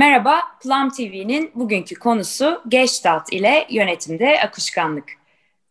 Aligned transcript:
Merhaba, 0.00 0.40
Plum 0.62 0.90
TV'nin 0.90 1.50
bugünkü 1.54 1.94
konusu 1.94 2.62
Gestalt 2.68 3.32
ile 3.32 3.66
yönetimde 3.70 4.40
akışkanlık. 4.40 5.04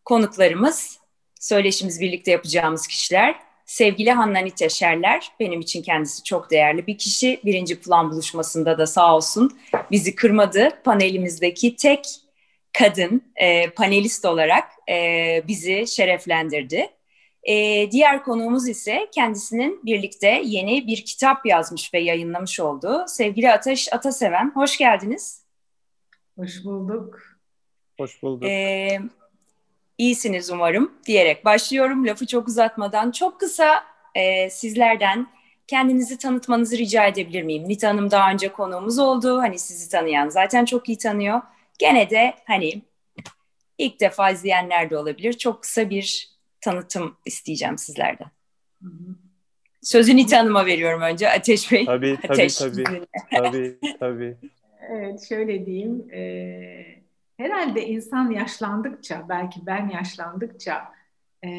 Konuklarımız, 0.06 1.00
söyleşimiz 1.40 2.02
birlikte 2.02 2.32
yapacağımız 2.32 2.88
kişiler, 2.88 3.36
sevgili 3.66 4.12
Hanna 4.12 4.40
Nitya 4.40 4.70
Şerler, 4.70 5.32
benim 5.40 5.60
için 5.60 5.82
kendisi 5.82 6.24
çok 6.24 6.52
değerli 6.52 6.88
bir 6.88 6.98
kişi. 6.98 7.40
Birinci 7.46 7.82
Plum 7.82 8.12
buluşmasında 8.12 8.78
da 8.78 8.88
sağ 8.88 9.16
olsun 9.16 9.60
bizi 9.92 10.16
kırmadı. 10.16 10.70
Panelimizdeki 10.84 11.76
tek 11.76 12.06
kadın 12.78 13.22
e, 13.36 13.70
panelist 13.70 14.26
olarak 14.26 14.72
e, 14.90 15.44
bizi 15.48 15.88
şereflendirdi. 15.88 16.90
E, 17.44 17.92
diğer 17.92 18.24
konuğumuz 18.24 18.68
ise 18.68 19.10
kendisinin 19.12 19.86
birlikte 19.86 20.42
yeni 20.46 20.88
bir 20.88 21.06
kitap 21.06 21.46
yazmış 21.46 21.94
ve 21.94 22.00
yayınlamış 22.00 22.60
olduğu 22.60 23.06
sevgili 23.08 23.52
Ateş 23.52 23.94
Ataseven. 23.94 24.52
Hoş 24.56 24.78
geldiniz. 24.78 25.44
Hoş 26.38 26.66
bulduk. 26.66 27.20
Hoş 28.00 28.24
bulduk. 28.24 28.50
E, 28.50 29.00
iyisiniz 29.98 30.50
umarım 30.50 30.92
diyerek 31.06 31.46
başlıyorum. 31.46 32.08
Lafı 32.08 32.28
çok 32.28 32.48
uzatmadan 32.48 33.12
çok 33.12 33.40
kısa 33.40 33.84
e, 34.16 34.50
sizlerden 34.50 35.28
kendinizi 35.68 36.18
tanıtmanızı 36.18 36.78
rica 36.78 37.08
edebilir 37.08 37.44
miyim? 37.44 37.64
Nita 37.68 37.90
Hanım 37.90 38.12
daha 38.12 38.32
önce 38.32 38.52
konuğumuz 38.52 39.00
oldu. 39.00 39.40
Hani 39.40 39.60
sizi 39.60 39.90
tanıyan 39.90 40.30
zaten 40.30 40.66
çok 40.66 40.90
iyi 40.90 40.98
tanıyor. 40.98 41.42
Gene 41.80 42.10
de 42.10 42.34
hani 42.46 42.82
ilk 43.78 44.00
defa 44.00 44.30
izleyenler 44.30 44.90
de 44.90 44.98
olabilir. 44.98 45.34
Çok 45.34 45.62
kısa 45.62 45.90
bir 45.90 46.29
tanıtım 46.62 47.18
isteyeceğim 47.26 47.78
sizlerden. 47.78 48.28
Sözü 49.82 50.16
Nita 50.16 50.38
Hanım'a 50.38 50.66
veriyorum 50.66 51.02
önce. 51.02 51.30
Ateş 51.30 51.72
Bey. 51.72 51.86
Tabii, 51.86 52.18
tabii, 52.22 52.34
Ateş 52.34 52.56
tabii. 52.58 52.84
tabii, 53.32 53.78
tabii. 54.00 54.38
Evet, 54.90 55.30
şöyle 55.30 55.66
diyeyim. 55.66 56.14
E, 56.14 56.22
herhalde 57.38 57.88
insan 57.88 58.32
yaşlandıkça, 58.32 59.26
belki 59.30 59.60
ben 59.66 59.90
yaşlandıkça 59.90 60.84
e, 61.44 61.50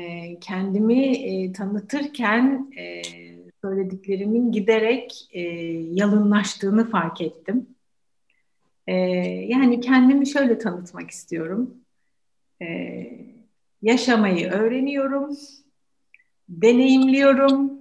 kendimi 0.41 1.17
e, 1.17 1.53
tanıtırken 1.53 2.73
e, 2.79 3.03
söylediklerimin 3.65 4.53
giderek 4.53 5.29
e, 5.33 5.41
yalınlaştığını 5.93 6.91
fark 6.91 7.21
ettim. 7.21 7.67
E, 8.87 8.95
yani 9.47 9.81
kendimi 9.81 10.27
şöyle 10.27 10.59
tanıtmak 10.59 11.11
istiyorum. 11.11 11.75
Evet 12.61 13.20
yaşamayı 13.83 14.51
öğreniyorum, 14.51 15.37
deneyimliyorum, 16.49 17.81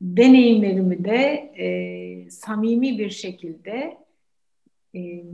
deneyimlerimi 0.00 1.04
de 1.04 1.18
e, 1.58 2.30
samimi 2.30 2.98
bir 2.98 3.10
şekilde 3.10 3.98
e, 4.94 5.24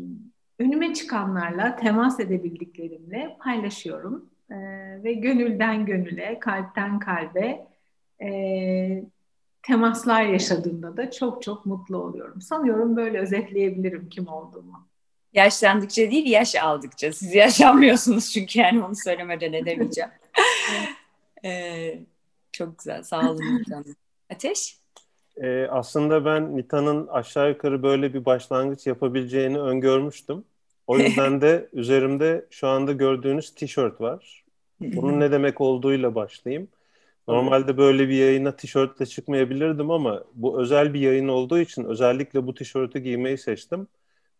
önüme 0.59 0.95
çıkanlarla 0.95 1.77
temas 1.77 2.21
edebildiklerimle 2.21 3.37
paylaşıyorum 3.41 4.31
e, 4.51 4.57
ve 5.05 5.13
gönülden 5.13 5.87
gönüle, 5.87 6.39
kalpten 6.39 6.99
kalbe 6.99 7.67
e, 8.23 9.05
temaslar 9.63 10.23
yaşadığımda 10.23 10.97
da 10.97 11.11
çok 11.11 11.43
çok 11.43 11.67
mutlu 11.67 11.97
oluyorum. 11.97 12.41
Sanıyorum 12.41 12.97
böyle 12.97 13.19
özetleyebilirim 13.19 14.09
kim 14.09 14.29
olduğumu. 14.29 14.92
Yaşlandıkça 15.33 16.11
değil, 16.11 16.27
yaş 16.27 16.55
aldıkça. 16.55 17.13
Siz 17.13 17.35
yaşanmıyorsunuz 17.35 18.33
çünkü 18.33 18.59
yani 18.59 18.85
onu 18.85 18.95
söylemeden 18.97 19.53
edemeyeceğim. 19.53 20.11
ee, 21.45 21.99
çok 22.53 22.79
güzel, 22.79 23.03
sağ 23.03 23.31
olun 23.31 23.59
Nitan. 23.59 23.85
Ateş? 24.33 24.77
Ee, 25.37 25.67
aslında 25.71 26.25
ben 26.25 26.57
Nita'nın 26.57 27.07
aşağı 27.07 27.49
yukarı 27.49 27.83
böyle 27.83 28.15
bir 28.15 28.25
başlangıç 28.25 28.87
yapabileceğini 28.87 29.59
öngörmüştüm. 29.59 30.45
O 30.87 30.99
yüzden 30.99 31.41
de 31.41 31.69
üzerimde 31.73 32.47
şu 32.51 32.69
anda 32.69 32.93
gördüğünüz 32.93 33.55
tişört 33.55 34.01
var. 34.01 34.45
Bunun 34.81 35.21
ne 35.21 35.33
demek 35.33 35.61
olduğuyla 35.61 36.15
başlayayım. 36.15 36.69
Normalde 37.29 37.77
böyle 37.77 38.09
bir 38.09 38.15
yayına 38.15 38.57
tişörtle 38.57 39.07
çıkmayabilirdim 39.07 39.91
ama 39.91 40.25
bu 40.35 40.61
özel 40.61 40.95
bir 40.95 41.01
yayın 41.01 41.29
olduğu 41.29 41.59
için 41.59 41.85
özellikle 41.85 42.47
bu 42.47 42.55
tişörtü 42.55 42.99
giymeyi 42.99 43.39
seçtim. 43.39 43.89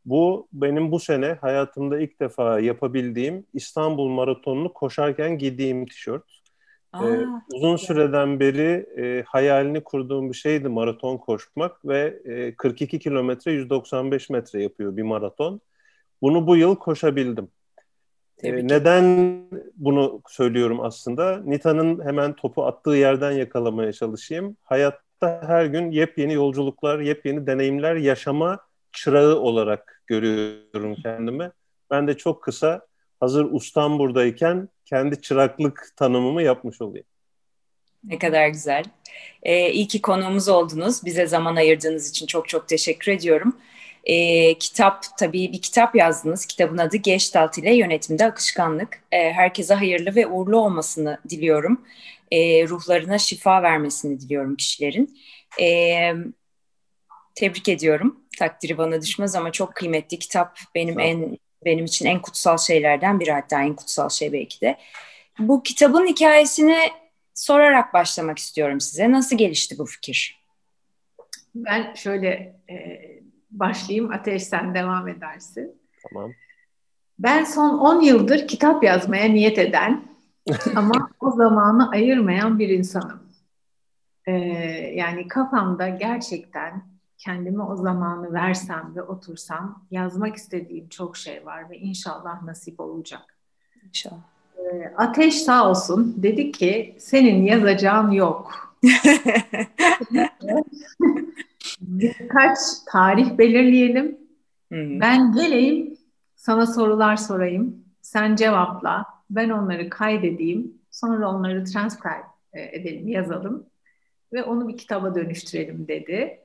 Bu 0.05 0.49
benim 0.53 0.93
bu 0.93 1.01
sene 1.01 1.39
hayatımda 1.41 2.01
ilk 2.01 2.21
defa 2.21 2.61
yapabildiğim 2.61 3.47
İstanbul 3.55 4.09
Maratonu'nu 4.09 4.73
koşarken 4.73 5.39
giydiğim 5.39 5.87
tişört. 5.87 6.25
Aa, 6.93 7.07
ee, 7.07 7.27
uzun 7.55 7.77
süreden 7.77 8.41
beri 8.41 8.87
e, 8.99 9.25
hayalini 9.27 9.85
kurduğum 9.85 10.31
bir 10.31 10.37
şeydi 10.37 10.69
maraton 10.69 11.17
koşmak 11.17 11.85
ve 11.85 12.19
e, 12.25 12.55
42 12.55 12.99
kilometre 12.99 13.53
195 13.53 14.31
metre 14.31 14.63
yapıyor 14.63 14.97
bir 14.97 15.03
maraton. 15.03 15.61
Bunu 16.23 16.47
bu 16.47 16.57
yıl 16.57 16.77
koşabildim. 16.77 17.49
Ee, 18.43 18.69
neden 18.69 19.05
bunu 19.77 20.23
söylüyorum 20.29 20.81
aslında? 20.81 21.43
Nita'nın 21.45 22.05
hemen 22.05 22.33
topu 22.33 22.65
attığı 22.65 22.91
yerden 22.91 23.33
yakalamaya 23.33 23.93
çalışayım. 23.93 24.57
Hayatta 24.63 25.43
her 25.47 25.67
gün 25.67 25.91
yepyeni 25.91 26.33
yolculuklar, 26.33 27.01
yepyeni 27.01 27.47
deneyimler 27.47 27.97
yaşama 27.97 28.59
çırağı 28.93 29.37
olarak 29.37 30.03
görüyorum 30.07 30.97
kendimi. 31.03 31.51
Ben 31.91 32.09
de 32.09 32.17
çok 32.17 32.43
kısa 32.43 32.87
hazır 33.21 33.45
ustam 33.51 33.99
buradayken 33.99 34.69
kendi 34.85 35.21
çıraklık 35.21 35.93
tanımımı 35.97 36.43
yapmış 36.43 36.81
olayım. 36.81 37.07
Ne 38.05 38.19
kadar 38.19 38.49
güzel. 38.49 38.85
Ee, 39.43 39.71
iyi 39.71 39.89
ki 39.89 40.03
konuğumuz 40.03 40.49
oldunuz. 40.49 41.05
Bize 41.05 41.27
zaman 41.27 41.57
ayırdığınız 41.57 42.11
için 42.11 42.27
çok 42.27 42.49
çok 42.49 42.69
teşekkür 42.69 43.13
ediyorum. 43.13 43.57
Ee, 44.05 44.55
kitap, 44.59 45.05
tabii 45.19 45.53
bir 45.53 45.63
kitap 45.63 45.97
yazdınız. 45.97 46.47
Kitabın 46.47 46.79
adı 46.79 46.97
Gestalt 46.97 47.59
ile 47.59 47.75
Yönetimde 47.75 48.25
Akışkanlık. 48.25 49.03
Ee, 49.13 49.33
herkese 49.33 49.75
hayırlı 49.75 50.15
ve 50.17 50.27
uğurlu 50.27 50.57
olmasını 50.57 51.19
diliyorum. 51.29 51.81
Ee, 52.31 52.69
ruhlarına 52.69 53.19
şifa 53.19 53.63
vermesini 53.63 54.21
diliyorum 54.21 54.57
kişilerin. 54.57 55.19
Ee, 55.61 56.15
tebrik 57.35 57.69
ediyorum. 57.69 58.21
Takdiri 58.39 58.79
bana 58.79 59.03
düşmez 59.03 59.35
ama 59.35 59.53
çok 59.53 59.75
kıymetli 59.75 60.19
kitap. 60.19 60.59
Benim 60.75 61.01
en 61.01 61.39
benim 61.65 61.85
için 61.85 62.07
en 62.07 62.23
kutsal 62.23 62.59
şeylerden 62.59 63.21
biri 63.21 63.33
hatta 63.33 63.63
en 63.63 63.77
kutsal 63.77 64.09
şey 64.09 64.33
belki 64.33 64.61
de. 64.61 64.79
Bu 65.39 65.63
kitabın 65.63 66.07
hikayesini 66.07 66.79
sorarak 67.35 67.95
başlamak 67.95 68.39
istiyorum 68.39 68.81
size. 68.81 69.13
Nasıl 69.13 69.39
gelişti 69.39 69.79
bu 69.79 69.87
fikir? 69.87 70.43
Ben 71.55 71.95
şöyle 71.95 72.29
e, 72.71 73.01
başlayayım. 73.51 74.13
Ateş 74.13 74.43
sen 74.43 74.75
devam 74.75 75.09
edersin. 75.09 75.81
Tamam. 76.09 76.33
Ben 77.19 77.45
son 77.45 77.79
10 77.79 78.01
yıldır 78.01 78.49
kitap 78.49 78.85
yazmaya 78.85 79.29
niyet 79.29 79.59
eden 79.59 80.05
ama 80.77 81.11
o 81.21 81.31
zamanı 81.31 81.91
ayırmayan 81.91 82.59
bir 82.59 82.69
insanım. 82.69 83.23
Ee, 84.27 84.33
yani 84.95 85.29
kafamda 85.29 85.89
gerçekten 85.89 86.92
kendime 87.25 87.63
o 87.63 87.77
zamanı 87.77 88.33
versem 88.33 88.93
ve 88.97 89.03
otursam 89.03 89.85
yazmak 89.91 90.37
istediğim 90.37 90.89
çok 90.89 91.17
şey 91.17 91.47
var 91.47 91.71
ve 91.71 91.79
inşallah 91.79 92.43
nasip 92.43 92.81
olacak. 92.81 93.37
İnşallah. 93.89 94.23
Ee, 94.59 94.93
Ateş 94.97 95.43
sağ 95.43 95.71
olsun 95.71 96.15
dedi 96.23 96.53
ki 96.53 96.97
senin 96.99 97.47
yazacağın 97.47 98.11
yok. 98.11 98.75
Birkaç 101.81 102.59
tarih 102.93 103.39
belirleyelim. 103.39 104.19
Hmm. 104.69 105.01
Ben 105.01 105.33
geleyim 105.33 105.99
sana 106.37 106.67
sorular 106.67 107.17
sorayım. 107.17 107.85
Sen 108.03 108.37
cevapla. 108.37 109.07
Ben 109.31 109.51
onları 109.51 109.89
kaydedeyim. 109.89 110.75
Sonra 110.91 111.31
onları 111.31 111.65
transcribe 111.65 112.27
e, 112.53 112.63
edelim, 112.63 113.09
yazalım. 113.09 113.67
Ve 114.33 114.43
onu 114.43 114.69
bir 114.69 114.77
kitaba 114.77 115.15
dönüştürelim 115.15 115.89
dedi. 115.89 116.42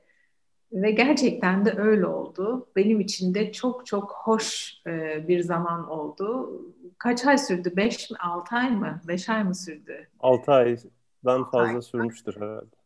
Ve 0.72 0.90
gerçekten 0.90 1.64
de 1.64 1.74
öyle 1.76 2.06
oldu. 2.06 2.68
Benim 2.76 3.00
için 3.00 3.34
de 3.34 3.52
çok 3.52 3.86
çok 3.86 4.12
hoş 4.12 4.74
e, 4.86 5.24
bir 5.28 5.40
zaman 5.40 5.88
oldu. 5.88 6.50
Kaç 6.98 7.26
ay 7.26 7.38
sürdü? 7.38 7.72
Beş 7.76 8.10
mi? 8.10 8.16
Altı 8.20 8.56
ay 8.56 8.70
mı? 8.70 9.00
Beş 9.08 9.28
ay 9.28 9.44
mı 9.44 9.54
sürdü? 9.54 10.08
Altı 10.20 10.52
aydan 10.52 11.44
fazla 11.50 11.74
ay. 11.74 11.82
sürmüştür 11.82 12.36
herhalde. 12.36 12.76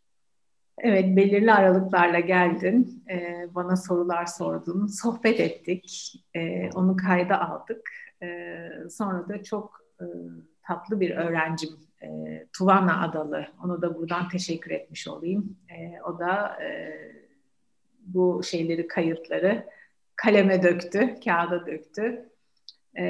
Evet, 0.78 1.16
belirli 1.16 1.52
aralıklarla 1.52 2.20
geldin. 2.20 3.04
E, 3.10 3.48
bana 3.54 3.76
sorular 3.76 4.26
sordun. 4.26 4.86
Sohbet 4.86 5.40
ettik. 5.40 6.14
E, 6.34 6.70
onu 6.70 6.96
kayda 6.96 7.50
aldık. 7.50 7.90
E, 8.22 8.58
sonra 8.90 9.28
da 9.28 9.42
çok 9.42 9.80
e, 10.00 10.04
tatlı 10.62 11.00
bir 11.00 11.10
öğrencim 11.10 11.70
e, 12.02 12.08
Tuvana 12.58 13.02
Adalı. 13.02 13.46
Onu 13.64 13.82
da 13.82 13.94
buradan 13.94 14.28
teşekkür 14.28 14.70
etmiş 14.70 15.08
olayım. 15.08 15.56
E, 15.70 16.02
o 16.02 16.18
da... 16.18 16.62
E, 16.62 17.21
bu 18.06 18.42
şeyleri, 18.42 18.86
kayıtları 18.86 19.66
kaleme 20.16 20.62
döktü, 20.62 21.14
kağıda 21.24 21.66
döktü 21.66 22.28
e, 22.94 23.04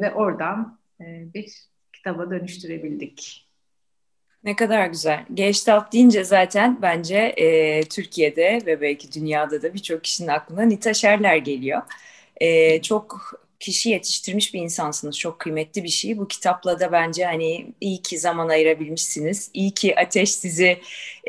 ve 0.00 0.12
oradan 0.14 0.78
e, 1.00 1.04
bir 1.34 1.52
kitaba 1.92 2.30
dönüştürebildik. 2.30 3.46
Ne 4.44 4.56
kadar 4.56 4.86
güzel. 4.86 5.24
Gestalt 5.34 5.92
deyince 5.92 6.24
zaten 6.24 6.78
bence 6.82 7.16
e, 7.16 7.80
Türkiye'de 7.82 8.60
ve 8.66 8.80
belki 8.80 9.12
dünyada 9.12 9.62
da 9.62 9.74
birçok 9.74 10.04
kişinin 10.04 10.28
aklına 10.28 10.62
Nita 10.62 10.94
Scherler 10.94 11.36
geliyor. 11.36 11.82
E, 12.36 12.82
çok 12.82 13.32
kişi 13.60 13.90
yetiştirmiş 13.90 14.54
bir 14.54 14.60
insansınız. 14.60 15.18
Çok 15.18 15.38
kıymetli 15.38 15.84
bir 15.84 15.88
şey. 15.88 16.18
Bu 16.18 16.28
kitapla 16.28 16.80
da 16.80 16.92
bence 16.92 17.24
hani 17.24 17.72
iyi 17.80 18.02
ki 18.02 18.18
zaman 18.18 18.48
ayırabilmişsiniz. 18.48 19.50
İyi 19.54 19.70
ki 19.70 20.00
ateş 20.00 20.34
sizi 20.34 20.80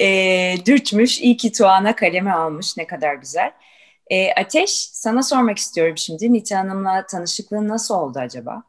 e, 0.02 0.56
dürtmüş. 0.66 1.22
İyi 1.22 1.38
ki 1.38 1.52
Tuğan'a 1.52 1.96
kaleme 1.96 2.32
almış. 2.32 2.78
Ne 2.78 2.88
kadar 2.88 3.16
güzel. 3.16 3.52
E, 4.08 4.32
ateş 4.34 4.72
sana 4.72 5.24
sormak 5.24 5.58
istiyorum 5.58 5.98
şimdi. 5.98 6.34
Nita 6.34 6.60
Hanım'la 6.60 7.06
tanışıklığın 7.06 7.68
nasıl 7.68 7.96
oldu 7.96 8.20
acaba? 8.20 8.64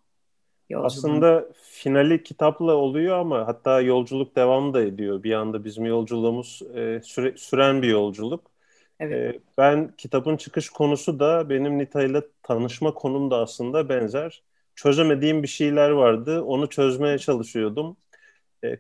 Yolculuğun. 0.71 0.87
Aslında 0.87 1.45
finali 1.63 2.23
kitapla 2.23 2.73
oluyor 2.75 3.19
ama 3.19 3.47
hatta 3.47 3.81
yolculuk 3.81 4.37
devam 4.37 4.75
da 4.75 4.83
ediyor. 4.83 5.23
Bir 5.23 5.33
anda 5.33 5.65
bizim 5.65 5.85
yolculuğumuz 5.85 6.63
e, 6.75 7.01
süre, 7.05 7.37
süren 7.37 7.83
bir 7.83 7.89
yolculuk. 7.89 8.58
Evet. 9.01 9.41
Ben 9.59 9.93
kitabın 9.97 10.37
çıkış 10.37 10.71
konusu 10.71 11.21
da 11.21 11.49
benim 11.51 11.79
Nita 11.79 12.03
ile 12.03 12.23
tanışma 12.43 12.95
konum 12.95 13.31
da 13.31 13.37
aslında 13.37 13.89
benzer. 13.89 14.43
Çözemediğim 14.75 15.43
bir 15.43 15.49
şeyler 15.49 15.91
vardı. 15.91 16.43
Onu 16.43 16.69
çözmeye 16.69 17.19
çalışıyordum. 17.19 17.97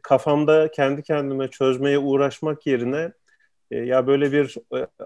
Kafamda 0.02 0.70
kendi 0.70 1.02
kendime 1.02 1.48
çözmeye 1.48 1.98
uğraşmak 1.98 2.66
yerine 2.66 3.12
ya 3.70 4.06
böyle 4.06 4.32
bir 4.32 4.54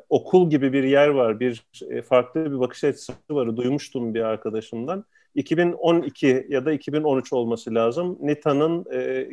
okul 0.09 0.50
gibi 0.50 0.73
bir 0.73 0.85
yer 0.85 1.09
var. 1.09 1.41
Bir 1.41 1.65
farklı 2.08 2.44
bir 2.53 2.61
bakış 2.61 2.85
açısı 2.85 3.12
var. 3.31 3.56
Duymuştum 3.56 4.15
bir 4.15 4.20
arkadaşımdan 4.20 5.05
2012 5.35 6.47
ya 6.49 6.67
da 6.67 6.73
2013 6.73 7.32
olması 7.32 7.75
lazım. 7.75 8.19
Nita'nın 8.20 8.85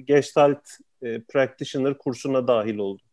Gestalt 0.05 0.69
e, 1.03 1.21
Practitioner 1.21 1.97
kursuna 1.97 2.47
dahil 2.47 2.77
oldum. 2.77 3.08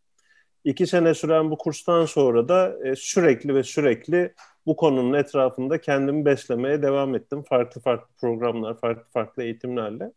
İki 0.66 0.86
sene 0.86 1.14
süren 1.14 1.50
bu 1.50 1.58
kurstan 1.58 2.04
sonra 2.04 2.48
da 2.48 2.76
e, 2.84 2.96
sürekli 2.96 3.54
ve 3.54 3.62
sürekli 3.62 4.34
bu 4.66 4.76
konunun 4.76 5.12
etrafında 5.12 5.80
kendimi 5.80 6.24
beslemeye 6.24 6.82
devam 6.82 7.14
ettim. 7.14 7.42
Farklı 7.42 7.80
farklı 7.80 8.14
programlar, 8.20 8.80
farklı 8.80 9.10
farklı 9.12 9.42
eğitimlerle. 9.42 10.12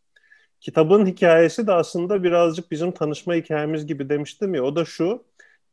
Kitabın 0.62 1.06
hikayesi 1.06 1.68
de 1.68 1.74
aslında 1.74 2.24
birazcık 2.24 2.72
bizim 2.72 2.92
tanışma 2.92 3.36
hikayemiz 3.36 3.88
gibi 3.88 4.10
demiştim 4.10 4.56
ya. 4.56 4.64
O 4.64 4.76
da 4.76 4.86
şu, 4.86 5.26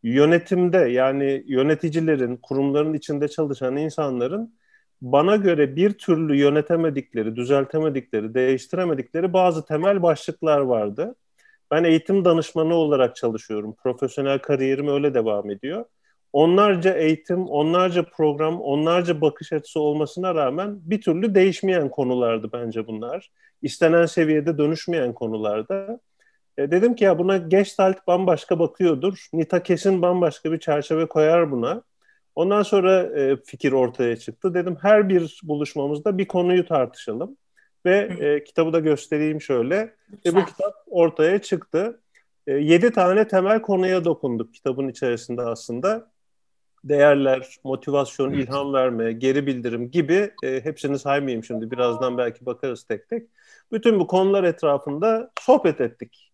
yönetimde 0.02 0.78
yani 0.78 1.44
yöneticilerin, 1.46 2.36
kurumların 2.36 2.94
içinde 2.94 3.28
çalışan 3.28 3.76
insanların 3.76 4.54
bana 5.02 5.36
göre 5.36 5.76
bir 5.76 5.92
türlü 5.92 6.36
yönetemedikleri, 6.36 7.36
düzeltemedikleri, 7.36 8.34
değiştiremedikleri 8.34 9.32
bazı 9.32 9.64
temel 9.66 10.02
başlıklar 10.02 10.60
vardı. 10.60 11.14
Ben 11.70 11.84
eğitim 11.84 12.24
danışmanı 12.24 12.74
olarak 12.74 13.16
çalışıyorum. 13.16 13.74
Profesyonel 13.82 14.38
kariyerim 14.38 14.88
öyle 14.88 15.14
devam 15.14 15.50
ediyor. 15.50 15.84
Onlarca 16.32 16.94
eğitim, 16.94 17.46
onlarca 17.46 18.02
program, 18.02 18.60
onlarca 18.60 19.20
bakış 19.20 19.52
açısı 19.52 19.80
olmasına 19.80 20.34
rağmen 20.34 20.78
bir 20.82 21.00
türlü 21.00 21.34
değişmeyen 21.34 21.88
konulardı 21.88 22.50
bence 22.52 22.86
bunlar. 22.86 23.30
İstenen 23.62 24.06
seviyede 24.06 24.58
dönüşmeyen 24.58 25.12
konularda. 25.12 26.00
E, 26.58 26.70
dedim 26.70 26.94
ki 26.94 27.04
ya 27.04 27.18
buna 27.18 27.36
Gestalt 27.36 28.06
bambaşka 28.06 28.58
bakıyordur. 28.58 29.26
Nita 29.32 29.62
kesin 29.62 30.02
bambaşka 30.02 30.52
bir 30.52 30.58
çerçeve 30.58 31.06
koyar 31.06 31.50
buna. 31.50 31.82
Ondan 32.34 32.62
sonra 32.62 33.02
e, 33.02 33.36
fikir 33.46 33.72
ortaya 33.72 34.16
çıktı. 34.16 34.54
Dedim 34.54 34.76
her 34.82 35.08
bir 35.08 35.40
buluşmamızda 35.42 36.18
bir 36.18 36.26
konuyu 36.26 36.66
tartışalım. 36.66 37.36
Ve 37.86 38.08
e, 38.20 38.44
kitabı 38.44 38.72
da 38.72 38.80
göstereyim 38.80 39.40
şöyle. 39.40 39.94
Ve 40.26 40.34
bu 40.34 40.44
kitap 40.44 40.74
ortaya 40.86 41.38
çıktı. 41.38 42.00
E, 42.46 42.52
yedi 42.52 42.90
tane 42.90 43.28
temel 43.28 43.62
konuya 43.62 44.04
dokunduk 44.04 44.54
kitabın 44.54 44.88
içerisinde 44.88 45.42
aslında. 45.42 46.10
Değerler, 46.84 47.56
motivasyon, 47.64 48.32
ilham 48.32 48.72
verme, 48.72 49.12
geri 49.12 49.46
bildirim 49.46 49.90
gibi 49.90 50.30
e, 50.44 50.60
hepsini 50.64 50.98
saymayayım 50.98 51.44
şimdi. 51.44 51.70
Birazdan 51.70 52.18
belki 52.18 52.46
bakarız 52.46 52.84
tek 52.84 53.08
tek. 53.08 53.28
Bütün 53.72 54.00
bu 54.00 54.06
konular 54.06 54.44
etrafında 54.44 55.30
sohbet 55.40 55.80
ettik 55.80 56.26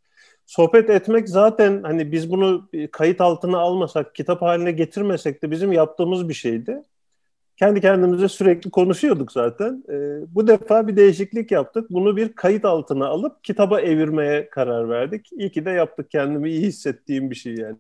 sohbet 0.46 0.90
etmek 0.90 1.28
zaten 1.28 1.82
hani 1.82 2.12
biz 2.12 2.31
bunu 2.31 2.69
kayıt 2.93 3.20
altına 3.20 3.58
almasak, 3.58 4.14
kitap 4.14 4.43
haline 4.43 4.72
getirmesek 4.72 5.43
de 5.43 5.50
bizim 5.50 5.72
yaptığımız 5.72 6.28
bir 6.28 6.34
şeydi. 6.34 6.82
Kendi 7.62 7.80
kendimize 7.80 8.28
sürekli 8.28 8.70
konuşuyorduk 8.70 9.32
zaten. 9.32 9.84
E, 9.88 9.94
bu 10.34 10.46
defa 10.46 10.88
bir 10.88 10.96
değişiklik 10.96 11.50
yaptık. 11.50 11.90
Bunu 11.90 12.16
bir 12.16 12.32
kayıt 12.32 12.64
altına 12.64 13.06
alıp 13.06 13.44
kitaba 13.44 13.80
evirmeye 13.80 14.50
karar 14.50 14.88
verdik. 14.88 15.28
İyi 15.32 15.52
ki 15.52 15.64
de 15.64 15.70
yaptık. 15.70 16.10
Kendimi 16.10 16.50
iyi 16.50 16.62
hissettiğim 16.62 17.30
bir 17.30 17.34
şey 17.34 17.54
yani. 17.54 17.76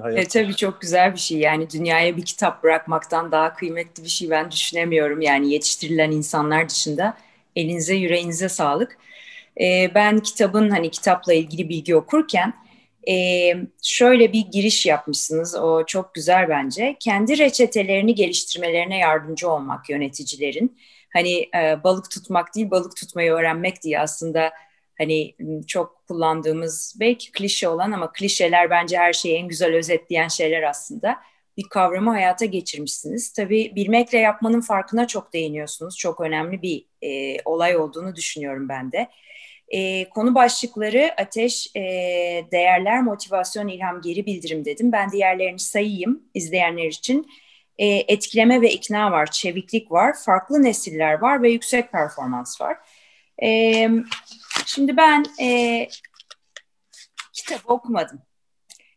Hayatta. 0.00 0.20
E, 0.20 0.24
tabii 0.24 0.56
çok 0.56 0.80
güzel 0.80 1.12
bir 1.12 1.18
şey. 1.18 1.38
Yani 1.38 1.70
dünyaya 1.70 2.16
bir 2.16 2.22
kitap 2.22 2.62
bırakmaktan 2.62 3.32
daha 3.32 3.54
kıymetli 3.54 4.04
bir 4.04 4.08
şey 4.08 4.30
ben 4.30 4.50
düşünemiyorum. 4.50 5.20
Yani 5.20 5.52
yetiştirilen 5.52 6.10
insanlar 6.10 6.68
dışında 6.68 7.16
elinize 7.56 7.94
yüreğinize 7.94 8.48
sağlık 8.48 8.98
e, 9.60 9.94
ben 9.94 10.18
kitabın 10.18 10.70
hani 10.70 10.90
kitapla 10.90 11.34
ilgili 11.34 11.68
bilgi 11.68 11.96
okurken 11.96 12.54
e, 13.08 13.14
şöyle 13.82 14.32
bir 14.32 14.46
giriş 14.52 14.86
yapmışsınız. 14.86 15.54
O 15.56 15.86
çok 15.86 16.14
güzel 16.14 16.48
bence. 16.48 16.96
Kendi 17.00 17.38
reçetelerini 17.38 18.14
geliştirmelerine 18.14 18.98
yardımcı 18.98 19.50
olmak 19.50 19.90
yöneticilerin. 19.90 20.78
Hani 21.12 21.38
e, 21.38 21.84
balık 21.84 22.10
tutmak 22.10 22.54
değil 22.54 22.70
balık 22.70 22.96
tutmayı 22.96 23.32
öğrenmek 23.32 23.82
diye 23.82 24.00
aslında 24.00 24.52
hani 24.98 25.34
çok 25.66 26.06
kullandığımız 26.08 26.96
belki 27.00 27.32
klişe 27.32 27.68
olan 27.68 27.92
ama 27.92 28.12
klişeler 28.12 28.70
bence 28.70 28.98
her 28.98 29.12
şeyi 29.12 29.36
en 29.36 29.48
güzel 29.48 29.74
özetleyen 29.74 30.28
şeyler 30.28 30.62
aslında. 30.62 31.16
Bir 31.56 31.68
kavramı 31.70 32.10
hayata 32.10 32.44
geçirmişsiniz. 32.44 33.32
Tabii 33.32 33.72
bilmekle 33.74 34.18
yapmanın 34.18 34.60
farkına 34.60 35.06
çok 35.06 35.32
değiniyorsunuz. 35.32 35.98
Çok 35.98 36.20
önemli 36.20 36.62
bir 36.62 36.86
e, 37.02 37.36
olay 37.44 37.76
olduğunu 37.76 38.16
düşünüyorum 38.16 38.68
ben 38.68 38.92
de. 38.92 39.08
E, 39.68 40.08
konu 40.08 40.34
başlıkları 40.34 41.14
ateş, 41.18 41.76
e, 41.76 41.80
değerler, 42.52 43.02
motivasyon, 43.02 43.68
ilham, 43.68 44.00
geri 44.00 44.26
bildirim 44.26 44.64
dedim. 44.64 44.92
Ben 44.92 45.12
diğerlerini 45.12 45.58
sayayım 45.58 46.22
izleyenler 46.34 46.86
için. 46.86 47.26
E, 47.78 47.86
etkileme 47.86 48.60
ve 48.60 48.72
ikna 48.72 49.12
var, 49.12 49.30
çeviklik 49.30 49.92
var, 49.92 50.16
farklı 50.24 50.62
nesiller 50.62 51.12
var 51.12 51.42
ve 51.42 51.50
yüksek 51.50 51.92
performans 51.92 52.60
var. 52.60 52.76
E, 53.42 53.88
şimdi 54.66 54.96
ben 54.96 55.24
e, 55.40 55.88
kitap 57.32 57.70
okumadım. 57.70 58.22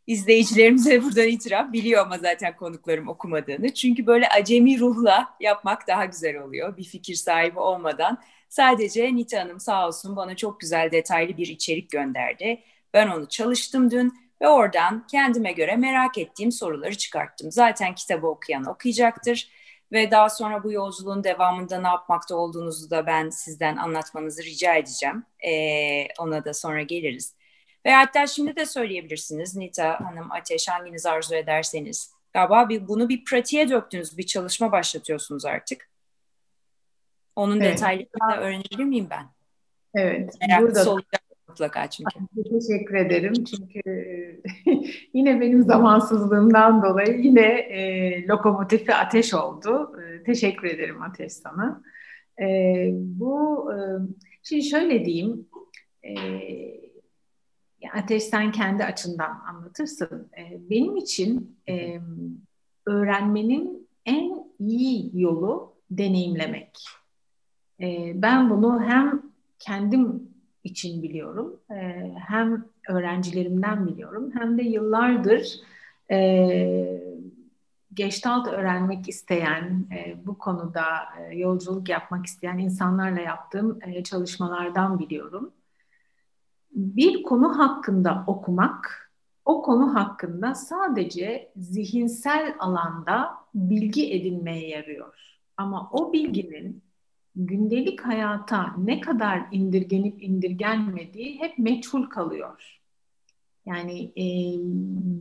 İzleyicilerimize 0.07 1.03
buradan 1.03 1.27
itiraf 1.27 1.73
biliyor 1.73 2.01
ama 2.01 2.17
zaten 2.17 2.55
konuklarım 2.55 3.07
okumadığını. 3.07 3.73
Çünkü 3.73 4.05
böyle 4.05 4.29
acemi 4.29 4.79
ruhla 4.79 5.35
yapmak 5.39 5.87
daha 5.87 6.05
güzel 6.05 6.37
oluyor. 6.37 6.77
Bir 6.77 6.83
fikir 6.83 7.15
sahibi 7.15 7.59
olmadan 7.59 8.21
Sadece 8.49 9.15
Nita 9.15 9.39
Hanım 9.39 9.59
sağ 9.59 9.87
olsun 9.87 10.15
bana 10.15 10.35
çok 10.35 10.59
güzel 10.59 10.91
detaylı 10.91 11.37
bir 11.37 11.47
içerik 11.47 11.89
gönderdi. 11.89 12.63
Ben 12.93 13.07
onu 13.07 13.27
çalıştım 13.27 13.91
dün 13.91 14.13
ve 14.41 14.47
oradan 14.47 15.07
kendime 15.07 15.51
göre 15.51 15.75
merak 15.75 16.17
ettiğim 16.17 16.51
soruları 16.51 16.97
çıkarttım. 16.97 17.51
Zaten 17.51 17.95
kitabı 17.95 18.27
okuyan 18.27 18.65
okuyacaktır 18.65 19.49
ve 19.91 20.11
daha 20.11 20.29
sonra 20.29 20.63
bu 20.63 20.71
yolculuğun 20.71 21.23
devamında 21.23 21.81
ne 21.81 21.87
yapmakta 21.87 22.35
olduğunuzu 22.35 22.89
da 22.89 23.05
ben 23.05 23.29
sizden 23.29 23.77
anlatmanızı 23.77 24.43
rica 24.43 24.75
edeceğim. 24.75 25.23
Ee, 25.47 26.07
ona 26.19 26.45
da 26.45 26.53
sonra 26.53 26.81
geliriz. 26.81 27.35
Ve 27.85 27.91
hatta 27.91 28.27
şimdi 28.27 28.55
de 28.55 28.65
söyleyebilirsiniz 28.65 29.55
Nita 29.55 29.99
Hanım 30.05 30.31
Ateş 30.31 30.67
hanginiz 30.67 31.05
arzu 31.05 31.35
ederseniz. 31.35 32.13
Galiba 32.33 32.69
bir, 32.69 32.87
bunu 32.87 33.09
bir 33.09 33.23
pratiğe 33.25 33.69
döktünüz, 33.69 34.17
bir 34.17 34.25
çalışma 34.25 34.71
başlatıyorsunuz 34.71 35.45
artık. 35.45 35.88
Onun 37.39 37.59
evet. 37.59 37.73
detaylarını 37.73 38.31
da 38.31 38.41
öğrenebilir 38.41 38.83
miyim 38.83 39.07
ben? 39.09 39.25
Evet. 39.95 40.33
Meraklısı 40.41 40.75
burada 40.75 40.91
olacak 40.91 41.21
mutlaka 41.47 41.89
çünkü. 41.89 42.19
Teşekkür 42.49 42.95
ederim 42.95 43.33
çünkü 43.33 43.81
yine 45.13 45.41
benim 45.41 45.63
zamansızlığımdan 45.63 46.83
dolayı 46.83 47.19
yine 47.19 47.47
e, 47.47 48.27
lokomotifi 48.27 48.95
ateş 48.95 49.33
oldu. 49.33 49.91
E, 50.01 50.23
teşekkür 50.23 50.67
ederim 50.67 51.01
Ateş 51.01 51.33
sana. 51.33 51.83
E, 52.41 52.45
bu 52.93 53.65
e, 53.73 53.77
şimdi 54.43 54.63
şöyle 54.63 55.05
diyeyim. 55.05 55.47
E, 56.03 56.13
Ateş 57.93 58.23
sen 58.23 58.51
kendi 58.51 58.83
açından 58.83 59.41
anlatırsın. 59.49 60.31
E, 60.37 60.69
benim 60.69 60.97
için 60.97 61.57
e, 61.69 61.99
öğrenmenin 62.85 63.89
en 64.05 64.45
iyi 64.59 65.21
yolu 65.21 65.73
deneyimlemek. 65.91 66.98
E, 67.81 68.11
ben 68.21 68.49
bunu 68.49 68.83
hem 68.83 69.21
kendim 69.59 70.29
için 70.63 71.03
biliyorum, 71.03 71.59
e, 71.71 72.11
hem 72.27 72.65
öğrencilerimden 72.89 73.87
biliyorum, 73.87 74.31
hem 74.33 74.57
de 74.57 74.63
yıllardır 74.63 75.59
e, 76.11 77.19
Gestalt 77.93 78.47
öğrenmek 78.47 79.09
isteyen, 79.09 79.87
e, 79.91 80.25
bu 80.25 80.37
konuda 80.37 80.83
e, 81.19 81.35
yolculuk 81.37 81.89
yapmak 81.89 82.25
isteyen 82.25 82.57
insanlarla 82.57 83.21
yaptığım 83.21 83.79
e, 83.81 84.03
çalışmalardan 84.03 84.99
biliyorum. 84.99 85.51
bir 86.71 87.23
konu 87.23 87.59
hakkında 87.59 88.23
okumak, 88.27 89.11
o 89.45 89.61
konu 89.61 89.95
hakkında 89.95 90.55
sadece 90.55 91.51
zihinsel 91.55 92.55
alanda 92.59 93.33
bilgi 93.55 94.13
edinmeye 94.13 94.67
yarıyor. 94.67 95.39
Ama 95.57 95.89
o 95.91 96.13
bilginin 96.13 96.83
gündelik 97.45 98.01
hayata 98.01 98.75
ne 98.77 99.01
kadar 99.01 99.41
indirgenip 99.51 100.23
indirgenmediği 100.23 101.39
hep 101.39 101.57
meçhul 101.57 102.03
kalıyor. 102.03 102.79
Yani 103.65 104.03
e, 104.03 104.25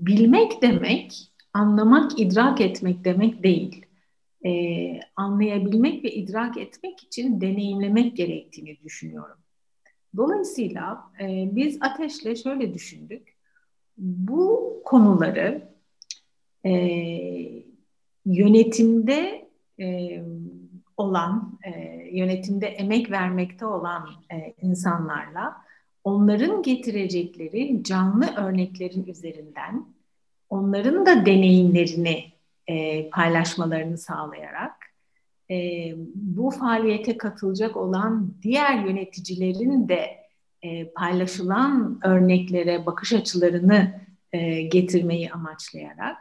bilmek 0.06 0.62
demek, 0.62 1.32
anlamak, 1.52 2.20
idrak 2.20 2.60
etmek 2.60 3.04
demek 3.04 3.42
değil. 3.42 3.86
E, 4.46 4.50
anlayabilmek 5.16 6.04
ve 6.04 6.14
idrak 6.14 6.56
etmek 6.56 7.02
için 7.02 7.40
deneyimlemek 7.40 8.16
gerektiğini 8.16 8.78
düşünüyorum. 8.84 9.38
Dolayısıyla 10.16 11.12
e, 11.20 11.48
biz 11.52 11.78
Ateş'le 11.80 12.42
şöyle 12.42 12.74
düşündük. 12.74 13.36
Bu 13.98 14.82
konuları 14.84 15.68
e, 16.64 16.72
yönetimde 18.26 19.48
e, 19.80 20.18
olan, 20.98 21.58
e, 21.64 21.70
yönetimde 22.12 22.66
emek 22.66 23.10
vermekte 23.10 23.66
olan 23.66 24.08
e, 24.32 24.54
insanlarla 24.62 25.56
onların 26.04 26.62
getirecekleri 26.62 27.84
canlı 27.84 28.34
örneklerin 28.36 29.06
üzerinden 29.06 29.84
onların 30.50 31.06
da 31.06 31.26
deneyimlerini 31.26 32.24
e, 32.66 33.08
paylaşmalarını 33.10 33.98
sağlayarak 33.98 34.74
e, 35.50 35.56
bu 36.14 36.50
faaliyete 36.50 37.16
katılacak 37.16 37.76
olan 37.76 38.34
diğer 38.42 38.84
yöneticilerin 38.84 39.88
de 39.88 40.18
e, 40.62 40.90
paylaşılan 40.90 42.00
örneklere 42.04 42.86
bakış 42.86 43.12
açılarını 43.12 44.00
e, 44.32 44.62
getirmeyi 44.62 45.32
amaçlayarak 45.32 46.16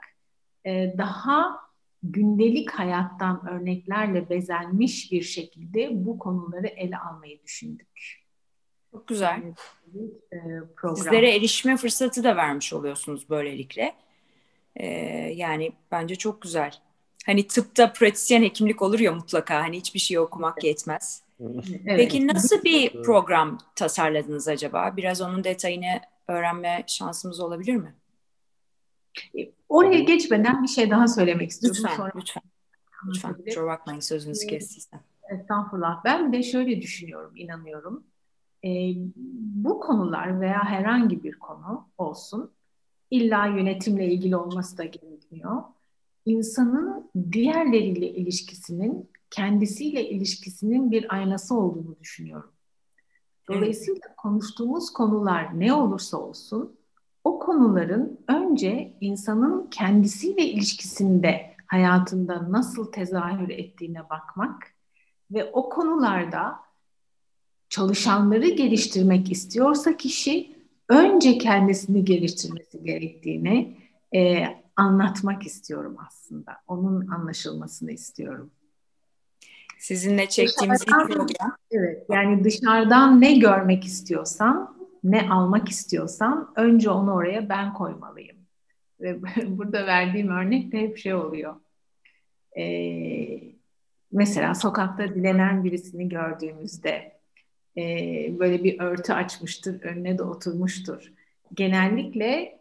e, 0.66 0.94
daha 0.98 1.67
gündelik 2.04 2.72
hayattan 2.72 3.48
örneklerle 3.50 4.30
bezenmiş 4.30 5.12
bir 5.12 5.22
şekilde 5.22 5.90
bu 6.06 6.20
konuları 6.20 6.68
ele 6.68 6.98
almayı 6.98 7.44
düşündük. 7.44 8.24
Çok 8.92 9.08
güzel. 9.08 9.42
E, 10.32 10.38
program. 10.76 10.96
Sizlere 10.96 11.36
erişme 11.36 11.78
fırsatı 11.78 12.24
da 12.24 12.36
vermiş 12.36 12.74
oluyorsunuz 12.74 13.30
böylelikle. 13.30 13.96
Ee, 14.76 14.86
yani 15.36 15.72
bence 15.92 16.16
çok 16.16 16.42
güzel. 16.42 16.74
Hani 17.26 17.48
tıpta 17.48 17.94
pratisyen 17.94 18.44
hekimlik 18.44 18.82
olur 18.82 19.00
ya 19.00 19.12
mutlaka. 19.12 19.56
Hani 19.56 19.78
hiçbir 19.78 20.00
şey 20.00 20.20
okumak 20.20 20.64
yetmez. 20.64 21.24
Evet. 21.40 21.66
Peki 21.86 22.28
nasıl 22.28 22.64
bir 22.64 23.04
program 23.04 23.58
tasarladınız 23.76 24.48
acaba? 24.48 24.94
Biraz 24.98 25.22
onun 25.22 25.44
detayını 25.44 26.02
öğrenme 26.28 26.84
şansımız 26.88 27.40
olabilir 27.40 27.76
mi? 27.76 27.96
Oraya 29.70 30.00
geçmeden 30.00 30.64
bir 30.64 30.68
şey 30.68 30.90
daha 30.90 31.08
söylemek 31.08 31.50
istiyorum. 31.50 31.82
Lütfen, 31.84 31.98
Sonra... 31.98 32.12
lütfen. 32.16 32.44
Lütfen, 33.08 33.34
kusura 33.34 33.66
bakmayın 33.66 34.00
sözünüzü 34.00 34.46
ee, 34.46 34.50
kestiysem. 34.50 35.00
Estağfurullah. 35.30 36.04
Ben 36.06 36.34
de 36.34 36.44
şöyle 36.44 36.82
düşünüyorum, 36.82 37.32
inanıyorum. 37.36 38.04
E, 38.64 38.70
bu 39.66 39.80
konular 39.80 40.42
veya 40.42 40.64
herhangi 40.64 41.24
bir 41.24 41.40
konu 41.40 41.90
olsun, 41.98 42.52
illa 43.12 43.46
yönetimle 43.46 44.14
ilgili 44.14 44.36
olması 44.36 44.78
da 44.78 44.84
gerekmiyor. 44.84 45.64
İnsanın 46.26 47.12
diğerleriyle 47.32 48.10
ilişkisinin, 48.10 49.10
kendisiyle 49.30 50.10
ilişkisinin 50.10 50.92
bir 50.92 51.16
aynası 51.16 51.56
olduğunu 51.56 51.96
düşünüyorum. 52.00 52.52
Dolayısıyla 53.48 54.02
evet. 54.08 54.16
konuştuğumuz 54.18 54.94
konular 54.94 55.60
ne 55.60 55.74
olursa 55.74 56.18
olsun, 56.18 56.77
o 57.24 57.40
konuların 57.40 58.20
önce 58.28 58.98
insanın 59.02 59.68
kendisiyle 59.70 60.46
ilişkisinde 60.46 61.56
hayatında 61.68 62.52
nasıl 62.52 62.92
tezahür 62.92 63.50
ettiğine 63.50 64.10
bakmak 64.10 64.74
ve 65.32 65.44
o 65.44 65.70
konularda 65.70 66.56
çalışanları 67.70 68.50
geliştirmek 68.50 69.32
istiyorsa 69.32 69.98
kişi 69.98 70.56
önce 70.90 71.38
kendisini 71.38 72.06
geliştirmesi 72.06 72.84
gerektiğini 72.84 73.78
e, 74.16 74.44
anlatmak 74.76 75.44
istiyorum 75.44 75.98
aslında. 76.08 76.52
Onun 76.68 77.08
anlaşılmasını 77.08 77.92
istiyorum. 77.92 78.52
Sizinle 79.80 80.30
çektiğimiz 80.30 80.82
ilk 80.82 80.88
program. 80.88 81.56
Evet, 81.72 82.06
yani 82.10 82.44
dışarıdan 82.44 83.22
ne 83.22 83.34
görmek 83.38 83.86
istiyorsan 83.86 84.77
ne 85.12 85.30
almak 85.30 85.70
istiyorsam 85.70 86.54
önce 86.56 86.90
onu 86.90 87.14
oraya 87.14 87.50
ben 87.50 87.74
koymalıyım. 87.74 88.38
Ve 89.00 89.22
burada 89.48 89.88
verdiğim 89.88 90.30
örnek 90.30 90.72
de 90.72 90.80
hep 90.80 90.98
şey 90.98 91.14
oluyor. 91.14 91.56
Ee, 92.58 93.40
mesela 94.12 94.56
sokakta 94.56 95.16
dilenen 95.16 95.64
birisini 95.64 96.10
gördüğümüzde 96.10 97.20
e, 97.78 97.84
böyle 98.40 98.64
bir 98.64 98.80
örtü 98.80 99.14
açmıştır, 99.14 99.82
önüne 99.82 100.18
de 100.18 100.24
oturmuştur. 100.24 101.14
Genellikle 101.54 102.60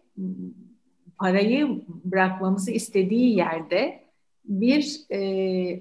parayı 1.18 1.82
bırakmamızı 1.88 2.70
istediği 2.70 3.36
yerde 3.36 4.06
bir 4.44 5.00
e, 5.10 5.20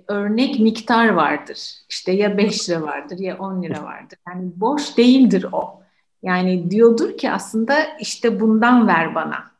örnek 0.08 0.60
miktar 0.60 1.10
vardır. 1.10 1.72
İşte 1.90 2.12
ya 2.12 2.38
5 2.38 2.70
lira 2.70 2.82
vardır 2.82 3.20
ya 3.20 3.38
10 3.38 3.64
lira 3.64 3.84
vardır. 3.84 4.20
Yani 4.28 4.52
boş 4.56 4.98
değildir 4.98 5.46
o. 5.52 5.85
Yani 6.26 6.72
diyordur 6.72 7.18
ki 7.18 7.32
aslında 7.32 7.98
işte 8.00 8.40
bundan 8.40 8.88
ver 8.88 9.16
bana. 9.16 9.52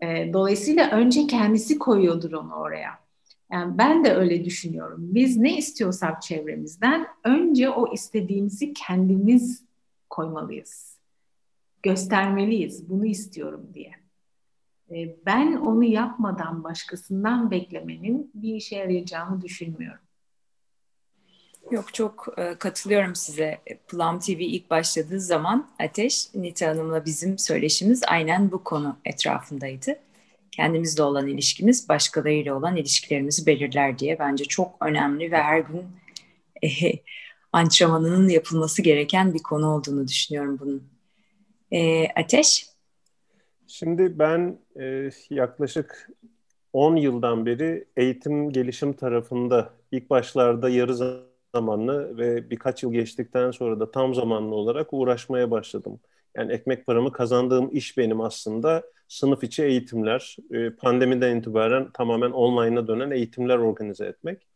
E, 0.00 0.32
dolayısıyla 0.32 0.90
önce 0.90 1.26
kendisi 1.26 1.78
koyuyordur 1.78 2.32
onu 2.32 2.54
oraya. 2.54 2.98
Yani 3.52 3.78
ben 3.78 4.04
de 4.04 4.14
öyle 4.14 4.44
düşünüyorum. 4.44 4.98
Biz 5.00 5.36
ne 5.36 5.56
istiyorsak 5.56 6.22
çevremizden 6.22 7.06
önce 7.24 7.70
o 7.70 7.94
istediğimizi 7.94 8.72
kendimiz 8.72 9.64
koymalıyız. 10.10 10.98
Göstermeliyiz. 11.82 12.88
Bunu 12.88 13.06
istiyorum 13.06 13.66
diye. 13.74 13.92
E, 14.90 15.16
ben 15.26 15.56
onu 15.56 15.84
yapmadan 15.84 16.64
başkasından 16.64 17.50
beklemenin 17.50 18.30
bir 18.34 18.54
işe 18.54 18.76
yarayacağını 18.76 19.42
düşünmüyorum. 19.42 20.00
Yok 21.74 21.94
çok 21.94 22.34
e, 22.36 22.54
katılıyorum 22.58 23.14
size. 23.14 23.58
Plum 23.88 24.20
TV 24.20 24.30
ilk 24.30 24.70
başladığı 24.70 25.20
zaman 25.20 25.70
Ateş, 25.78 26.34
Nita 26.34 26.68
Hanım'la 26.68 27.04
bizim 27.04 27.38
söyleşimiz 27.38 28.02
aynen 28.06 28.52
bu 28.52 28.64
konu 28.64 28.96
etrafındaydı. 29.04 29.96
Kendimizle 30.50 31.02
olan 31.02 31.28
ilişkimiz 31.28 31.88
başkalarıyla 31.88 32.54
olan 32.54 32.76
ilişkilerimizi 32.76 33.46
belirler 33.46 33.98
diye 33.98 34.18
bence 34.18 34.44
çok 34.44 34.76
önemli 34.80 35.32
ve 35.32 35.36
her 35.36 35.58
gün 35.58 35.86
e, 36.62 36.68
antrenmanının 37.52 38.28
yapılması 38.28 38.82
gereken 38.82 39.34
bir 39.34 39.42
konu 39.42 39.74
olduğunu 39.74 40.08
düşünüyorum 40.08 40.58
bunun. 40.60 40.82
E, 41.72 42.08
Ateş? 42.08 42.66
Şimdi 43.66 44.18
ben 44.18 44.58
e, 44.80 45.10
yaklaşık 45.30 46.10
10 46.72 46.96
yıldan 46.96 47.46
beri 47.46 47.84
eğitim 47.96 48.52
gelişim 48.52 48.92
tarafında 48.92 49.70
ilk 49.92 50.10
başlarda 50.10 50.68
yarı 50.68 51.24
zamanlı 51.54 52.18
ve 52.18 52.50
birkaç 52.50 52.82
yıl 52.82 52.92
geçtikten 52.92 53.50
sonra 53.50 53.80
da 53.80 53.90
tam 53.90 54.14
zamanlı 54.14 54.54
olarak 54.54 54.88
uğraşmaya 54.92 55.50
başladım. 55.50 56.00
Yani 56.36 56.52
ekmek 56.52 56.86
paramı 56.86 57.12
kazandığım 57.12 57.70
iş 57.72 57.98
benim 57.98 58.20
aslında 58.20 58.82
sınıf 59.08 59.44
içi 59.44 59.62
eğitimler, 59.64 60.36
e, 60.52 60.70
pandemiden 60.70 61.36
itibaren 61.36 61.90
tamamen 61.90 62.30
online'a 62.30 62.86
dönen 62.86 63.10
eğitimler 63.10 63.58
organize 63.58 64.06
etmek. 64.06 64.46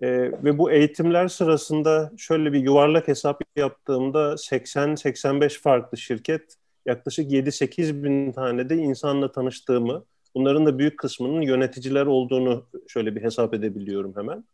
E, 0.00 0.08
ve 0.44 0.58
bu 0.58 0.70
eğitimler 0.70 1.28
sırasında 1.28 2.12
şöyle 2.16 2.52
bir 2.52 2.60
yuvarlak 2.60 3.08
hesap 3.08 3.42
yaptığımda 3.56 4.36
80-85 4.36 5.60
farklı 5.60 5.98
şirket 5.98 6.54
yaklaşık 6.86 7.32
7-8 7.32 8.04
bin 8.04 8.32
tane 8.32 8.68
de 8.68 8.76
insanla 8.76 9.32
tanıştığımı, 9.32 10.04
bunların 10.34 10.66
da 10.66 10.78
büyük 10.78 10.98
kısmının 10.98 11.40
yöneticiler 11.40 12.06
olduğunu 12.06 12.66
şöyle 12.88 13.16
bir 13.16 13.22
hesap 13.22 13.54
edebiliyorum 13.54 14.16
hemen. 14.16 14.44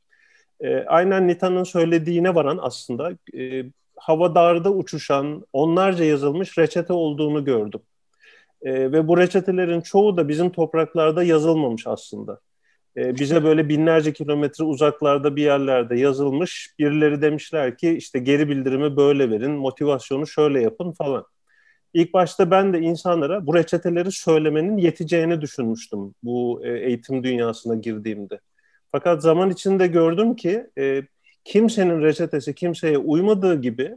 E, 0.61 0.84
aynen 0.84 1.28
Nita'nın 1.28 1.64
söylediğine 1.64 2.34
varan 2.34 2.58
aslında 2.62 3.12
e, 3.38 3.64
havadarda 3.96 4.73
uçuşan 4.73 5.46
onlarca 5.52 6.04
yazılmış 6.04 6.58
reçete 6.58 6.92
olduğunu 6.92 7.44
gördüm. 7.44 7.80
E, 8.62 8.92
ve 8.92 9.08
bu 9.08 9.18
reçetelerin 9.18 9.80
çoğu 9.80 10.16
da 10.16 10.28
bizim 10.28 10.50
topraklarda 10.50 11.23
yazılmamış 11.23 11.87
aslında. 11.87 12.40
E, 12.96 13.14
bize 13.14 13.44
böyle 13.44 13.68
binlerce 13.68 14.12
kilometre 14.12 14.64
uzaklarda 14.64 15.37
bir 15.37 15.42
yerlerde 15.42 15.99
yazılmış. 15.99 16.75
Birileri 16.78 17.23
demişler 17.23 17.76
ki 17.76 17.90
işte 17.90 18.18
geri 18.18 18.49
bildirimi 18.49 18.96
böyle 18.96 19.30
verin, 19.30 19.50
motivasyonu 19.52 20.26
şöyle 20.26 20.61
yapın 20.61 20.92
falan. 20.92 21.25
İlk 21.94 22.14
başta 22.14 22.50
ben 22.50 22.73
de 22.73 22.80
insanlara 22.80 23.46
bu 23.46 23.54
reçeteleri 23.54 24.12
söylemenin 24.12 24.76
yeteceğini 24.76 25.40
düşünmüştüm 25.40 26.14
bu 26.23 26.61
e, 26.64 26.78
eğitim 26.78 27.25
dünyasına 27.25 27.75
girdiğimde. 27.75 28.40
Fakat 28.94 29.22
zaman 29.22 29.50
içinde 29.50 29.86
gördüm 29.86 30.36
ki 30.36 30.66
e, 30.78 31.02
kimsenin 31.44 32.02
reçetesi 32.02 32.54
kimseye 32.54 32.98
uymadığı 32.98 33.60
gibi 33.60 33.96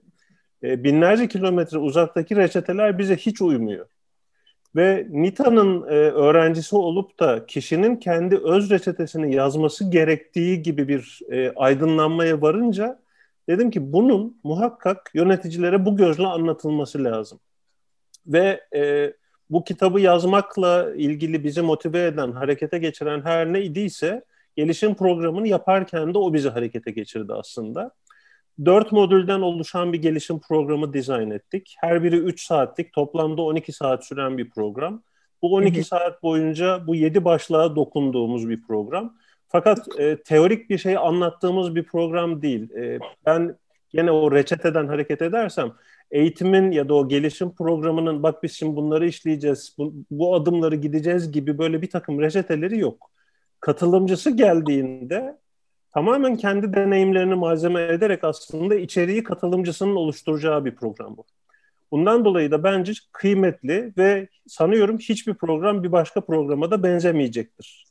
e, 0.63 0.83
binlerce 0.83 1.27
kilometre 1.27 1.77
uzaktaki 1.77 2.35
reçeteler 2.35 2.97
bize 2.97 3.15
hiç 3.15 3.41
uymuyor. 3.41 3.85
Ve 4.75 5.07
Nita'nın 5.09 5.81
e, 5.81 5.93
öğrencisi 5.95 6.75
olup 6.75 7.19
da 7.19 7.45
kişinin 7.45 7.95
kendi 7.95 8.37
öz 8.37 8.69
reçetesini 8.69 9.35
yazması 9.35 9.89
gerektiği 9.89 10.61
gibi 10.61 10.87
bir 10.87 11.19
e, 11.31 11.53
aydınlanmaya 11.55 12.41
varınca 12.41 12.99
dedim 13.49 13.71
ki 13.71 13.93
bunun 13.93 14.39
muhakkak 14.43 15.11
yöneticilere 15.13 15.85
bu 15.85 15.97
gözle 15.97 16.27
anlatılması 16.27 17.03
lazım. 17.03 17.39
Ve 18.27 18.61
e, 18.75 19.13
bu 19.49 19.63
kitabı 19.63 19.99
yazmakla 19.99 20.93
ilgili 20.95 21.43
bizi 21.43 21.61
motive 21.61 22.05
eden, 22.05 22.31
harekete 22.31 22.77
geçiren 22.77 23.21
her 23.21 23.53
ne 23.53 23.61
idiyse 23.61 24.23
gelişim 24.57 24.95
programını 24.95 25.47
yaparken 25.47 26.13
de 26.13 26.17
o 26.17 26.33
bizi 26.33 26.49
harekete 26.49 26.91
geçirdi 26.91 27.33
aslında. 27.33 27.91
Dört 28.65 28.91
modülden 28.91 29.41
oluşan 29.41 29.93
bir 29.93 30.01
gelişim 30.01 30.39
programı 30.39 30.93
dizayn 30.93 31.31
ettik. 31.31 31.75
Her 31.79 32.03
biri 32.03 32.17
3 32.17 32.45
saatlik, 32.45 32.93
toplamda 32.93 33.41
12 33.41 33.71
saat 33.71 34.05
süren 34.05 34.37
bir 34.37 34.49
program. 34.49 35.03
Bu 35.41 35.53
12 35.53 35.83
saat 35.83 36.23
boyunca 36.23 36.87
bu 36.87 36.95
7 36.95 37.25
başlığa 37.25 37.75
dokunduğumuz 37.75 38.49
bir 38.49 38.61
program. 38.61 39.17
Fakat 39.47 39.99
e, 39.99 40.17
teorik 40.23 40.69
bir 40.69 40.77
şey 40.77 40.97
anlattığımız 40.97 41.75
bir 41.75 41.83
program 41.83 42.41
değil. 42.41 42.71
E, 42.71 42.99
ben 43.25 43.55
yine 43.93 44.11
o 44.11 44.31
reçeteden 44.31 44.87
hareket 44.87 45.21
edersem 45.21 45.73
eğitimin 46.11 46.71
ya 46.71 46.89
da 46.89 46.93
o 46.93 47.07
gelişim 47.07 47.55
programının 47.55 48.23
bak 48.23 48.43
biz 48.43 48.51
şimdi 48.51 48.75
bunları 48.75 49.07
işleyeceğiz, 49.07 49.75
bu, 49.77 49.93
bu 50.11 50.35
adımları 50.35 50.75
gideceğiz 50.75 51.31
gibi 51.31 51.57
böyle 51.57 51.81
bir 51.81 51.89
takım 51.89 52.21
reçeteleri 52.21 52.79
yok. 52.79 53.11
Katılımcısı 53.67 54.31
geldiğinde 54.31 55.37
tamamen 55.93 56.35
kendi 56.35 56.73
deneyimlerini 56.73 57.35
malzeme 57.35 57.81
ederek 57.81 58.23
aslında 58.23 58.75
içeriği 58.75 59.23
katılımcısının 59.23 59.95
oluşturacağı 59.95 60.65
bir 60.65 60.75
program 60.75 61.17
bu. 61.17 61.25
Bundan 61.91 62.25
dolayı 62.25 62.51
da 62.51 62.63
bence 62.63 62.93
kıymetli 63.11 63.93
ve 63.97 64.27
sanıyorum 64.47 64.97
hiçbir 64.97 65.33
program 65.33 65.83
bir 65.83 65.91
başka 65.91 66.21
programa 66.21 66.71
da 66.71 66.83
benzemeyecektir. 66.83 67.85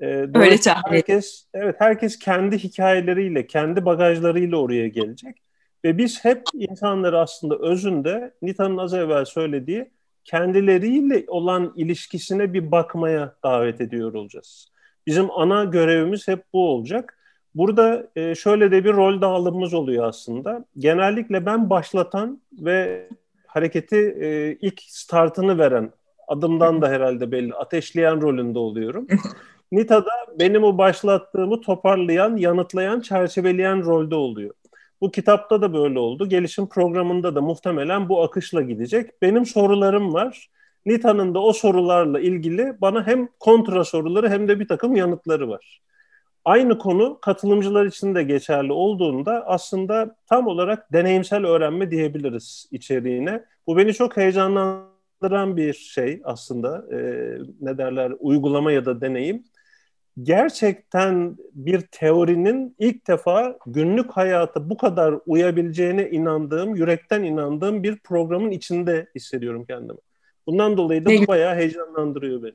Ee, 0.00 0.06
Öyle 0.06 0.60
tahmin 0.60 0.96
herkes, 0.96 1.46
evet 1.54 1.76
herkes 1.78 2.18
kendi 2.18 2.58
hikayeleriyle, 2.58 3.46
kendi 3.46 3.84
bagajlarıyla 3.84 4.56
oraya 4.56 4.88
gelecek. 4.88 5.36
Ve 5.84 5.98
biz 5.98 6.24
hep 6.24 6.42
insanları 6.54 7.20
aslında 7.20 7.58
özünde 7.58 8.34
Nita'nın 8.42 8.78
az 8.78 8.94
evvel 8.94 9.24
söylediği 9.24 9.90
kendileriyle 10.24 11.24
olan 11.28 11.72
ilişkisine 11.76 12.52
bir 12.52 12.70
bakmaya 12.70 13.36
davet 13.44 13.80
ediyor 13.80 14.14
olacağız. 14.14 14.75
Bizim 15.06 15.30
ana 15.30 15.64
görevimiz 15.64 16.28
hep 16.28 16.44
bu 16.52 16.68
olacak. 16.68 17.18
Burada 17.54 18.06
e, 18.16 18.34
şöyle 18.34 18.70
de 18.70 18.84
bir 18.84 18.92
rol 18.92 19.20
dağılımımız 19.20 19.74
oluyor 19.74 20.04
aslında. 20.04 20.64
Genellikle 20.78 21.46
ben 21.46 21.70
başlatan 21.70 22.42
ve 22.52 23.08
hareketi 23.46 23.96
e, 23.96 24.58
ilk 24.60 24.80
startını 24.86 25.58
veren, 25.58 25.92
adımdan 26.28 26.82
da 26.82 26.88
herhalde 26.88 27.32
belli, 27.32 27.54
ateşleyen 27.54 28.20
rolünde 28.20 28.58
oluyorum. 28.58 29.06
Nita'da 29.72 30.10
benim 30.38 30.64
o 30.64 30.78
başlattığımı 30.78 31.60
toparlayan, 31.60 32.36
yanıtlayan, 32.36 33.00
çerçeveleyen 33.00 33.84
rolde 33.84 34.14
oluyor. 34.14 34.54
Bu 35.00 35.10
kitapta 35.10 35.62
da 35.62 35.72
böyle 35.72 35.98
oldu. 35.98 36.28
Gelişim 36.28 36.68
programında 36.68 37.34
da 37.34 37.40
muhtemelen 37.40 38.08
bu 38.08 38.22
akışla 38.22 38.62
gidecek. 38.62 39.22
Benim 39.22 39.46
sorularım 39.46 40.14
var. 40.14 40.48
Nita'nın 40.86 41.34
da 41.34 41.40
o 41.40 41.52
sorularla 41.52 42.20
ilgili 42.20 42.80
bana 42.80 43.06
hem 43.06 43.28
kontra 43.40 43.84
soruları 43.84 44.28
hem 44.28 44.48
de 44.48 44.60
bir 44.60 44.68
takım 44.68 44.96
yanıtları 44.96 45.48
var. 45.48 45.80
Aynı 46.44 46.78
konu 46.78 47.18
katılımcılar 47.20 47.86
için 47.86 48.14
de 48.14 48.22
geçerli 48.22 48.72
olduğunda 48.72 49.46
aslında 49.46 50.16
tam 50.26 50.46
olarak 50.46 50.92
deneyimsel 50.92 51.46
öğrenme 51.46 51.90
diyebiliriz 51.90 52.68
içeriğine. 52.70 53.44
Bu 53.66 53.76
beni 53.76 53.94
çok 53.94 54.16
heyecanlandıran 54.16 55.56
bir 55.56 55.72
şey 55.72 56.20
aslında. 56.24 56.84
E, 56.92 56.98
ne 57.60 57.78
derler 57.78 58.12
uygulama 58.18 58.72
ya 58.72 58.84
da 58.84 59.00
deneyim 59.00 59.44
gerçekten 60.22 61.36
bir 61.52 61.80
teorinin 61.80 62.76
ilk 62.78 63.08
defa 63.08 63.58
günlük 63.66 64.10
hayata 64.10 64.70
bu 64.70 64.76
kadar 64.76 65.14
uyabileceğine 65.26 66.10
inandığım, 66.10 66.76
yürekten 66.76 67.22
inandığım 67.22 67.82
bir 67.82 67.96
programın 67.96 68.50
içinde 68.50 69.06
hissediyorum 69.14 69.64
kendimi. 69.64 69.98
Bundan 70.46 70.76
dolayı 70.76 71.04
da 71.04 71.10
bu 71.10 71.26
bayağı 71.26 71.56
heyecanlandırıyor 71.56 72.42
beni. 72.42 72.54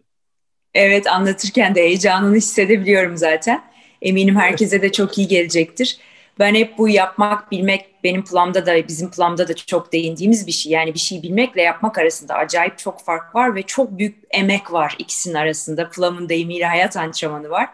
Evet 0.73 1.08
anlatırken 1.08 1.75
de 1.75 1.82
heyecanını 1.82 2.36
hissedebiliyorum 2.36 3.17
zaten. 3.17 3.63
Eminim 4.01 4.36
herkese 4.36 4.82
de 4.82 4.91
çok 4.91 5.17
iyi 5.17 5.27
gelecektir. 5.27 5.97
Ben 6.39 6.56
hep 6.56 6.77
bu 6.77 6.89
yapmak, 6.89 7.51
bilmek 7.51 8.04
benim 8.04 8.25
planımda 8.25 8.65
da 8.65 8.88
bizim 8.88 9.12
planımda 9.12 9.47
da 9.47 9.56
çok 9.56 9.93
değindiğimiz 9.93 10.47
bir 10.47 10.51
şey. 10.51 10.71
Yani 10.71 10.93
bir 10.93 10.99
şeyi 10.99 11.23
bilmekle 11.23 11.62
yapmak 11.62 11.97
arasında 11.97 12.34
acayip 12.34 12.77
çok 12.77 13.01
fark 13.01 13.36
var 13.36 13.56
ve 13.56 13.62
çok 13.63 13.97
büyük 13.97 14.23
emek 14.32 14.71
var 14.73 14.95
ikisinin 14.99 15.36
arasında. 15.36 15.89
Plum'un 15.89 16.30
deyimiyle 16.30 16.65
hayat 16.65 16.97
antrenmanı 16.97 17.49
var. 17.49 17.69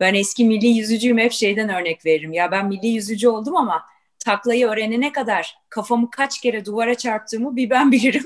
Ben 0.00 0.14
eski 0.14 0.44
milli 0.44 0.66
yüzücüyüm 0.66 1.18
hep 1.18 1.32
şeyden 1.32 1.68
örnek 1.68 2.06
veririm. 2.06 2.32
Ya 2.32 2.50
ben 2.50 2.66
milli 2.68 2.86
yüzücü 2.86 3.28
oldum 3.28 3.56
ama 3.56 3.84
taklayı 4.18 4.66
öğrenene 4.66 5.12
kadar 5.12 5.58
kafamı 5.68 6.10
kaç 6.10 6.40
kere 6.40 6.64
duvara 6.64 6.94
çarptığımı 6.94 7.56
bir 7.56 7.70
ben 7.70 7.92
bilirim. 7.92 8.24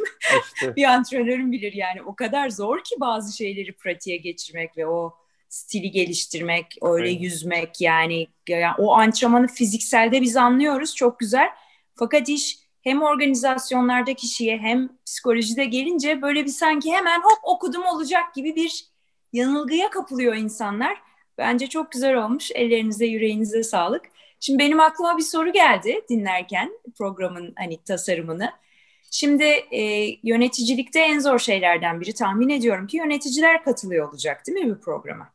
İşte. 0.55 0.77
bir 0.77 0.85
antrenörüm 0.85 1.53
bilir 1.53 1.73
yani. 1.73 2.03
O 2.03 2.15
kadar 2.15 2.51
zor 2.51 2.85
ki 2.85 2.95
bazı 3.01 3.37
şeyleri 3.37 3.73
pratiğe 3.73 4.17
geçirmek 4.17 4.77
ve 4.77 4.87
o 4.87 5.15
stili 5.49 5.91
geliştirmek, 5.91 6.67
öyle 6.83 7.11
evet. 7.11 7.23
yüzmek 7.23 7.81
yani, 7.81 8.27
yani 8.49 8.75
o 8.79 8.93
antrenmanı 8.93 9.47
fizikselde 9.49 10.23
biz 10.23 10.37
anlıyoruz 10.37 10.95
çok 10.95 11.19
güzel. 11.19 11.49
Fakat 11.95 12.29
iş 12.29 12.59
hem 12.83 13.03
organizasyonlarda 13.03 14.15
kişiye 14.15 14.59
hem 14.59 14.89
psikolojide 15.07 15.65
gelince 15.65 16.23
böyle 16.23 16.45
bir 16.45 16.51
sanki 16.51 16.93
hemen 16.93 17.21
hop 17.21 17.39
okudum 17.43 17.85
olacak 17.85 18.35
gibi 18.35 18.57
bir 18.57 18.85
yanılgıya 19.33 19.91
kapılıyor 19.91 20.35
insanlar. 20.35 21.03
Bence 21.39 21.67
çok 21.67 21.93
güzel 21.93 22.17
olmuş. 22.17 22.51
Ellerinize, 22.55 23.07
yüreğinize 23.07 23.63
sağlık. 23.63 24.03
Şimdi 24.45 24.59
benim 24.59 24.81
aklıma 24.81 25.19
bir 25.19 25.23
soru 25.23 25.53
geldi 25.53 26.01
dinlerken 26.09 26.73
programın 26.99 27.53
hani 27.57 27.83
tasarımını. 27.85 28.51
Şimdi 29.11 29.45
e, 29.71 30.09
yöneticilikte 30.23 31.01
en 31.01 31.19
zor 31.19 31.39
şeylerden 31.39 32.01
biri 32.01 32.15
tahmin 32.15 32.49
ediyorum 32.49 32.87
ki 32.87 32.97
yöneticiler 32.97 33.65
katılıyor 33.65 34.09
olacak 34.09 34.47
değil 34.47 34.59
mi 34.59 34.71
bu 34.71 34.81
programa? 34.81 35.29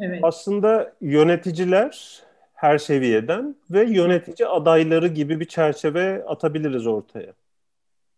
Evet. 0.00 0.20
Aslında 0.22 0.92
yöneticiler 1.00 2.22
her 2.54 2.78
seviyeden 2.78 3.56
ve 3.70 3.84
yönetici 3.84 4.48
adayları 4.48 5.08
gibi 5.08 5.40
bir 5.40 5.44
çerçeve 5.44 6.24
atabiliriz 6.24 6.86
ortaya. 6.86 7.32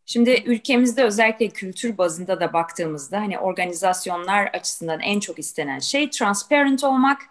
Şimdi 0.06 0.42
ülkemizde 0.46 1.04
özellikle 1.04 1.48
kültür 1.48 1.98
bazında 1.98 2.40
da 2.40 2.52
baktığımızda 2.52 3.20
hani 3.20 3.38
organizasyonlar 3.38 4.46
açısından 4.46 5.00
en 5.00 5.20
çok 5.20 5.38
istenen 5.38 5.78
şey 5.78 6.10
transparent 6.10 6.84
olmak, 6.84 7.22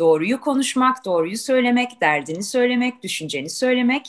doğruyu 0.00 0.40
konuşmak, 0.40 1.04
doğruyu 1.04 1.38
söylemek, 1.38 2.00
derdini 2.00 2.42
söylemek, 2.42 3.02
düşünceni 3.02 3.50
söylemek 3.50 4.06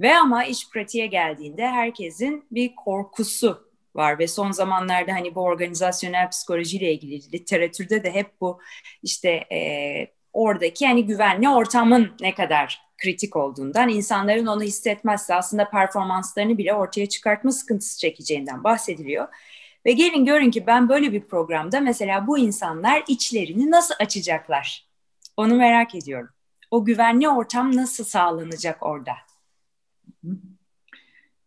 ve 0.00 0.16
ama 0.16 0.44
iş 0.44 0.70
pratiğe 0.70 1.06
geldiğinde 1.06 1.68
herkesin 1.68 2.44
bir 2.50 2.74
korkusu 2.74 3.72
var 3.94 4.18
ve 4.18 4.28
son 4.28 4.50
zamanlarda 4.50 5.12
hani 5.12 5.34
bu 5.34 5.40
organizasyonel 5.40 6.30
psikolojiyle 6.30 6.92
ilgili 6.92 7.32
literatürde 7.32 8.04
de 8.04 8.14
hep 8.14 8.40
bu 8.40 8.60
işte 9.02 9.28
e, 9.30 9.58
oradaki 10.32 10.86
hani 10.86 11.06
güvenli 11.06 11.48
ortamın 11.48 12.12
ne 12.20 12.34
kadar 12.34 12.82
kritik 12.98 13.36
olduğundan 13.36 13.88
insanların 13.88 14.46
onu 14.46 14.62
hissetmezse 14.62 15.34
aslında 15.34 15.70
performanslarını 15.70 16.58
bile 16.58 16.74
ortaya 16.74 17.08
çıkartma 17.08 17.52
sıkıntısı 17.52 17.98
çekeceğinden 17.98 18.64
bahsediliyor. 18.64 19.28
Ve 19.86 19.92
gelin 19.92 20.24
görün 20.24 20.50
ki 20.50 20.66
ben 20.66 20.88
böyle 20.88 21.12
bir 21.12 21.20
programda 21.20 21.80
mesela 21.80 22.26
bu 22.26 22.38
insanlar 22.38 23.02
içlerini 23.08 23.70
nasıl 23.70 23.94
açacaklar? 24.00 24.91
Onu 25.36 25.56
merak 25.56 25.94
ediyorum. 25.94 26.28
O 26.70 26.84
güvenli 26.84 27.28
ortam 27.28 27.76
nasıl 27.76 28.04
sağlanacak 28.04 28.82
orada? 28.82 29.12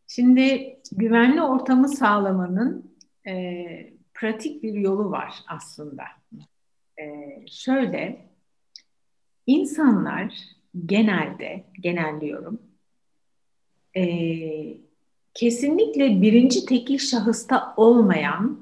Şimdi 0.08 0.80
güvenli 0.92 1.42
ortamı 1.42 1.90
sağlamanın 1.90 2.96
e, 3.28 3.94
pratik 4.14 4.64
bir 4.64 4.74
yolu 4.74 5.12
var 5.12 5.34
aslında. 5.48 6.04
E, 7.00 7.04
şöyle, 7.48 8.30
insanlar 9.48 10.34
genelde, 10.86 11.64
genelliyorum, 11.80 12.62
e, 13.98 14.06
kesinlikle 15.34 16.22
birinci 16.22 16.66
tekil 16.66 16.98
şahısta 16.98 17.74
olmayan 17.78 18.60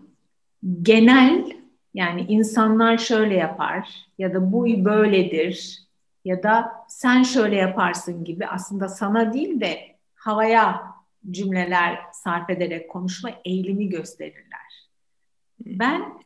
genel 0.82 1.63
yani 1.94 2.22
insanlar 2.22 2.98
şöyle 2.98 3.36
yapar 3.36 4.06
ya 4.18 4.34
da 4.34 4.52
bu 4.52 4.86
böyledir 4.86 5.84
ya 6.26 6.44
da 6.44 6.72
sen 6.88 7.24
şöyle 7.24 7.56
yaparsın 7.56 8.24
gibi 8.24 8.48
aslında 8.48 8.88
sana 8.88 9.34
değil 9.34 9.62
de 9.62 9.80
havaya 10.16 10.84
cümleler 11.32 12.00
sarf 12.12 12.50
ederek 12.50 12.90
konuşma 12.90 13.30
eğilimi 13.46 13.90
gösterirler. 13.90 14.90
Ben 15.60 16.24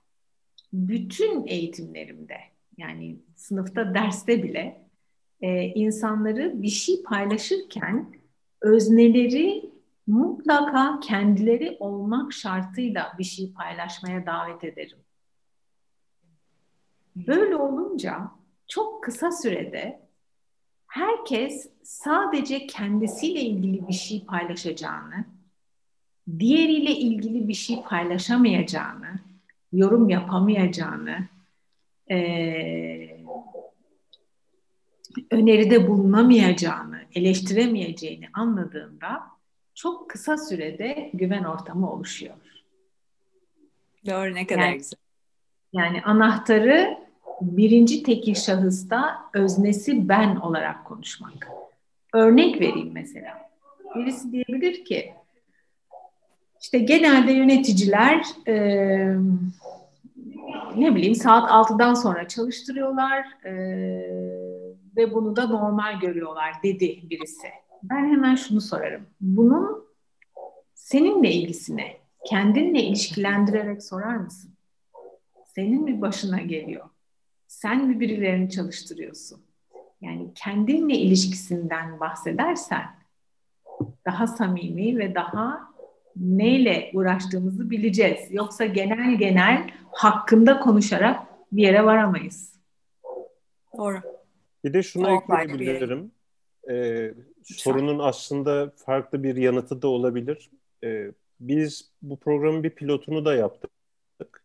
bütün 0.73 1.47
eğitimlerimde 1.47 2.38
yani 2.77 3.17
sınıfta 3.36 3.93
derste 3.93 4.43
bile 4.43 4.88
e, 5.41 5.63
insanları 5.63 6.62
bir 6.62 6.67
şey 6.67 7.03
paylaşırken 7.03 8.13
özneleri 8.62 9.71
mutlaka 10.08 10.99
kendileri 10.99 11.77
olmak 11.80 12.34
şartıyla 12.34 13.13
bir 13.19 13.23
şey 13.23 13.53
paylaşmaya 13.53 14.25
davet 14.25 14.63
ederim. 14.63 14.97
Böyle 17.27 17.56
olunca 17.56 18.32
çok 18.67 19.03
kısa 19.03 19.32
sürede 19.32 20.08
herkes 20.88 21.69
sadece 21.84 22.67
kendisiyle 22.67 23.41
ilgili 23.41 23.88
bir 23.88 23.93
şey 23.93 24.25
paylaşacağını, 24.25 25.25
diğeriyle 26.39 26.91
ilgili 26.91 27.47
bir 27.47 27.53
şey 27.53 27.82
paylaşamayacağını, 27.84 29.19
yorum 29.73 30.10
yapamayacağını, 30.10 31.27
e, 32.10 32.17
öneride 35.32 35.88
bulunamayacağını, 35.88 37.01
eleştiremeyeceğini 37.15 38.30
anladığında 38.34 39.23
çok 39.75 40.10
kısa 40.10 40.38
sürede 40.38 41.10
güven 41.13 41.43
ortamı 41.43 41.91
oluşuyor. 41.91 42.36
Doğru 44.06 44.36
ne 44.36 44.47
kadar 44.47 44.62
yani, 44.62 44.77
güzel. 44.77 44.99
Yani 45.73 46.01
anahtarı 46.03 47.07
birinci 47.41 48.04
tekil 48.04 48.36
şahısta 48.36 49.17
öznesi 49.34 50.10
ben 50.10 50.36
olarak 50.36 50.86
konuşmak. 50.86 51.47
Örnek 52.13 52.62
vereyim 52.62 52.91
mesela. 52.93 53.50
Birisi 53.95 54.32
diyebilir 54.32 54.86
ki 54.86 55.13
işte 56.62 56.80
genelde 56.80 57.32
yöneticiler 57.32 58.26
e, 58.47 58.56
ne 60.76 60.95
bileyim 60.95 61.15
saat 61.15 61.50
6'dan 61.50 61.93
sonra 61.93 62.28
çalıştırıyorlar 62.28 63.26
e, 63.45 63.54
ve 64.97 65.13
bunu 65.13 65.36
da 65.36 65.47
normal 65.47 66.00
görüyorlar 66.00 66.54
dedi 66.63 67.00
birisi. 67.10 67.47
Ben 67.84 68.10
hemen 68.10 68.36
şunu 68.36 68.62
sorarım. 68.62 69.06
Bunun 69.21 69.88
seninle 70.73 71.32
ilgisine, 71.32 71.97
kendinle 72.26 72.84
ilişkilendirerek 72.84 73.84
sorar 73.84 74.15
mısın? 74.15 74.52
Senin 75.45 75.84
mi 75.84 76.02
başına 76.02 76.41
geliyor? 76.41 76.89
Sen 77.47 77.88
mi 77.88 77.99
birilerini 77.99 78.49
çalıştırıyorsun? 78.49 79.41
Yani 80.01 80.31
kendinle 80.36 80.93
ilişkisinden 80.93 81.99
bahsedersen 81.99 82.86
daha 84.05 84.27
samimi 84.27 84.97
ve 84.97 85.15
daha 85.15 85.73
neyle 86.15 86.91
uğraştığımızı 86.93 87.69
bileceğiz. 87.69 88.19
Yoksa 88.31 88.65
genel 88.65 89.17
genel 89.17 89.69
hakkında 89.91 90.60
konuşarak 90.60 91.27
bir 91.51 91.62
yere 91.63 91.86
varamayız. 91.86 92.53
Doğru. 93.77 94.01
Bir 94.63 94.73
de 94.73 94.83
şunu 94.83 95.15
ekleyebilirim. 95.15 96.12
Ee, 96.69 97.13
sorunun 97.43 97.99
aslında 97.99 98.73
farklı 98.75 99.23
bir 99.23 99.36
yanıtı 99.36 99.81
da 99.81 99.88
olabilir. 99.88 100.49
Ee, 100.83 101.12
biz 101.39 101.91
bu 102.01 102.19
programın 102.19 102.63
bir 102.63 102.69
pilotunu 102.69 103.25
da 103.25 103.36
yaptık. 103.36 103.71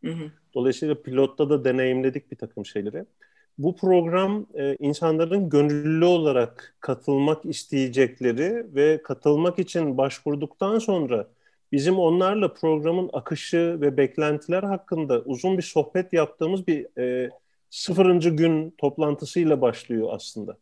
Hı 0.05 0.11
hı. 0.11 0.31
Dolayısıyla 0.55 1.03
pilotta 1.03 1.51
da 1.51 1.65
deneyimledik 1.65 2.31
bir 2.31 2.37
takım 2.37 2.67
şeyleri. 2.67 3.05
Bu 3.59 3.77
program 3.77 4.47
e, 4.55 4.77
insanların 4.77 5.49
gönüllü 5.49 6.05
olarak 6.05 6.77
katılmak 6.81 7.45
isteyecekleri 7.45 8.75
ve 8.75 9.03
katılmak 9.03 9.59
için 9.59 9.99
başvurduktan 9.99 10.79
sonra 10.79 11.29
bizim 11.73 11.99
onlarla 11.99 12.53
programın 12.53 13.11
akışı 13.13 13.79
ve 13.81 13.97
beklentiler 13.97 14.63
hakkında 14.63 15.21
uzun 15.21 15.59
bir 15.59 15.63
sohbet 15.63 16.13
yaptığımız 16.13 16.67
bir 16.67 16.99
e, 16.99 17.31
sıfırıncı 17.71 18.31
gün 18.31 18.75
toplantısıyla 18.79 19.61
başlıyor 19.61 20.09
aslında. 20.13 20.57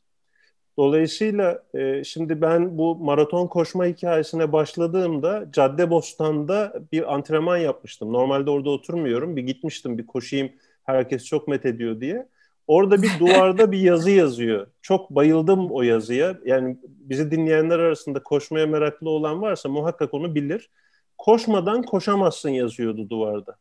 Dolayısıyla 0.81 1.62
e, 1.75 2.05
şimdi 2.05 2.40
ben 2.40 2.79
bu 2.79 2.97
maraton 2.97 3.47
koşma 3.47 3.87
hikayesine 3.87 4.53
başladığımda 4.53 5.47
Caddebostan'da 5.53 6.83
bir 6.93 7.14
antrenman 7.14 7.57
yapmıştım. 7.57 8.12
Normalde 8.12 8.51
orada 8.51 8.71
oturmuyorum. 8.71 9.37
Bir 9.37 9.43
gitmiştim 9.43 9.99
bir 9.99 10.07
koşayım 10.07 10.53
herkes 10.85 11.25
çok 11.25 11.49
met 11.49 11.66
ediyor 11.66 12.01
diye. 12.01 12.29
Orada 12.66 13.03
bir 13.03 13.11
duvarda 13.21 13.73
bir 13.73 13.79
yazı 13.79 14.11
yazıyor. 14.11 14.66
Çok 14.83 15.11
bayıldım 15.11 15.71
o 15.71 15.83
yazıya. 15.83 16.38
Yani 16.45 16.77
bizi 16.85 17.31
dinleyenler 17.31 17.79
arasında 17.79 18.23
koşmaya 18.23 18.66
meraklı 18.66 19.11
olan 19.11 19.43
varsa 19.43 19.69
muhakkak 19.69 20.14
onu 20.14 20.35
bilir. 20.35 20.71
Koşmadan 21.19 21.83
koşamazsın 21.83 22.51
yazıyordu 22.51 23.11
duvarda. 23.11 23.57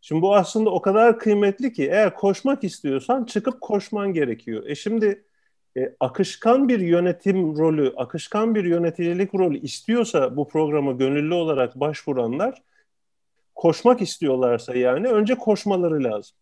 Şimdi 0.00 0.22
bu 0.22 0.34
aslında 0.34 0.70
o 0.70 0.80
kadar 0.80 1.18
kıymetli 1.18 1.72
ki 1.72 1.84
eğer 1.84 2.14
koşmak 2.14 2.64
istiyorsan 2.64 3.24
çıkıp 3.24 3.60
koşman 3.60 4.12
gerekiyor. 4.12 4.66
E 4.66 4.74
şimdi 4.74 5.24
e, 5.76 5.94
akışkan 6.00 6.68
bir 6.68 6.80
yönetim 6.80 7.58
rolü, 7.58 7.92
akışkan 7.96 8.54
bir 8.54 8.64
yöneticilik 8.64 9.34
rolü 9.34 9.58
istiyorsa 9.58 10.36
bu 10.36 10.48
programa 10.48 10.92
gönüllü 10.92 11.34
olarak 11.34 11.80
başvuranlar 11.80 12.62
koşmak 13.54 14.02
istiyorlarsa 14.02 14.74
yani 14.74 15.08
önce 15.08 15.34
koşmaları 15.34 16.04
lazım. 16.04 16.36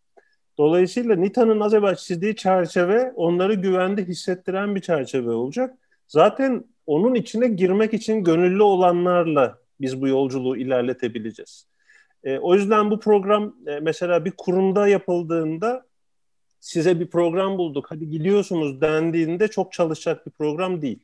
Dolayısıyla 0.59 1.17
NITA'nın 1.17 1.61
az 1.61 1.75
evvel 1.75 1.97
çizdiği 1.97 2.37
çerçeve 2.37 3.13
onları 3.17 3.55
güvende 3.55 4.05
hissettiren 4.05 4.75
bir 4.75 4.81
çerçeve 4.81 5.31
olacak. 5.31 5.79
Zaten 6.09 6.65
onun 6.87 7.15
içine 7.15 7.49
girmek 7.49 7.95
için 7.95 8.25
gönüllü 8.25 8.63
olanlarla 8.63 9.59
biz 9.81 10.01
bu 10.01 10.09
yolculuğu 10.09 10.57
ilerletebileceğiz. 10.57 11.67
E, 12.25 12.39
o 12.39 12.55
yüzden 12.55 12.91
bu 12.91 13.01
program 13.01 13.55
e, 13.67 13.81
mesela 13.81 14.25
bir 14.25 14.33
kurumda 14.37 14.89
yapıldığında 14.89 15.87
size 16.61 17.01
bir 17.01 17.11
program 17.11 17.59
bulduk 17.59 17.87
hadi 17.89 18.11
gidiyorsunuz 18.11 18.81
dendiğinde 18.81 19.49
çok 19.49 19.73
çalışacak 19.73 20.27
bir 20.27 20.31
program 20.31 20.83
değil. 20.83 20.99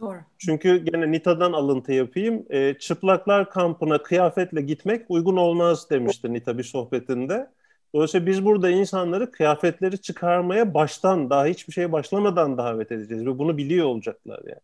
Doğru. 0.00 0.18
Çünkü 0.38 0.76
gene 0.76 1.12
Nita'dan 1.12 1.52
alıntı 1.52 1.92
yapayım. 1.92 2.46
E, 2.50 2.74
çıplaklar 2.74 3.50
kampına 3.50 4.02
kıyafetle 4.02 4.62
gitmek 4.62 5.04
uygun 5.08 5.36
olmaz 5.36 5.90
demişti 5.90 6.32
Nita 6.32 6.58
bir 6.58 6.64
sohbetinde. 6.64 7.50
Dolayısıyla 7.94 8.26
biz 8.26 8.44
burada 8.44 8.70
insanları 8.70 9.30
kıyafetleri 9.30 9.98
çıkarmaya 9.98 10.74
baştan, 10.74 11.30
daha 11.30 11.46
hiçbir 11.46 11.72
şeye 11.72 11.92
başlamadan 11.92 12.58
davet 12.58 12.92
edeceğiz 12.92 13.26
ve 13.26 13.38
bunu 13.38 13.56
biliyor 13.56 13.86
olacaklar 13.86 14.40
yani. 14.46 14.60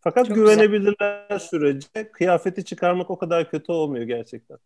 Fakat 0.00 0.26
Çok 0.26 0.36
güvenebilirler 0.36 1.22
güzel. 1.28 1.38
sürece 1.38 2.12
kıyafeti 2.12 2.64
çıkarmak 2.64 3.10
o 3.10 3.18
kadar 3.18 3.50
kötü 3.50 3.72
olmuyor 3.72 4.04
gerçekten. 4.04 4.58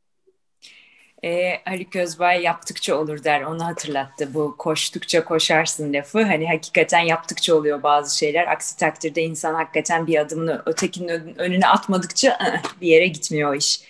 Ee, 1.24 1.60
Haluk 1.64 1.96
Özbay 1.96 2.42
yaptıkça 2.42 2.96
olur 2.96 3.24
der. 3.24 3.42
Onu 3.42 3.64
hatırlattı. 3.66 4.34
Bu 4.34 4.54
koştukça 4.58 5.24
koşarsın 5.24 5.92
lafı. 5.92 6.22
Hani 6.22 6.48
hakikaten 6.48 7.00
yaptıkça 7.00 7.54
oluyor 7.54 7.82
bazı 7.82 8.18
şeyler. 8.18 8.46
Aksi 8.46 8.76
takdirde 8.76 9.22
insan 9.22 9.54
hakikaten 9.54 10.06
bir 10.06 10.18
adımını 10.18 10.62
ötekinin 10.66 11.38
önüne 11.38 11.66
atmadıkça 11.66 12.38
bir 12.80 12.86
yere 12.86 13.06
gitmiyor 13.06 13.50
o 13.50 13.54
iş. 13.54 13.80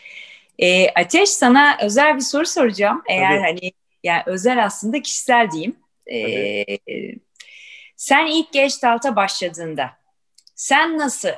Ee, 0.59 0.89
Ateş 0.91 1.29
sana 1.29 1.79
özel 1.83 2.17
bir 2.17 2.21
soru 2.21 2.47
soracağım. 2.47 3.03
Eğer 3.09 3.31
Tabii. 3.31 3.41
hani 3.41 3.73
yani 4.05 4.23
özel 4.27 4.65
aslında 4.65 5.03
kişisel 5.03 5.51
diyeyim. 5.51 5.77
Ee, 6.13 6.65
sen 7.97 8.27
ilk 8.27 8.53
Gestalt'a 8.53 9.17
başladığında 9.17 9.91
sen 10.55 10.99
nasıl 10.99 11.29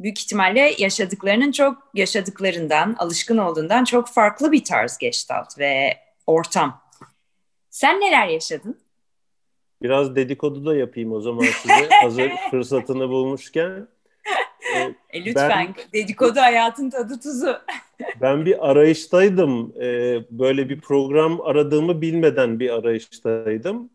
büyük 0.00 0.20
ihtimalle 0.20 0.74
yaşadıklarının 0.78 1.52
çok 1.52 1.90
yaşadıklarından, 1.94 2.96
alışkın 2.98 3.38
olduğundan 3.38 3.84
çok 3.84 4.08
farklı 4.08 4.52
bir 4.52 4.64
tarz 4.64 4.98
Gestalt 4.98 5.58
ve 5.58 5.96
ortam. 6.26 6.80
Sen 7.70 8.00
neler 8.00 8.28
yaşadın? 8.28 8.78
Biraz 9.82 10.16
dedikodu 10.16 10.66
da 10.66 10.76
yapayım 10.76 11.12
o 11.12 11.20
zaman 11.20 11.44
size 11.62 11.88
hazır 12.02 12.30
fırsatını 12.50 13.08
bulmuşken. 13.08 13.88
Ee, 14.76 14.94
e, 15.10 15.24
lütfen 15.24 15.74
ben, 15.78 15.84
dedikodu 15.92 16.40
hayatın 16.40 16.90
tadı 16.90 17.20
tuzu. 17.20 17.56
ben 18.20 18.46
bir 18.46 18.70
arayıştaydım. 18.70 19.72
Ee, 19.80 20.18
böyle 20.30 20.68
bir 20.68 20.80
program 20.80 21.40
aradığımı 21.40 22.00
bilmeden 22.00 22.60
bir 22.60 22.70
arayıştaydım 22.70 23.90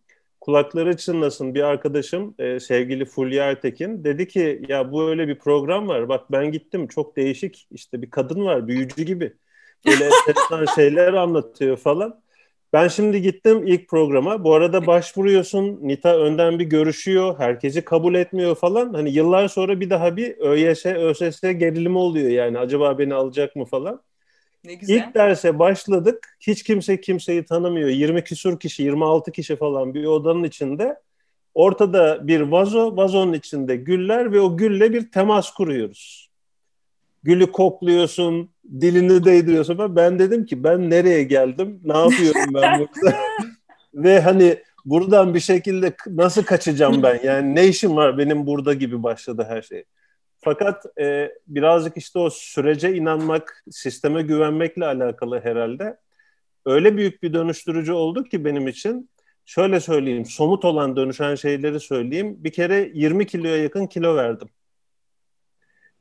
kulakları 0.45 0.97
çınlasın 0.97 1.55
bir 1.55 1.61
arkadaşım 1.63 2.35
e, 2.39 2.59
sevgili 2.59 3.05
Fulya 3.05 3.45
Ertekin 3.51 4.03
dedi 4.03 4.27
ki 4.27 4.61
ya 4.69 4.91
bu 4.91 5.09
öyle 5.09 5.27
bir 5.27 5.39
program 5.39 5.87
var 5.87 6.09
bak 6.09 6.31
ben 6.31 6.51
gittim 6.51 6.87
çok 6.87 7.17
değişik 7.17 7.67
işte 7.71 8.01
bir 8.01 8.09
kadın 8.09 8.45
var 8.45 8.67
büyücü 8.67 9.03
gibi 9.03 9.33
böyle 9.87 10.05
enteresan 10.29 10.75
şeyler 10.75 11.13
anlatıyor 11.13 11.77
falan. 11.77 12.21
Ben 12.73 12.87
şimdi 12.87 13.21
gittim 13.21 13.67
ilk 13.67 13.89
programa. 13.89 14.43
Bu 14.43 14.53
arada 14.53 14.87
başvuruyorsun. 14.87 15.79
Nita 15.81 16.17
önden 16.17 16.59
bir 16.59 16.65
görüşüyor. 16.65 17.39
Herkesi 17.39 17.85
kabul 17.85 18.15
etmiyor 18.15 18.55
falan. 18.55 18.93
Hani 18.93 19.11
yıllar 19.11 19.47
sonra 19.47 19.79
bir 19.79 19.89
daha 19.89 20.17
bir 20.17 20.37
ÖYS, 20.39 20.85
ÖSS 20.85 21.41
gerilimi 21.41 21.97
oluyor 21.97 22.29
yani. 22.29 22.59
Acaba 22.59 22.97
beni 22.99 23.13
alacak 23.13 23.55
mı 23.55 23.65
falan. 23.65 24.01
Ne 24.65 24.73
güzel. 24.73 24.95
İlk 24.95 25.15
derse 25.15 25.59
başladık. 25.59 26.37
Hiç 26.39 26.63
kimse 26.63 27.01
kimseyi 27.01 27.45
tanımıyor. 27.45 27.89
20 27.89 28.23
küsur 28.23 28.59
kişi, 28.59 28.83
26 28.83 29.31
kişi 29.31 29.55
falan 29.55 29.93
bir 29.93 30.05
odanın 30.05 30.43
içinde. 30.43 30.99
Ortada 31.53 32.27
bir 32.27 32.41
vazo, 32.41 32.97
vazonun 32.97 33.33
içinde 33.33 33.75
güller 33.75 34.31
ve 34.31 34.39
o 34.39 34.57
gülle 34.57 34.93
bir 34.93 35.11
temas 35.11 35.53
kuruyoruz. 35.53 36.29
Gülü 37.23 37.51
kokluyorsun, 37.51 38.49
dilini 38.81 39.25
değdiriyorsun. 39.25 39.95
Ben 39.95 40.19
dedim 40.19 40.45
ki 40.45 40.63
ben 40.63 40.89
nereye 40.89 41.23
geldim, 41.23 41.81
ne 41.83 41.97
yapıyorum 41.97 42.53
ben 42.53 42.79
burada? 43.03 43.17
ve 43.93 44.21
hani 44.21 44.57
buradan 44.85 45.33
bir 45.33 45.39
şekilde 45.39 45.95
nasıl 46.07 46.43
kaçacağım 46.43 47.03
ben? 47.03 47.19
Yani 47.23 47.55
ne 47.55 47.67
işim 47.67 47.95
var 47.95 48.17
benim 48.17 48.47
burada 48.47 48.73
gibi 48.73 49.03
başladı 49.03 49.45
her 49.49 49.61
şey. 49.61 49.83
Fakat 50.45 50.85
e, 50.99 51.31
birazcık 51.47 51.97
işte 51.97 52.19
o 52.19 52.29
sürece 52.29 52.95
inanmak, 52.95 53.63
sisteme 53.71 54.21
güvenmekle 54.21 54.85
alakalı 54.85 55.39
herhalde. 55.39 55.97
Öyle 56.65 56.97
büyük 56.97 57.23
bir 57.23 57.33
dönüştürücü 57.33 57.91
oldu 57.91 58.23
ki 58.23 58.45
benim 58.45 58.67
için. 58.67 59.09
Şöyle 59.45 59.79
söyleyeyim, 59.79 60.25
somut 60.25 60.65
olan 60.65 60.95
dönüşen 60.95 61.35
şeyleri 61.35 61.79
söyleyeyim. 61.79 62.35
Bir 62.39 62.51
kere 62.51 62.91
20 62.93 63.27
kiloya 63.27 63.57
yakın 63.57 63.87
kilo 63.87 64.15
verdim. 64.15 64.49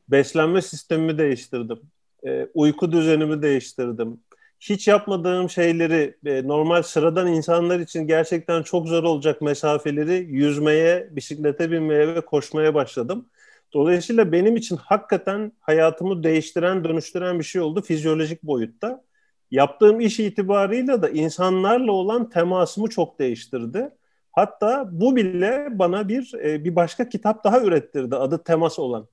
Beslenme 0.08 0.62
sistemimi 0.62 1.18
değiştirdim. 1.18 1.80
E, 2.26 2.48
uyku 2.54 2.92
düzenimi 2.92 3.42
değiştirdim 3.42 4.20
hiç 4.60 4.88
yapmadığım 4.88 5.50
şeyleri 5.50 6.16
e, 6.26 6.48
normal 6.48 6.82
sıradan 6.82 7.26
insanlar 7.26 7.80
için 7.80 8.06
gerçekten 8.06 8.62
çok 8.62 8.88
zor 8.88 9.04
olacak 9.04 9.40
mesafeleri 9.40 10.26
yüzmeye, 10.28 11.08
bisiklete 11.10 11.70
binmeye 11.70 12.14
ve 12.14 12.20
koşmaya 12.20 12.74
başladım. 12.74 13.28
Dolayısıyla 13.74 14.32
benim 14.32 14.56
için 14.56 14.76
hakikaten 14.76 15.52
hayatımı 15.60 16.22
değiştiren, 16.22 16.84
dönüştüren 16.84 17.38
bir 17.38 17.44
şey 17.44 17.62
oldu 17.62 17.82
fizyolojik 17.82 18.42
boyutta. 18.42 19.04
Yaptığım 19.50 20.00
iş 20.00 20.20
itibarıyla 20.20 21.02
da 21.02 21.08
insanlarla 21.08 21.92
olan 21.92 22.30
temasımı 22.30 22.88
çok 22.88 23.18
değiştirdi. 23.18 23.90
Hatta 24.32 24.88
bu 24.92 25.16
bile 25.16 25.68
bana 25.70 26.08
bir 26.08 26.34
e, 26.44 26.64
bir 26.64 26.76
başka 26.76 27.08
kitap 27.08 27.44
daha 27.44 27.60
ürettirdi 27.60 28.16
adı 28.16 28.44
Temas 28.44 28.78
olan. 28.78 29.08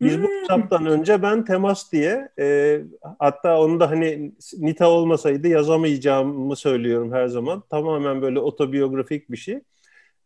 Biz 0.00 0.22
bu 0.22 0.26
hmm. 0.26 0.42
kitaptan 0.42 0.86
önce 0.86 1.22
ben 1.22 1.44
temas 1.44 1.92
diye 1.92 2.28
e, 2.38 2.80
hatta 3.18 3.60
onu 3.60 3.80
da 3.80 3.90
hani 3.90 4.32
Nita 4.58 4.90
olmasaydı 4.90 5.48
yazamayacağımı 5.48 6.56
söylüyorum 6.56 7.12
her 7.12 7.26
zaman. 7.28 7.62
Tamamen 7.70 8.22
böyle 8.22 8.40
otobiyografik 8.40 9.30
bir 9.30 9.36
şey. 9.36 9.60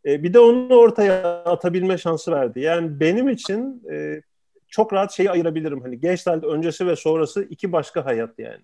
E, 0.06 0.22
bir 0.22 0.34
de 0.34 0.38
onu 0.38 0.74
ortaya 0.74 1.44
atabilme 1.44 1.98
şansı 1.98 2.32
verdi. 2.32 2.60
Yani 2.60 3.00
benim 3.00 3.28
için 3.28 3.82
e, 3.92 4.22
çok 4.68 4.92
rahat 4.92 5.12
şeyi 5.12 5.30
ayırabilirim. 5.30 5.80
Hani 5.80 6.00
Gestalt 6.00 6.44
öncesi 6.44 6.86
ve 6.86 6.96
sonrası 6.96 7.42
iki 7.42 7.72
başka 7.72 8.04
hayat 8.04 8.38
yani. 8.38 8.62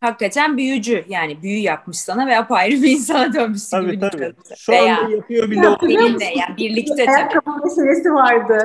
Hakikaten 0.00 0.56
büyücü 0.56 1.04
yani 1.08 1.42
büyü 1.42 1.58
yapmış 1.58 1.96
sana 1.96 2.26
ve 2.26 2.38
apayrı 2.38 2.82
bir 2.82 2.90
insana 2.90 3.32
dönmüşsün 3.32 3.76
tabii, 3.76 3.92
gibi. 3.92 4.00
Tabii 4.00 4.18
tabii. 4.18 4.56
Şu 4.56 4.72
Veya, 4.72 4.98
anda 4.98 5.16
yapıyor 5.16 5.50
bile. 5.50 5.66
Ya, 5.66 5.78
benimle 5.82 6.24
yani 6.24 6.56
birlikte 6.56 7.04
tabii. 7.04 7.16
Ayakkabı 7.16 7.50
meselesi 7.64 8.14
vardı. 8.14 8.64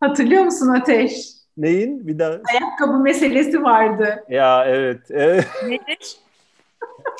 Hatırlıyor 0.00 0.42
musun 0.44 0.68
Ateş? 0.68 1.12
Neyin? 1.56 2.06
Bir 2.08 2.18
daha. 2.18 2.30
Ayakkabı 2.30 2.98
meselesi 2.98 3.62
vardı. 3.62 4.24
Ya 4.28 4.64
evet. 4.66 5.00
evet. 5.10 5.46
Nedir? 5.64 6.16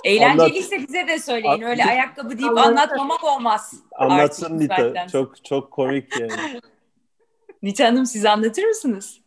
Eğlenceliyse 0.09 0.77
Anlat. 0.77 0.89
bize 0.89 1.09
de 1.09 1.19
söyleyin. 1.19 1.63
Öyle 1.63 1.85
ayakkabı 1.85 2.39
deyip 2.39 2.59
anlatmamak 2.59 3.25
olmaz. 3.25 3.75
Anlatsın 3.97 4.59
Nita. 4.59 5.07
Çok 5.13 5.45
çok 5.45 5.71
komik 5.71 6.21
yani. 6.21 6.33
Nita 7.63 7.87
Hanım 7.87 8.07
siz 8.07 8.25
anlatır 8.25 8.65
mısınız? 8.65 9.21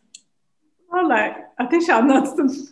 Vallahi 0.88 1.34
Ateş 1.58 1.88
anlatsın. 1.88 2.68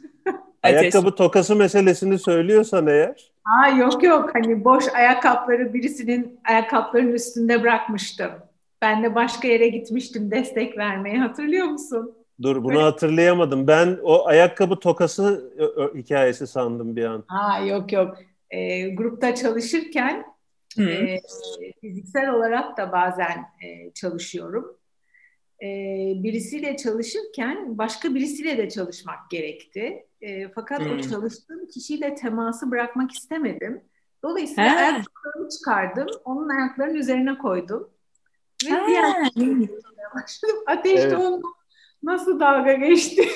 Ayakkabı 0.63 1.15
tokası 1.15 1.57
meselesini 1.57 2.19
söylüyorsan 2.19 2.87
eğer. 2.87 3.33
Aa 3.45 3.69
yok 3.69 4.03
yok 4.03 4.31
hani 4.35 4.65
boş 4.65 4.85
ayakkabıları 4.95 5.75
birisinin 5.75 6.41
ayakkabılarının 6.45 7.13
üstünde 7.13 7.63
bırakmıştım. 7.63 8.31
Ben 8.83 9.03
de 9.03 9.15
başka 9.15 9.49
yere 9.49 9.69
gitmiştim 9.69 10.31
destek 10.31 10.79
vermeye 10.79 11.19
hatırlıyor 11.19 11.67
musun? 11.67 12.15
Dur 12.43 12.57
bunu 12.65 12.69
Böyle... 12.69 12.83
hatırlayamadım. 12.83 13.67
Ben 13.67 13.99
o 14.03 14.27
ayakkabı 14.27 14.79
tokası 14.79 15.53
hikayesi 15.95 16.47
sandım 16.47 16.97
bir 16.97 17.05
an. 17.05 17.25
Ha 17.27 17.61
yok 17.61 17.93
yok. 17.93 18.19
E, 18.51 18.89
grupta 18.95 19.35
çalışırken 19.35 20.25
e, 20.79 21.17
fiziksel 21.81 22.35
olarak 22.35 22.77
da 22.77 22.93
bazen 22.93 23.45
e, 23.65 23.93
çalışıyorum. 23.95 24.77
E, 25.63 25.67
birisiyle 26.17 26.77
çalışırken 26.77 27.79
başka 27.79 28.15
birisiyle 28.15 28.59
de 28.59 28.69
çalışmak 28.69 29.31
gerekti. 29.31 30.07
E, 30.21 30.49
fakat 30.49 30.81
hmm. 30.81 30.99
o 30.99 31.01
çalıştığım 31.01 31.67
kişiyle 31.67 32.15
teması 32.15 32.71
bırakmak 32.71 33.13
istemedim. 33.13 33.81
Dolayısıyla 34.23 34.75
He. 34.75 34.79
ayakkabılarımı 34.79 35.49
çıkardım, 35.49 36.07
onun 36.25 36.49
ayaklarının 36.49 36.95
üzerine 36.95 37.39
koydum. 37.39 37.91
Ve 38.67 38.71
ha. 38.71 38.87
diğer 38.87 39.33
başladım. 40.15 40.57
Ateş 40.67 41.01
evet. 41.01 41.19
onunla 41.19 41.60
nasıl 42.03 42.41
dalga 42.41 42.73
geçti? 42.73 43.29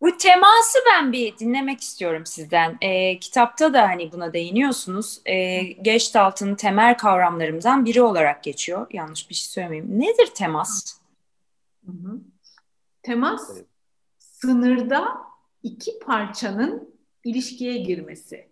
Bu 0.00 0.16
teması 0.16 0.78
ben 0.90 1.12
bir 1.12 1.38
dinlemek 1.38 1.80
istiyorum 1.80 2.26
sizden. 2.26 2.78
E, 2.80 3.18
kitapta 3.18 3.74
da 3.74 3.88
hani 3.88 4.12
buna 4.12 4.32
değiniyorsunuz. 4.32 5.20
E, 5.26 5.62
Gestalt'ın 5.62 6.54
temel 6.54 6.98
kavramlarımızdan 6.98 7.84
biri 7.84 8.02
olarak 8.02 8.44
geçiyor. 8.44 8.86
Yanlış 8.92 9.30
bir 9.30 9.34
şey 9.34 9.46
söylemeyeyim. 9.46 10.00
Nedir 10.00 10.26
temas? 10.34 11.00
Hı 11.86 11.92
hı. 11.92 12.20
Temas 13.02 13.50
sınırda 14.18 15.18
iki 15.62 15.98
parçanın 15.98 16.94
ilişkiye 17.24 17.76
girmesi. 17.76 18.48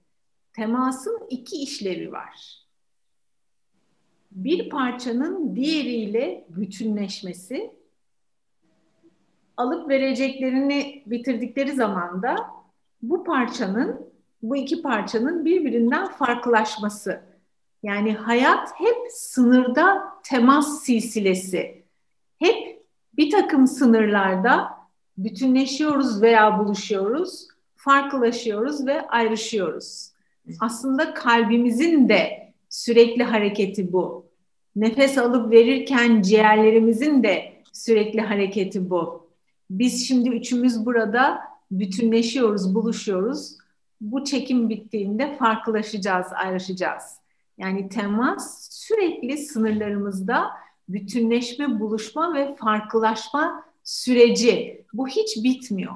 Temasın 0.53 1.27
iki 1.31 1.57
işlevi 1.57 2.13
var 2.13 2.59
bir 4.31 4.71
parçanın 4.71 5.57
diğeriyle 5.57 6.45
bütünleşmesi, 6.49 7.71
alıp 9.59 9.89
vereceklerini 9.89 11.03
bitirdikleri 11.07 11.73
zaman 11.73 12.23
da 12.23 12.37
bu 13.03 13.25
parçanın, 13.25 14.09
bu 14.43 14.57
iki 14.57 14.83
parçanın 14.83 15.45
birbirinden 15.45 16.07
farklılaşması. 16.07 17.21
Yani 17.83 18.13
hayat 18.13 18.69
hep 18.75 18.97
sınırda 19.11 20.03
temas 20.25 20.83
silsilesi. 20.83 21.83
Hep 22.39 22.83
bir 23.17 23.31
takım 23.31 23.67
sınırlarda 23.67 24.69
bütünleşiyoruz 25.19 26.23
veya 26.23 26.59
buluşuyoruz, 26.59 27.49
farklılaşıyoruz 27.77 28.87
ve 28.87 29.07
ayrışıyoruz. 29.09 30.13
Aslında 30.61 31.15
kalbimizin 31.15 32.09
de 32.09 32.53
sürekli 32.69 33.25
hareketi 33.25 33.93
bu. 33.93 34.27
Nefes 34.77 35.19
alıp 35.19 35.53
verirken 35.53 36.23
ciğerlerimizin 36.23 37.23
de 37.23 37.53
sürekli 37.73 38.21
hareketi 38.21 38.91
bu. 38.91 39.28
Biz 39.71 40.09
şimdi 40.09 40.29
üçümüz 40.29 40.87
burada 40.87 41.41
bütünleşiyoruz, 41.71 42.75
buluşuyoruz. 42.75 43.57
Bu 44.01 44.25
çekim 44.25 44.69
bittiğinde 44.69 45.37
farklılaşacağız, 45.37 46.27
ayrışacağız. 46.33 47.05
Yani 47.59 47.89
temas 47.89 48.69
sürekli 48.71 49.39
sınırlarımızda 49.39 50.51
bütünleşme, 50.89 51.81
buluşma 51.81 52.35
ve 52.35 52.57
farklılaşma 52.57 53.65
süreci. 53.85 54.85
Bu 54.93 55.09
hiç 55.09 55.45
bitmiyor. 55.45 55.95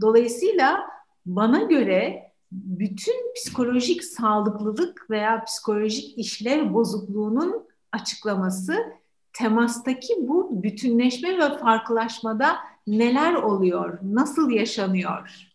Dolayısıyla 0.00 0.80
bana 1.26 1.62
göre 1.62 2.30
bütün 2.52 3.34
psikolojik 3.34 4.04
sağlıklılık 4.04 5.10
veya 5.10 5.44
psikolojik 5.44 6.18
işlev 6.18 6.74
bozukluğunun 6.74 7.66
açıklaması 7.92 8.76
temastaki 9.32 10.14
bu 10.28 10.62
bütünleşme 10.62 11.38
ve 11.38 11.58
farklılaşmada 11.58 12.56
neler 12.86 13.34
oluyor, 13.34 13.98
nasıl 14.02 14.50
yaşanıyor? 14.50 15.50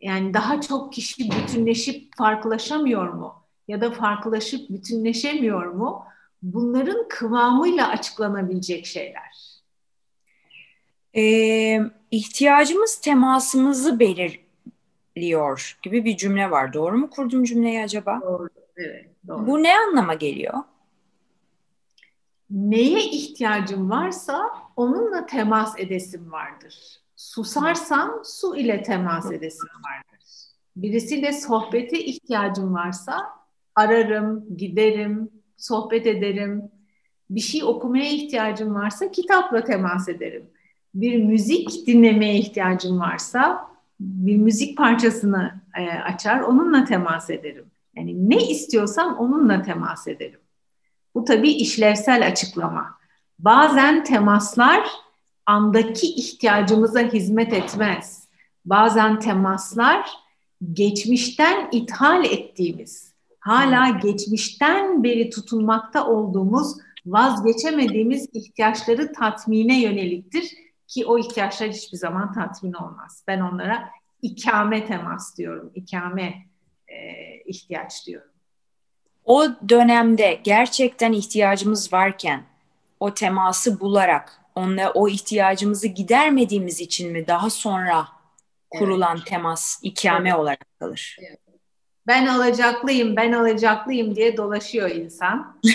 Yani 0.00 0.34
daha 0.34 0.60
çok 0.60 0.92
kişi 0.92 1.30
bütünleşip 1.30 2.16
farklılaşamıyor 2.16 3.12
mu? 3.12 3.34
Ya 3.68 3.80
da 3.80 3.90
farklılaşıp 3.90 4.70
bütünleşemiyor 4.70 5.66
mu? 5.66 6.04
Bunların 6.42 7.08
kıvamıyla 7.08 7.88
açıklanabilecek 7.88 8.86
şeyler. 8.86 9.62
Ee, 11.16 11.80
ihtiyacımız 12.10 13.00
temasımızı 13.00 14.00
belir 14.00 14.40
liyor 15.16 15.78
gibi 15.82 16.04
bir 16.04 16.16
cümle 16.16 16.50
var. 16.50 16.72
Doğru 16.72 16.98
mu 16.98 17.10
kurdum 17.10 17.44
cümleyi 17.44 17.82
acaba? 17.82 18.20
Doğru, 18.22 18.48
evet. 18.76 19.08
Doğru. 19.28 19.46
Bu 19.46 19.62
ne 19.62 19.78
anlama 19.78 20.14
geliyor? 20.14 20.54
Neye 22.50 23.04
ihtiyacım 23.04 23.90
varsa 23.90 24.50
onunla 24.76 25.26
temas 25.26 25.74
edesim 25.78 26.32
vardır. 26.32 27.00
Susarsam 27.16 28.20
su 28.24 28.56
ile 28.56 28.82
temas 28.82 29.32
edesim 29.32 29.68
vardır. 29.68 30.28
Birisiyle 30.76 31.32
sohbete 31.32 32.04
ihtiyacım 32.04 32.74
varsa 32.74 33.26
ararım, 33.74 34.56
giderim, 34.56 35.30
sohbet 35.56 36.06
ederim. 36.06 36.62
Bir 37.30 37.40
şey 37.40 37.64
okumaya 37.64 38.10
ihtiyacım 38.10 38.74
varsa 38.74 39.10
kitapla 39.10 39.64
temas 39.64 40.08
ederim. 40.08 40.50
Bir 40.94 41.24
müzik 41.24 41.86
dinlemeye 41.86 42.38
ihtiyacım 42.38 43.00
varsa 43.00 43.68
bir 44.00 44.36
müzik 44.36 44.78
parçasını 44.78 45.60
e, 45.78 45.88
açar, 45.88 46.40
onunla 46.40 46.84
temas 46.84 47.30
ederim. 47.30 47.64
Yani 47.96 48.30
ne 48.30 48.48
istiyorsam 48.48 49.18
onunla 49.18 49.62
temas 49.62 50.08
ederim. 50.08 50.40
Bu 51.14 51.24
tabii 51.24 51.50
işlevsel 51.50 52.26
açıklama. 52.26 53.01
Bazen 53.42 54.04
temaslar 54.04 54.86
andaki 55.46 56.06
ihtiyacımıza 56.06 57.00
hizmet 57.00 57.52
etmez. 57.52 58.28
Bazen 58.64 59.18
temaslar 59.18 60.10
geçmişten 60.72 61.68
ithal 61.72 62.24
ettiğimiz, 62.24 63.12
hala 63.40 63.88
geçmişten 63.88 65.04
beri 65.04 65.30
tutunmakta 65.30 66.06
olduğumuz 66.06 66.76
vazgeçemediğimiz 67.06 68.28
ihtiyaçları 68.32 69.12
tatmine 69.12 69.80
yöneliktir 69.80 70.44
ki 70.88 71.06
o 71.06 71.18
ihtiyaçlar 71.18 71.70
hiçbir 71.70 71.98
zaman 71.98 72.32
tatmin 72.32 72.72
olmaz. 72.72 73.24
Ben 73.28 73.40
onlara 73.40 73.88
ikame 74.22 74.86
temas 74.86 75.38
diyorum, 75.38 75.72
ikame 75.74 76.34
e, 76.88 76.96
ihtiyaç 77.46 78.06
diyorum. 78.06 78.32
O 79.24 79.44
dönemde 79.68 80.40
gerçekten 80.44 81.12
ihtiyacımız 81.12 81.92
varken 81.92 82.51
o 83.02 83.14
teması 83.14 83.80
bularak 83.80 84.40
onunla 84.54 84.90
o 84.90 85.08
ihtiyacımızı 85.08 85.86
gidermediğimiz 85.86 86.80
için 86.80 87.12
mi 87.12 87.26
daha 87.26 87.50
sonra 87.50 88.08
kurulan 88.70 89.16
evet. 89.16 89.26
temas 89.26 89.80
ikame 89.82 90.28
evet. 90.28 90.38
olarak 90.38 90.66
kalır? 90.80 91.16
Evet. 91.20 91.38
Ben 92.06 92.26
alacaklıyım, 92.26 93.16
ben 93.16 93.32
alacaklıyım 93.32 94.16
diye 94.16 94.36
dolaşıyor 94.36 94.90
insan. 94.90 95.60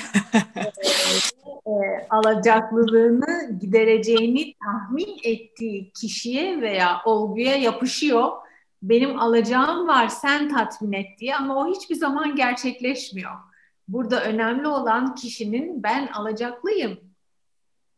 e, 1.46 1.72
alacaklılığını 2.10 3.60
gidereceğini 3.62 4.54
tahmin 4.64 5.18
ettiği 5.24 5.92
kişiye 5.92 6.62
veya 6.62 7.02
olguya 7.06 7.56
yapışıyor. 7.56 8.32
Benim 8.82 9.20
alacağım 9.20 9.88
var, 9.88 10.08
sen 10.08 10.50
tatmin 10.50 10.94
et 10.94 11.20
diye 11.20 11.36
ama 11.36 11.56
o 11.56 11.74
hiçbir 11.74 11.96
zaman 11.96 12.36
gerçekleşmiyor. 12.36 13.32
Burada 13.88 14.24
önemli 14.24 14.68
olan 14.68 15.16
kişinin 15.16 15.84
ben 15.84 16.08
alacaklıyım. 16.08 17.07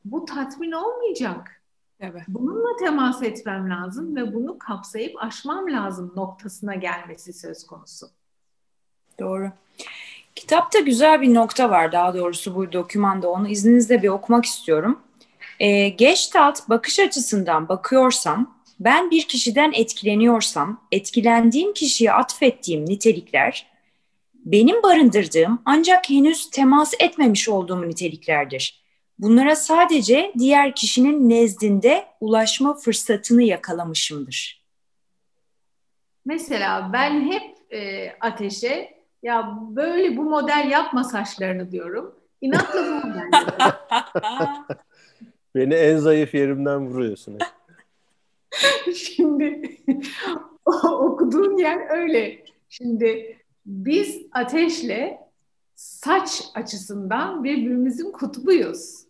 Bu 0.05 0.25
tatmin 0.25 0.71
olmayacak. 0.71 1.62
Evet. 1.99 2.21
Bununla 2.27 2.77
temas 2.79 3.23
etmem 3.23 3.69
lazım 3.69 4.15
ve 4.15 4.33
bunu 4.33 4.59
kapsayıp 4.59 5.23
aşmam 5.23 5.71
lazım 5.71 6.13
noktasına 6.15 6.75
gelmesi 6.75 7.33
söz 7.33 7.67
konusu. 7.67 8.07
Doğru. 9.19 9.51
Kitapta 10.35 10.79
güzel 10.79 11.21
bir 11.21 11.33
nokta 11.33 11.69
var 11.69 11.91
daha 11.91 12.13
doğrusu 12.13 12.55
bu 12.55 12.73
dokümanda 12.73 13.29
onu 13.29 13.47
izninizle 13.47 14.03
bir 14.03 14.07
okumak 14.07 14.45
istiyorum. 14.45 14.99
E, 15.59 15.89
Gestalt 15.89 16.69
bakış 16.69 16.99
açısından 16.99 17.69
bakıyorsam 17.69 18.59
ben 18.79 19.12
bir 19.12 19.27
kişiden 19.27 19.71
etkileniyorsam 19.75 20.81
etkilendiğim 20.91 21.73
kişiye 21.73 22.13
atfettiğim 22.13 22.85
nitelikler 22.85 23.69
benim 24.45 24.83
barındırdığım 24.83 25.62
ancak 25.65 26.09
henüz 26.09 26.49
temas 26.49 26.93
etmemiş 26.99 27.49
olduğum 27.49 27.89
niteliklerdir. 27.89 28.81
Bunlara 29.19 29.55
sadece 29.55 30.34
diğer 30.38 30.75
kişinin 30.75 31.29
nezdinde 31.29 32.05
ulaşma 32.19 32.73
fırsatını 32.73 33.43
yakalamışımdır. 33.43 34.65
Mesela 36.25 36.89
ben 36.93 37.32
hep 37.32 37.73
e, 37.73 38.12
ateşe 38.21 38.99
ya 39.23 39.58
böyle 39.62 40.17
bu 40.17 40.23
model 40.23 40.69
yapma 40.71 41.03
saçlarını 41.03 41.71
diyorum. 41.71 42.15
İnatla 42.41 42.79
bu 42.86 43.08
model 43.08 43.32
Beni 45.55 45.73
en 45.73 45.97
zayıf 45.97 46.34
yerimden 46.34 46.88
vuruyorsun. 46.88 47.38
Şimdi 48.95 49.77
okuduğun 50.65 51.58
yer 51.58 51.97
öyle. 51.97 52.45
Şimdi 52.69 53.38
biz 53.65 54.21
ateşle 54.32 55.19
saç 55.75 56.43
açısından 56.55 57.43
birbirimizin 57.43 58.12
kutbuyuz. 58.12 59.08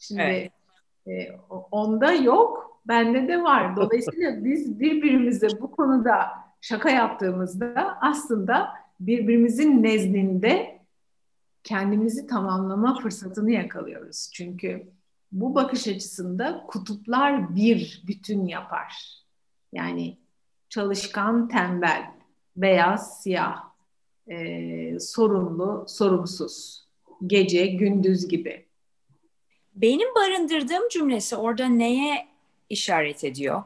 Şimdi 0.00 0.22
evet. 0.22 0.52
e, 1.06 1.38
onda 1.70 2.12
yok, 2.12 2.80
bende 2.88 3.28
de 3.28 3.42
var. 3.42 3.76
Dolayısıyla 3.76 4.44
biz 4.44 4.80
birbirimize 4.80 5.48
bu 5.60 5.70
konuda 5.70 6.28
şaka 6.60 6.90
yaptığımızda 6.90 7.98
aslında 8.00 8.68
birbirimizin 9.00 9.82
nezdinde 9.82 10.80
kendimizi 11.64 12.26
tamamlama 12.26 12.98
fırsatını 13.00 13.50
yakalıyoruz. 13.50 14.30
Çünkü 14.34 14.92
bu 15.32 15.54
bakış 15.54 15.88
açısında 15.88 16.64
kutuplar 16.68 17.54
bir 17.54 18.02
bütün 18.06 18.46
yapar. 18.46 19.20
Yani 19.72 20.18
çalışkan, 20.68 21.48
tembel, 21.48 22.10
beyaz, 22.56 23.22
siyah, 23.22 23.64
e, 24.28 25.00
sorumlu, 25.00 25.84
sorumsuz, 25.88 26.86
gece, 27.26 27.66
gündüz 27.66 28.28
gibi. 28.28 28.69
Benim 29.74 30.14
barındırdığım 30.14 30.88
cümlesi 30.88 31.36
orada 31.36 31.66
neye 31.66 32.26
işaret 32.68 33.24
ediyor 33.24 33.62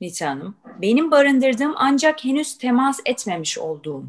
Nita 0.00 0.30
Hanım? 0.30 0.56
Benim 0.82 1.10
barındırdığım 1.10 1.74
ancak 1.76 2.24
henüz 2.24 2.58
temas 2.58 3.00
etmemiş 3.04 3.58
olduğum. 3.58 4.04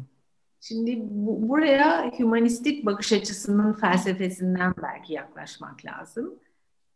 Şimdi 0.60 0.98
bu, 1.00 1.48
buraya 1.48 2.12
hümanistik 2.18 2.86
bakış 2.86 3.12
açısının 3.12 3.72
felsefesinden 3.72 4.74
belki 4.82 5.12
yaklaşmak 5.12 5.84
lazım. 5.84 6.34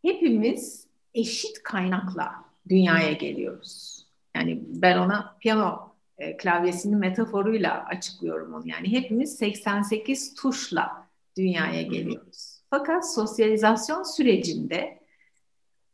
Hepimiz 0.02 0.86
eşit 1.14 1.62
kaynakla 1.62 2.44
dünyaya 2.68 3.12
geliyoruz. 3.12 4.06
Yani 4.36 4.62
ben 4.66 4.98
ona 4.98 5.36
piyano 5.40 5.94
e, 6.18 6.36
klavyesinin 6.36 6.98
metaforuyla 6.98 7.84
açıklıyorum 7.84 8.54
onu. 8.54 8.68
Yani 8.68 8.92
hepimiz 8.92 9.36
88 9.36 10.34
tuşla 10.34 11.06
dünyaya 11.36 11.82
geliyoruz. 11.82 12.53
Fakat 12.78 13.14
sosyalizasyon 13.14 14.02
sürecinde 14.02 14.98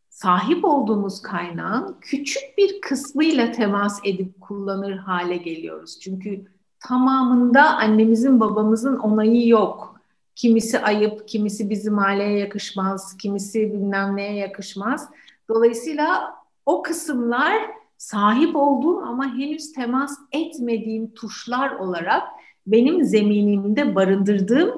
sahip 0.08 0.64
olduğumuz 0.64 1.22
kaynağın 1.22 1.96
küçük 2.00 2.42
bir 2.58 2.80
kısmıyla 2.80 3.52
temas 3.52 4.00
edip 4.04 4.40
kullanır 4.40 4.96
hale 4.96 5.36
geliyoruz. 5.36 6.00
Çünkü 6.00 6.44
tamamında 6.88 7.76
annemizin 7.76 8.40
babamızın 8.40 8.96
onayı 8.96 9.48
yok. 9.48 10.00
Kimisi 10.36 10.78
ayıp, 10.78 11.28
kimisi 11.28 11.70
bizim 11.70 11.98
aileye 11.98 12.38
yakışmaz, 12.38 13.16
kimisi 13.16 13.72
bilmem 13.72 14.16
neye 14.16 14.34
yakışmaz. 14.34 15.08
Dolayısıyla 15.48 16.34
o 16.66 16.82
kısımlar 16.82 17.56
sahip 17.96 18.56
olduğum 18.56 19.00
ama 19.00 19.34
henüz 19.34 19.72
temas 19.72 20.18
etmediğim 20.32 21.14
tuşlar 21.14 21.70
olarak 21.70 22.22
benim 22.66 23.04
zeminimde 23.04 23.94
barındırdığım 23.94 24.70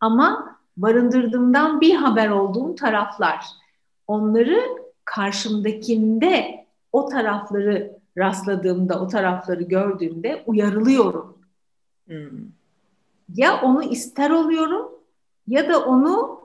ama 0.00 0.49
barındırdığımdan 0.76 1.80
bir 1.80 1.94
haber 1.94 2.28
olduğum 2.28 2.74
taraflar. 2.74 3.46
Onları 4.06 4.60
karşımdakinde 5.04 6.66
o 6.92 7.08
tarafları 7.08 8.00
rastladığımda, 8.18 9.00
o 9.00 9.08
tarafları 9.08 9.62
gördüğümde 9.62 10.42
uyarılıyorum. 10.46 11.38
Hmm. 12.06 12.28
Ya 13.34 13.60
onu 13.62 13.82
ister 13.82 14.30
oluyorum 14.30 14.90
ya 15.46 15.68
da 15.68 15.84
onu 15.84 16.40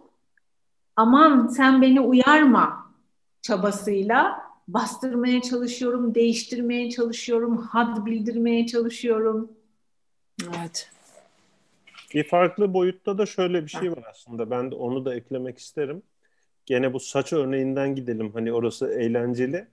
aman 0.95 1.47
sen 1.47 1.81
beni 1.81 2.01
uyarma 2.01 2.91
çabasıyla 3.41 4.45
bastırmaya 4.67 5.41
çalışıyorum, 5.41 6.15
değiştirmeye 6.15 6.89
çalışıyorum, 6.89 7.57
had 7.57 8.05
bildirmeye 8.05 8.67
çalışıyorum. 8.67 9.51
Evet. 10.43 10.94
Bir 12.13 12.23
farklı 12.23 12.73
boyutta 12.73 13.17
da 13.17 13.25
şöyle 13.25 13.63
bir 13.63 13.69
şey 13.69 13.91
var 13.91 14.03
aslında. 14.09 14.51
Ben 14.51 14.71
de 14.71 14.75
onu 14.75 15.05
da 15.05 15.15
eklemek 15.15 15.57
isterim. 15.57 16.03
Gene 16.65 16.93
bu 16.93 16.99
saç 16.99 17.33
örneğinden 17.33 17.95
gidelim. 17.95 18.31
Hani 18.33 18.53
orası 18.53 18.87
eğlenceli. 18.87 19.67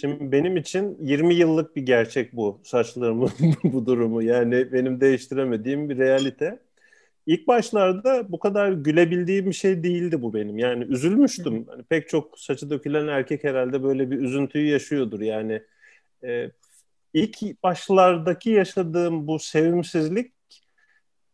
Şimdi 0.00 0.32
benim 0.32 0.56
için 0.56 0.98
20 1.00 1.34
yıllık 1.34 1.76
bir 1.76 1.82
gerçek 1.82 2.32
bu 2.32 2.60
saçlarımın 2.64 3.30
bu 3.64 3.86
durumu. 3.86 4.22
Yani 4.22 4.72
benim 4.72 5.00
değiştiremediğim 5.00 5.90
bir 5.90 5.98
realite. 5.98 6.58
İlk 7.26 7.46
başlarda 7.48 8.32
bu 8.32 8.38
kadar 8.38 8.72
gülebildiğim 8.72 9.46
bir 9.46 9.52
şey 9.52 9.82
değildi 9.82 10.22
bu 10.22 10.34
benim. 10.34 10.58
Yani 10.58 10.84
üzülmüştüm. 10.84 11.66
Hani 11.68 11.82
pek 11.82 12.08
çok 12.08 12.38
saçı 12.38 12.70
dökülen 12.70 13.08
erkek 13.08 13.44
herhalde 13.44 13.82
böyle 13.82 14.10
bir 14.10 14.18
üzüntüyü 14.18 14.70
yaşıyordur. 14.70 15.20
Yani 15.20 15.62
e, 16.24 16.50
ilk 17.14 17.62
başlardaki 17.62 18.50
yaşadığım 18.50 19.26
bu 19.26 19.38
sevimsizlik 19.38 20.33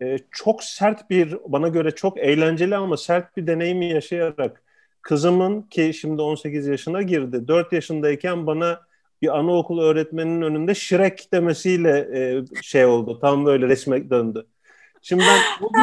e, 0.02 0.18
çok 0.30 0.64
sert 0.64 1.10
bir, 1.10 1.36
bana 1.46 1.68
göre 1.68 1.90
çok 1.90 2.18
eğlenceli 2.18 2.76
ama 2.76 2.96
sert 2.96 3.36
bir 3.36 3.46
deneyimi 3.46 3.86
yaşayarak 3.90 4.62
kızımın 5.02 5.62
ki 5.62 5.94
şimdi 5.94 6.22
18 6.22 6.66
yaşına 6.66 7.02
girdi. 7.02 7.48
4 7.48 7.72
yaşındayken 7.72 8.46
bana 8.46 8.80
bir 9.22 9.38
anaokul 9.38 9.80
öğretmeninin 9.80 10.42
önünde 10.42 10.74
Shrek 10.74 11.32
demesiyle 11.32 12.08
e, 12.14 12.44
şey 12.62 12.84
oldu. 12.84 13.18
Tam 13.20 13.46
böyle 13.46 13.68
resme 13.68 14.10
döndü. 14.10 14.46
Şimdi 15.02 15.22
ben 15.22 15.38
bugün 15.60 15.82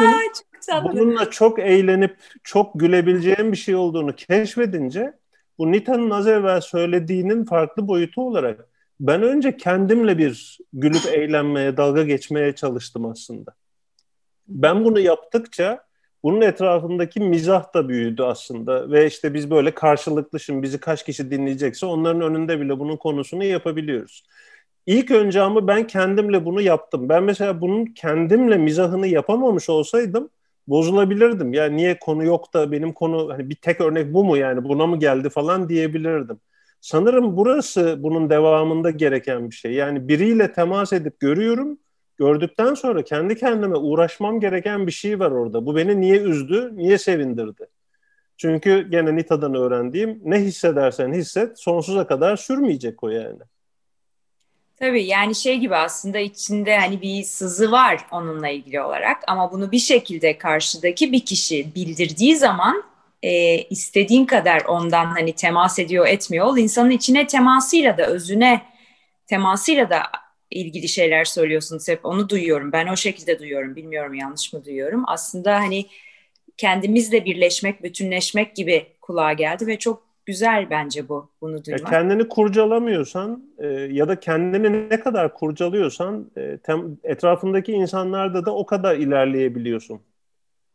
çok 0.66 0.84
bununla 0.84 1.30
çok 1.30 1.58
eğlenip 1.58 2.16
çok 2.44 2.80
gülebileceğim 2.80 3.52
bir 3.52 3.56
şey 3.56 3.74
olduğunu 3.74 4.16
keşfedince 4.16 5.12
bu 5.58 5.72
Nita'nın 5.72 6.10
az 6.10 6.26
evvel 6.26 6.60
söylediğinin 6.60 7.44
farklı 7.44 7.88
boyutu 7.88 8.22
olarak 8.22 8.68
ben 9.00 9.22
önce 9.22 9.56
kendimle 9.56 10.18
bir 10.18 10.58
gülüp 10.72 11.06
eğlenmeye, 11.06 11.76
dalga 11.76 12.02
geçmeye 12.02 12.54
çalıştım 12.54 13.06
aslında. 13.06 13.54
Ben 14.48 14.84
bunu 14.84 15.00
yaptıkça 15.00 15.84
bunun 16.22 16.40
etrafındaki 16.40 17.20
mizah 17.20 17.74
da 17.74 17.88
büyüdü 17.88 18.22
aslında 18.22 18.90
ve 18.90 19.06
işte 19.06 19.34
biz 19.34 19.50
böyle 19.50 19.74
karşılıklı 19.74 20.40
şimdi 20.40 20.62
bizi 20.62 20.80
kaç 20.80 21.04
kişi 21.04 21.30
dinleyecekse 21.30 21.86
onların 21.86 22.22
önünde 22.22 22.60
bile 22.60 22.78
bunun 22.78 22.96
konusunu 22.96 23.44
yapabiliyoruz. 23.44 24.24
İlk 24.86 25.10
önce 25.10 25.42
ama 25.42 25.66
ben 25.68 25.86
kendimle 25.86 26.44
bunu 26.44 26.60
yaptım. 26.60 27.08
Ben 27.08 27.22
mesela 27.24 27.60
bunun 27.60 27.86
kendimle 27.86 28.56
mizahını 28.58 29.06
yapamamış 29.06 29.70
olsaydım 29.70 30.30
bozulabilirdim. 30.68 31.52
Ya 31.52 31.66
niye 31.66 31.98
konu 31.98 32.24
yok 32.24 32.54
da 32.54 32.72
benim 32.72 32.92
konu 32.92 33.32
hani 33.32 33.50
bir 33.50 33.54
tek 33.56 33.80
örnek 33.80 34.14
bu 34.14 34.24
mu 34.24 34.36
yani 34.36 34.64
buna 34.64 34.86
mı 34.86 34.98
geldi 34.98 35.30
falan 35.30 35.68
diyebilirdim. 35.68 36.40
Sanırım 36.80 37.36
burası 37.36 37.96
bunun 37.98 38.30
devamında 38.30 38.90
gereken 38.90 39.50
bir 39.50 39.54
şey. 39.54 39.72
Yani 39.72 40.08
biriyle 40.08 40.52
temas 40.52 40.92
edip 40.92 41.20
görüyorum. 41.20 41.78
Gördükten 42.18 42.74
sonra 42.74 43.04
kendi 43.04 43.36
kendime 43.36 43.76
uğraşmam 43.76 44.40
gereken 44.40 44.86
bir 44.86 44.92
şey 44.92 45.20
var 45.20 45.30
orada. 45.30 45.66
Bu 45.66 45.76
beni 45.76 46.00
niye 46.00 46.16
üzdü, 46.16 46.76
niye 46.76 46.98
sevindirdi? 46.98 47.66
Çünkü 48.36 48.90
gene 48.90 49.16
Nita'dan 49.16 49.54
öğrendiğim 49.54 50.20
ne 50.24 50.38
hissedersen 50.40 51.12
hisset 51.12 51.60
sonsuza 51.60 52.06
kadar 52.06 52.36
sürmeyecek 52.36 53.04
o 53.04 53.08
yani. 53.08 53.38
Tabii 54.76 55.04
yani 55.04 55.34
şey 55.34 55.58
gibi 55.58 55.76
aslında 55.76 56.18
içinde 56.18 56.78
hani 56.78 57.02
bir 57.02 57.22
sızı 57.22 57.70
var 57.72 58.06
onunla 58.12 58.48
ilgili 58.48 58.80
olarak 58.80 59.16
ama 59.26 59.52
bunu 59.52 59.72
bir 59.72 59.78
şekilde 59.78 60.38
karşıdaki 60.38 61.12
bir 61.12 61.24
kişi 61.24 61.74
bildirdiği 61.74 62.36
zaman 62.36 62.82
e, 63.22 63.58
istediğin 63.58 64.26
kadar 64.26 64.60
ondan 64.60 65.04
hani 65.04 65.32
temas 65.32 65.78
ediyor 65.78 66.06
etmiyor 66.06 66.46
ol 66.46 66.58
insanın 66.58 66.90
içine 66.90 67.26
temasıyla 67.26 67.98
da 67.98 68.06
özüne 68.06 68.62
temasıyla 69.26 69.90
da 69.90 70.02
ilgili 70.50 70.88
şeyler 70.88 71.24
söylüyorsunuz 71.24 71.88
hep 71.88 72.06
onu 72.06 72.28
duyuyorum 72.28 72.72
ben 72.72 72.86
o 72.86 72.96
şekilde 72.96 73.38
duyuyorum 73.38 73.76
bilmiyorum 73.76 74.14
yanlış 74.14 74.52
mı 74.52 74.64
duyuyorum 74.64 75.04
aslında 75.06 75.54
hani 75.54 75.86
kendimizle 76.56 77.24
birleşmek 77.24 77.82
bütünleşmek 77.82 78.56
gibi 78.56 78.86
kulağa 79.00 79.32
geldi 79.32 79.66
ve 79.66 79.78
çok 79.78 80.08
güzel 80.26 80.70
bence 80.70 81.08
bu 81.08 81.30
bunu 81.40 81.64
duymak. 81.64 81.80
Ya 81.80 81.86
kendini 81.90 82.28
kurcalamıyorsan 82.28 83.44
e, 83.58 83.66
ya 83.68 84.08
da 84.08 84.20
kendini 84.20 84.88
ne 84.90 85.00
kadar 85.00 85.34
kurcalıyorsan 85.34 86.30
e, 86.36 86.58
tem, 86.58 86.98
etrafındaki 87.04 87.72
insanlarda 87.72 88.46
da 88.46 88.54
o 88.54 88.66
kadar 88.66 88.96
ilerleyebiliyorsun. 88.96 90.00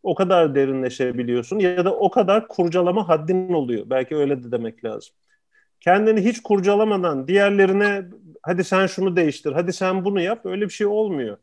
O 0.04 0.16
kadar 0.16 0.56
derinleşebiliyorsun 0.56 1.60
ya 1.60 1.86
da 1.86 1.96
o 1.96 2.12
kadar 2.12 2.48
kurcalama 2.48 3.10
haddin 3.10 3.54
oluyor. 3.54 3.86
Belki 3.90 4.16
öyle 4.16 4.44
de 4.44 4.52
demek 4.52 4.86
lazım. 4.86 5.16
Kendini 5.82 6.26
hiç 6.26 6.42
kurcalamadan 6.44 7.28
diğerlerine 7.28 8.06
hadi 8.44 8.64
sen 8.64 8.88
şunu 8.88 9.16
değiştir, 9.16 9.52
hadi 9.52 9.74
sen 9.74 10.06
bunu 10.06 10.22
yap 10.22 10.46
öyle 10.46 10.66
bir 10.66 10.74
şey 10.74 10.88
olmuyor. 10.88 11.38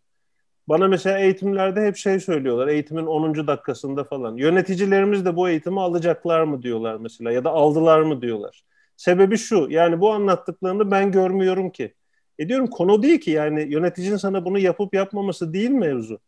Bana 0.68 0.88
mesela 0.88 1.18
eğitimlerde 1.18 1.86
hep 1.86 1.96
şey 1.96 2.20
söylüyorlar. 2.20 2.68
Eğitimin 2.68 3.06
10. 3.06 3.46
dakikasında 3.46 4.04
falan. 4.04 4.36
Yöneticilerimiz 4.36 5.24
de 5.24 5.36
bu 5.36 5.48
eğitimi 5.48 5.80
alacaklar 5.80 6.42
mı 6.42 6.62
diyorlar 6.62 6.96
mesela 6.96 7.32
ya 7.32 7.44
da 7.44 7.50
aldılar 7.50 8.02
mı 8.02 8.22
diyorlar. 8.22 8.64
Sebebi 8.96 9.38
şu. 9.38 9.66
Yani 9.70 10.00
bu 10.00 10.12
anlattıklarını 10.12 10.90
ben 10.90 11.12
görmüyorum 11.12 11.70
ki. 11.70 11.94
E 12.38 12.48
diyorum 12.48 12.66
konu 12.66 13.02
değil 13.02 13.20
ki 13.20 13.30
yani 13.30 13.62
yöneticinin 13.72 14.16
sana 14.16 14.44
bunu 14.44 14.58
yapıp 14.58 14.94
yapmaması 14.94 15.52
değil 15.52 15.70
mevzu. 15.70 16.18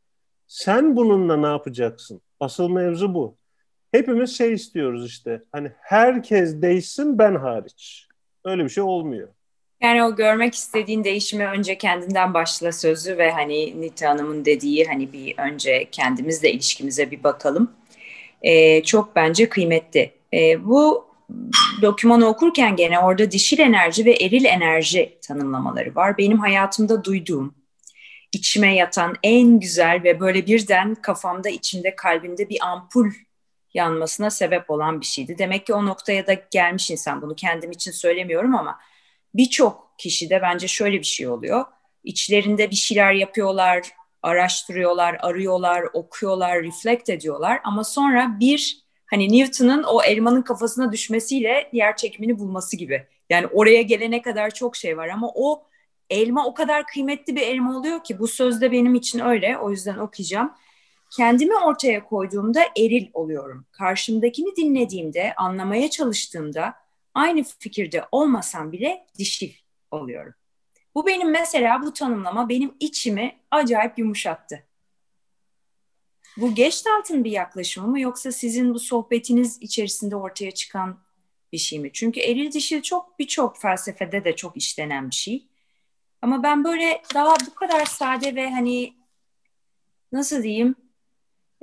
Sen 0.46 0.96
bununla 0.96 1.36
ne 1.36 1.46
yapacaksın? 1.46 2.20
Asıl 2.40 2.68
mevzu 2.68 3.14
bu. 3.14 3.36
Hepimiz 3.92 4.38
şey 4.38 4.52
istiyoruz 4.52 5.06
işte. 5.06 5.42
Hani 5.52 5.72
herkes 5.80 6.62
değişsin 6.62 7.18
ben 7.18 7.34
hariç. 7.34 8.08
Öyle 8.44 8.64
bir 8.64 8.68
şey 8.68 8.84
olmuyor. 8.84 9.28
Yani 9.82 10.04
o 10.04 10.16
görmek 10.16 10.54
istediğin 10.54 11.04
değişimi 11.04 11.46
önce 11.46 11.78
kendinden 11.78 12.34
başla 12.34 12.72
sözü 12.72 13.18
ve 13.18 13.30
hani 13.30 13.80
Nita 13.80 14.08
Hanım'ın 14.10 14.44
dediği 14.44 14.84
hani 14.84 15.12
bir 15.12 15.38
önce 15.38 15.88
kendimizle 15.92 16.52
ilişkimize 16.52 17.10
bir 17.10 17.24
bakalım. 17.24 17.72
Ee, 18.42 18.82
çok 18.82 19.16
bence 19.16 19.48
kıymetli. 19.48 20.12
Ee, 20.34 20.64
bu 20.64 21.06
dokümanı 21.82 22.26
okurken 22.26 22.76
gene 22.76 22.98
orada 22.98 23.30
dişil 23.30 23.58
enerji 23.58 24.04
ve 24.04 24.12
eril 24.12 24.44
enerji 24.44 25.18
tanımlamaları 25.22 25.94
var. 25.94 26.18
Benim 26.18 26.38
hayatımda 26.38 27.04
duyduğum, 27.04 27.54
içime 28.32 28.74
yatan 28.74 29.16
en 29.22 29.60
güzel 29.60 30.02
ve 30.04 30.20
böyle 30.20 30.46
birden 30.46 30.94
kafamda, 30.94 31.48
içimde, 31.48 31.96
kalbimde 31.96 32.48
bir 32.48 32.58
ampul 32.62 33.10
yanmasına 33.74 34.30
sebep 34.30 34.70
olan 34.70 35.00
bir 35.00 35.06
şeydi. 35.06 35.38
Demek 35.38 35.66
ki 35.66 35.74
o 35.74 35.86
noktaya 35.86 36.26
da 36.26 36.34
gelmiş 36.50 36.90
insan. 36.90 37.22
Bunu 37.22 37.34
kendim 37.34 37.70
için 37.70 37.90
söylemiyorum 37.92 38.54
ama 38.54 38.78
birçok 39.34 39.94
kişide 39.98 40.42
bence 40.42 40.68
şöyle 40.68 40.98
bir 40.98 41.06
şey 41.06 41.28
oluyor. 41.28 41.64
İçlerinde 42.04 42.70
bir 42.70 42.76
şeyler 42.76 43.12
yapıyorlar, 43.12 43.90
araştırıyorlar, 44.22 45.16
arıyorlar, 45.20 45.84
okuyorlar, 45.92 46.62
reflect 46.62 47.08
ediyorlar 47.08 47.60
ama 47.64 47.84
sonra 47.84 48.36
bir 48.40 48.82
hani 49.06 49.38
Newton'un 49.38 49.82
o 49.82 50.02
elmanın 50.02 50.42
kafasına 50.42 50.92
düşmesiyle 50.92 51.70
yer 51.72 51.96
çekimini 51.96 52.38
bulması 52.38 52.76
gibi. 52.76 53.06
Yani 53.30 53.46
oraya 53.46 53.82
gelene 53.82 54.22
kadar 54.22 54.50
çok 54.50 54.76
şey 54.76 54.96
var 54.96 55.08
ama 55.08 55.30
o 55.34 55.64
elma 56.10 56.46
o 56.46 56.54
kadar 56.54 56.86
kıymetli 56.86 57.36
bir 57.36 57.40
elma 57.40 57.78
oluyor 57.78 58.04
ki 58.04 58.18
bu 58.18 58.28
sözde 58.28 58.72
benim 58.72 58.94
için 58.94 59.18
öyle. 59.18 59.58
O 59.58 59.70
yüzden 59.70 59.98
okuyacağım. 59.98 60.52
Kendimi 61.16 61.56
ortaya 61.56 62.04
koyduğumda 62.04 62.62
eril 62.78 63.06
oluyorum. 63.14 63.66
Karşımdakini 63.72 64.56
dinlediğimde, 64.56 65.34
anlamaya 65.36 65.90
çalıştığımda 65.90 66.74
aynı 67.14 67.42
fikirde 67.42 68.04
olmasam 68.12 68.72
bile 68.72 69.06
dişil 69.18 69.52
oluyorum. 69.90 70.34
Bu 70.94 71.06
benim 71.06 71.30
mesela 71.30 71.82
bu 71.82 71.92
tanımlama 71.92 72.48
benim 72.48 72.74
içimi 72.80 73.36
acayip 73.50 73.98
yumuşattı. 73.98 74.66
Bu 76.36 76.54
Gestalt'ın 76.54 77.24
bir 77.24 77.30
yaklaşımı 77.30 77.88
mı 77.88 78.00
yoksa 78.00 78.32
sizin 78.32 78.74
bu 78.74 78.78
sohbetiniz 78.78 79.62
içerisinde 79.62 80.16
ortaya 80.16 80.50
çıkan 80.50 80.98
bir 81.52 81.58
şey 81.58 81.78
mi? 81.78 81.90
Çünkü 81.92 82.20
eril 82.20 82.52
dişil 82.52 82.82
çok 82.82 83.18
birçok 83.18 83.58
felsefede 83.58 84.24
de 84.24 84.36
çok 84.36 84.56
işlenen 84.56 85.10
bir 85.10 85.14
şey. 85.14 85.48
Ama 86.22 86.42
ben 86.42 86.64
böyle 86.64 87.02
daha 87.14 87.36
bu 87.46 87.54
kadar 87.54 87.84
sade 87.84 88.34
ve 88.34 88.50
hani 88.50 88.94
nasıl 90.12 90.42
diyeyim 90.42 90.74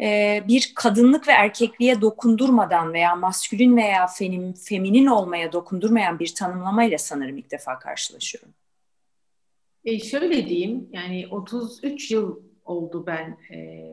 e, 0.01 0.43
bir 0.47 0.71
kadınlık 0.75 1.27
ve 1.27 1.31
erkekliğe 1.31 2.01
dokundurmadan 2.01 2.93
veya 2.93 3.15
maskülin 3.15 3.77
veya 3.77 4.07
femin, 4.07 4.53
feminin 4.53 5.05
olmaya 5.05 5.51
dokundurmayan 5.51 6.19
bir 6.19 6.35
tanımlamayla 6.35 6.97
sanırım 6.97 7.37
ilk 7.37 7.51
defa 7.51 7.79
karşılaşıyorum. 7.79 8.53
E 9.85 9.99
şöyle 9.99 10.49
diyeyim, 10.49 10.89
yani 10.91 11.27
33 11.31 12.11
yıl 12.11 12.39
oldu 12.65 13.03
ben 13.07 13.37
e, 13.53 13.89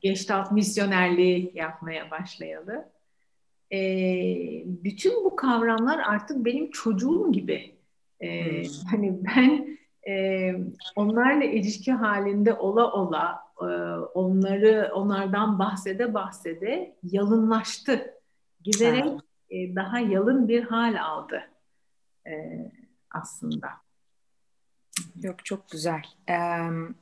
Gestalt 0.00 0.52
misyonerliği 0.52 1.52
yapmaya 1.54 2.10
başlayalı. 2.10 2.92
E, 3.72 3.78
bütün 4.66 5.24
bu 5.24 5.36
kavramlar 5.36 5.98
artık 5.98 6.44
benim 6.44 6.70
çocuğum 6.70 7.32
gibi. 7.32 7.74
E, 8.20 8.50
hmm. 8.62 8.70
Hani 8.90 9.18
ben 9.24 9.78
e, 10.12 10.54
onlarla 10.96 11.44
ilişki 11.44 11.92
halinde 11.92 12.54
ola 12.54 12.92
ola 12.92 13.38
onları 14.14 14.90
onlardan 14.94 15.58
bahsede 15.58 16.14
bahsede 16.14 16.96
yalınlaştı. 17.02 18.14
Giderek 18.64 19.20
e, 19.50 19.76
daha 19.76 19.98
yalın 19.98 20.48
bir 20.48 20.62
hal 20.62 21.00
aldı 21.02 21.40
e, 22.26 22.32
aslında. 23.10 23.68
Yok 25.22 25.44
çok 25.44 25.70
güzel. 25.70 26.02
Um... 26.28 26.94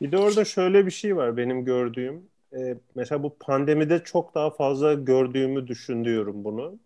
Bir 0.00 0.12
de 0.12 0.18
orada 0.18 0.44
şöyle 0.44 0.86
bir 0.86 0.90
şey 0.90 1.16
var 1.16 1.36
benim 1.36 1.64
gördüğüm. 1.64 2.22
Ee, 2.56 2.76
mesela 2.94 3.22
bu 3.22 3.36
pandemide 3.40 4.04
çok 4.04 4.34
daha 4.34 4.50
fazla 4.50 4.94
gördüğümü 4.94 5.66
düşünüyorum 5.66 6.44
bunu. 6.44 6.78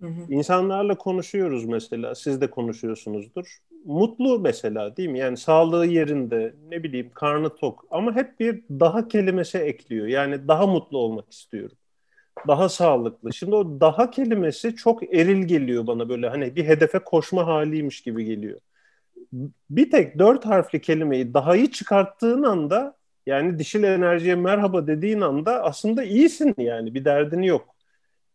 Hı 0.00 0.06
hı. 0.06 0.32
İnsanlarla 0.32 0.98
konuşuyoruz 0.98 1.64
mesela. 1.64 2.14
Siz 2.14 2.40
de 2.40 2.50
konuşuyorsunuzdur 2.50 3.58
mutlu 3.86 4.40
mesela 4.40 4.96
değil 4.96 5.08
mi? 5.08 5.18
Yani 5.18 5.36
sağlığı 5.36 5.86
yerinde, 5.86 6.54
ne 6.68 6.82
bileyim 6.82 7.10
karnı 7.14 7.56
tok 7.56 7.84
ama 7.90 8.16
hep 8.16 8.40
bir 8.40 8.64
daha 8.70 9.08
kelimesi 9.08 9.58
ekliyor. 9.58 10.06
Yani 10.06 10.48
daha 10.48 10.66
mutlu 10.66 10.98
olmak 10.98 11.32
istiyorum. 11.32 11.76
Daha 12.48 12.68
sağlıklı. 12.68 13.32
Şimdi 13.32 13.54
o 13.54 13.80
daha 13.80 14.10
kelimesi 14.10 14.76
çok 14.76 15.14
eril 15.14 15.42
geliyor 15.42 15.86
bana 15.86 16.08
böyle 16.08 16.28
hani 16.28 16.56
bir 16.56 16.64
hedefe 16.64 16.98
koşma 16.98 17.46
haliymiş 17.46 18.00
gibi 18.00 18.24
geliyor. 18.24 18.60
Bir 19.70 19.90
tek 19.90 20.18
dört 20.18 20.46
harfli 20.46 20.80
kelimeyi 20.80 21.34
daha 21.34 21.56
iyi 21.56 21.70
çıkarttığın 21.70 22.42
anda 22.42 22.96
yani 23.26 23.58
dişil 23.58 23.82
enerjiye 23.82 24.34
merhaba 24.34 24.86
dediğin 24.86 25.20
anda 25.20 25.62
aslında 25.62 26.04
iyisin 26.04 26.54
yani 26.58 26.94
bir 26.94 27.04
derdin 27.04 27.42
yok. 27.42 27.76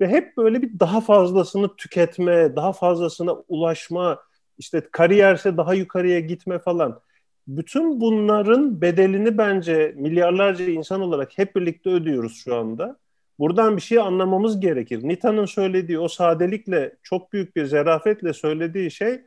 Ve 0.02 0.08
hep 0.08 0.38
böyle 0.38 0.62
bir 0.62 0.80
daha 0.80 1.02
fazlasını 1.02 1.76
tüketme, 1.76 2.56
daha 2.56 2.74
fazlasına 2.74 3.34
ulaşma, 3.34 4.20
işte 4.62 4.82
kariyerse 4.92 5.58
daha 5.58 5.74
yukarıya 5.74 6.20
gitme 6.20 6.60
falan. 6.60 7.02
Bütün 7.48 8.02
bunların 8.02 8.82
bedelini 8.82 9.38
bence 9.38 9.94
milyarlarca 9.98 10.66
insan 10.66 11.02
olarak 11.02 11.38
hep 11.38 11.56
birlikte 11.56 11.90
ödüyoruz 11.90 12.36
şu 12.44 12.56
anda. 12.56 12.98
Buradan 13.40 13.78
bir 13.78 13.82
şey 13.82 14.00
anlamamız 14.00 14.60
gerekir. 14.60 15.00
Nita'nın 15.04 15.46
söylediği 15.46 16.00
o 16.00 16.08
sadelikle 16.08 16.96
çok 17.04 17.34
büyük 17.34 17.56
bir 17.56 17.66
zerafetle 17.66 18.34
söylediği 18.34 18.92
şey 18.92 19.22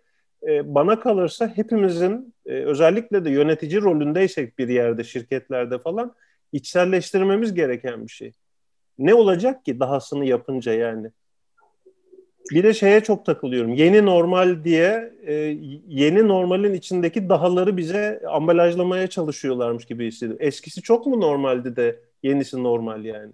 e, 0.49 0.75
bana 0.75 1.01
kalırsa 1.01 1.53
hepimizin 1.57 2.35
e, 2.47 2.53
özellikle 2.53 3.25
de 3.25 3.31
yönetici 3.31 3.83
rolündeysek 3.83 4.59
bir 4.59 4.69
yerde 4.69 5.05
şirketlerde 5.05 5.79
falan 5.79 6.15
içselleştirmemiz 6.53 7.55
gereken 7.55 8.03
bir 8.07 8.13
şey. 8.13 8.33
Ne 8.99 9.15
olacak 9.15 9.65
ki 9.65 9.81
dahasını 9.81 10.25
yapınca 10.25 10.73
yani? 10.73 11.11
Bir 12.51 12.63
de 12.63 12.75
şeye 12.75 13.01
çok 13.01 13.27
takılıyorum. 13.27 13.75
Yeni 13.75 14.07
normal 14.07 14.65
diye 14.65 15.13
e, 15.27 15.33
yeni 15.89 16.29
normalin 16.29 16.75
içindeki 16.75 17.29
dahaları 17.29 17.77
bize 17.77 18.23
ambalajlamaya 18.31 19.07
çalışıyorlarmış 19.07 19.85
gibi 19.85 20.07
hissediyorum. 20.07 20.47
Eskisi 20.47 20.83
çok 20.83 21.07
mu 21.07 21.21
normaldi 21.21 21.77
de 21.77 22.01
yenisi 22.23 22.63
normal 22.63 23.05
yani? 23.05 23.33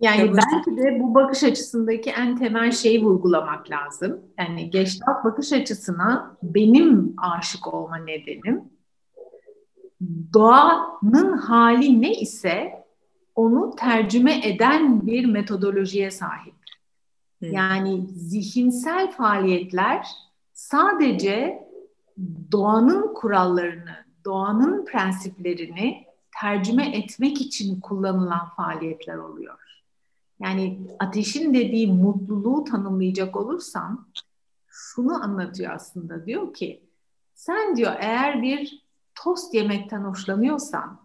Yani 0.00 0.32
belki 0.32 0.82
de 0.82 1.00
bu 1.00 1.14
bakış 1.14 1.44
açısındaki 1.44 2.10
en 2.10 2.38
temel 2.38 2.72
şeyi 2.72 3.02
vurgulamak 3.02 3.70
lazım. 3.70 4.20
Yani 4.38 4.70
Gestalt 4.70 5.24
bakış 5.24 5.52
açısına 5.52 6.36
benim 6.42 7.14
aşık 7.18 7.74
olma 7.74 7.96
nedenim 7.96 8.72
doğanın 10.32 11.36
hali 11.36 12.02
ne 12.02 12.12
ise 12.12 12.84
onu 13.34 13.76
tercüme 13.76 14.48
eden 14.48 15.06
bir 15.06 15.24
metodolojiye 15.24 16.10
sahip. 16.10 16.61
Yani 17.50 18.06
zihinsel 18.06 19.10
faaliyetler 19.10 20.06
sadece 20.52 21.68
doğanın 22.52 23.14
kurallarını, 23.14 23.96
doğanın 24.24 24.84
prensiplerini 24.84 26.06
tercüme 26.40 26.96
etmek 26.96 27.40
için 27.40 27.80
kullanılan 27.80 28.48
faaliyetler 28.56 29.16
oluyor. 29.16 29.58
Yani 30.40 30.78
ateşin 30.98 31.54
dediği 31.54 31.86
mutluluğu 31.86 32.64
tanımlayacak 32.64 33.36
olursam 33.36 34.08
şunu 34.68 35.22
anlatıyor 35.22 35.72
aslında. 35.72 36.26
Diyor 36.26 36.54
ki 36.54 36.82
sen 37.34 37.76
diyor 37.76 37.92
eğer 37.98 38.42
bir 38.42 38.82
tost 39.14 39.54
yemekten 39.54 40.00
hoşlanıyorsan 40.00 41.02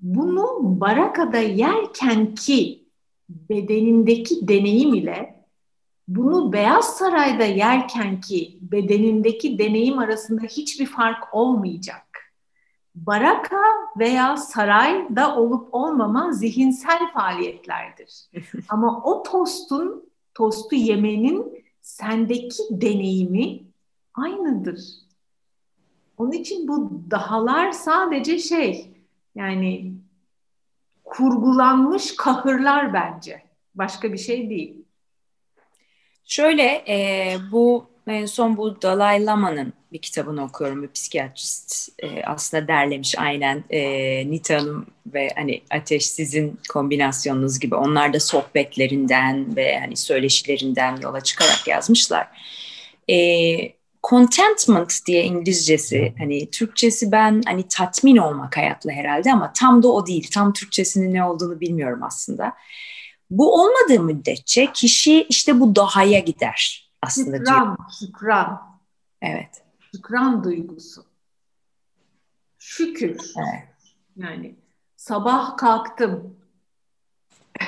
bunu 0.00 0.80
barakada 0.80 1.38
yerken 1.38 2.34
ki 2.34 2.84
bedenindeki 3.28 4.48
deneyim 4.48 4.94
ile 4.94 5.39
bunu 6.10 6.52
Beyaz 6.52 6.96
Saray'da 6.96 7.44
yerken 7.44 8.20
ki 8.20 8.58
bedenindeki 8.60 9.58
deneyim 9.58 9.98
arasında 9.98 10.42
hiçbir 10.42 10.86
fark 10.86 11.34
olmayacak. 11.34 12.06
Baraka 12.94 13.60
veya 13.98 14.36
sarayda 14.36 15.36
olup 15.36 15.74
olmama 15.74 16.32
zihinsel 16.32 17.12
faaliyetlerdir. 17.12 18.30
Ama 18.68 19.02
o 19.04 19.22
tostun, 19.22 20.10
tostu 20.34 20.76
yemenin 20.76 21.64
sendeki 21.82 22.62
deneyimi 22.70 23.60
aynıdır. 24.14 24.80
Onun 26.18 26.32
için 26.32 26.68
bu 26.68 27.02
dahalar 27.10 27.72
sadece 27.72 28.38
şey 28.38 28.90
yani 29.34 29.94
kurgulanmış 31.04 32.16
kahırlar 32.16 32.94
bence. 32.94 33.42
Başka 33.74 34.12
bir 34.12 34.18
şey 34.18 34.50
değil. 34.50 34.79
Şöyle 36.30 36.84
e, 36.88 37.36
bu 37.52 37.86
en 38.06 38.26
son 38.26 38.56
bu 38.56 38.82
Dalai 38.82 39.26
Lama'nın 39.26 39.72
bir 39.92 39.98
kitabını 39.98 40.44
okuyorum. 40.44 40.82
Bir 40.82 40.88
psikiyatrist 40.88 41.88
e, 42.02 42.22
aslında 42.22 42.68
derlemiş 42.68 43.18
aynen 43.18 43.64
e, 43.70 43.80
Nita 44.30 44.54
Hanım 44.54 44.86
ve 45.06 45.28
hani 45.36 45.62
Ateş 45.70 46.06
sizin 46.06 46.60
kombinasyonunuz 46.68 47.60
gibi. 47.60 47.74
Onlar 47.74 48.12
da 48.12 48.20
sohbetlerinden 48.20 49.56
ve 49.56 49.78
hani 49.78 49.96
söyleşilerinden 49.96 50.96
yola 51.02 51.20
çıkarak 51.20 51.68
yazmışlar. 51.68 52.28
E, 53.10 53.16
contentment 54.02 55.06
diye 55.06 55.24
İngilizcesi 55.24 56.14
hani 56.18 56.50
Türkçesi 56.50 57.12
ben 57.12 57.42
hani 57.46 57.68
tatmin 57.68 58.16
olmak 58.16 58.56
hayatla 58.56 58.92
herhalde 58.92 59.32
ama 59.32 59.52
tam 59.52 59.82
da 59.82 59.88
o 59.88 60.06
değil. 60.06 60.28
Tam 60.32 60.52
Türkçesinin 60.52 61.14
ne 61.14 61.24
olduğunu 61.24 61.60
bilmiyorum 61.60 62.00
aslında. 62.02 62.52
Bu 63.30 63.62
olmadığı 63.62 64.00
müddetçe 64.00 64.72
kişi 64.72 65.22
işte 65.22 65.60
bu 65.60 65.76
dahaya 65.76 66.18
gider 66.18 66.90
aslında 67.02 67.36
şükran, 67.36 67.64
diyor. 67.64 67.88
Şükran. 68.00 68.78
Evet. 69.22 69.62
Şükran 69.94 70.44
duygusu. 70.44 71.04
Şükür. 72.58 73.20
Evet. 73.36 73.68
Yani 74.16 74.54
sabah 74.96 75.56
kalktım. 75.56 76.36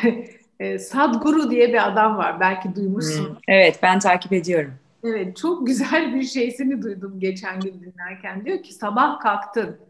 E, 0.60 0.78
Sadguru 0.78 1.50
diye 1.50 1.68
bir 1.68 1.88
adam 1.88 2.16
var. 2.16 2.40
Belki 2.40 2.74
duymuşsun. 2.74 3.28
Hmm, 3.28 3.36
evet 3.48 3.78
ben 3.82 3.98
takip 3.98 4.32
ediyorum. 4.32 4.74
Evet 5.04 5.36
çok 5.36 5.66
güzel 5.66 6.14
bir 6.14 6.22
şeysini 6.22 6.82
duydum 6.82 7.20
geçen 7.20 7.60
gün 7.60 7.80
dinlerken. 7.80 8.44
Diyor 8.44 8.62
ki 8.62 8.74
sabah 8.74 9.20
kalktın 9.20 9.80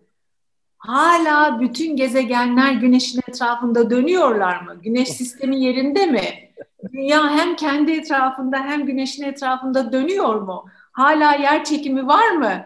hala 0.86 1.60
bütün 1.60 1.96
gezegenler 1.96 2.72
güneşin 2.72 3.20
etrafında 3.28 3.90
dönüyorlar 3.90 4.62
mı? 4.62 4.74
Güneş 4.82 5.08
sistemi 5.16 5.60
yerinde 5.60 6.06
mi? 6.06 6.52
Dünya 6.92 7.30
hem 7.30 7.56
kendi 7.56 7.92
etrafında 7.92 8.58
hem 8.58 8.86
güneşin 8.86 9.22
etrafında 9.22 9.92
dönüyor 9.92 10.40
mu? 10.40 10.64
Hala 10.92 11.34
yer 11.34 11.64
çekimi 11.64 12.06
var 12.06 12.30
mı? 12.30 12.64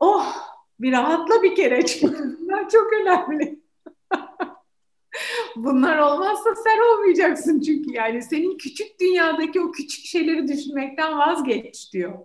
Oh 0.00 0.52
bir 0.80 0.92
rahatla 0.92 1.42
bir 1.42 1.54
kere 1.54 1.86
çünkü 1.86 2.36
bunlar 2.40 2.68
çok 2.68 2.92
önemli. 2.92 3.62
Bunlar 5.56 5.98
olmazsa 5.98 6.54
sen 6.54 6.78
olmayacaksın 6.92 7.60
çünkü 7.60 7.92
yani 7.92 8.22
senin 8.22 8.58
küçük 8.58 9.00
dünyadaki 9.00 9.60
o 9.60 9.70
küçük 9.70 10.04
şeyleri 10.04 10.48
düşünmekten 10.48 11.18
vazgeç 11.18 11.92
diyor. 11.92 12.18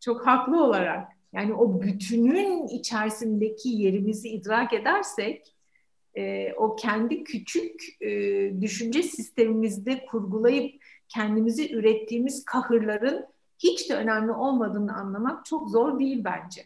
Çok 0.00 0.26
haklı 0.26 0.62
olarak. 0.62 1.15
Yani 1.36 1.54
o 1.54 1.82
bütünün 1.82 2.68
içerisindeki 2.68 3.68
yerimizi 3.68 4.28
idrak 4.28 4.72
edersek 4.72 5.54
e, 6.14 6.52
o 6.52 6.76
kendi 6.76 7.24
küçük 7.24 8.02
e, 8.02 8.10
düşünce 8.60 9.02
sistemimizde 9.02 10.06
kurgulayıp 10.06 10.82
kendimizi 11.08 11.74
ürettiğimiz 11.74 12.44
kahırların 12.44 13.26
hiç 13.58 13.90
de 13.90 13.94
önemli 13.94 14.32
olmadığını 14.32 14.96
anlamak 14.96 15.44
çok 15.44 15.70
zor 15.70 15.98
değil 15.98 16.24
bence. 16.24 16.62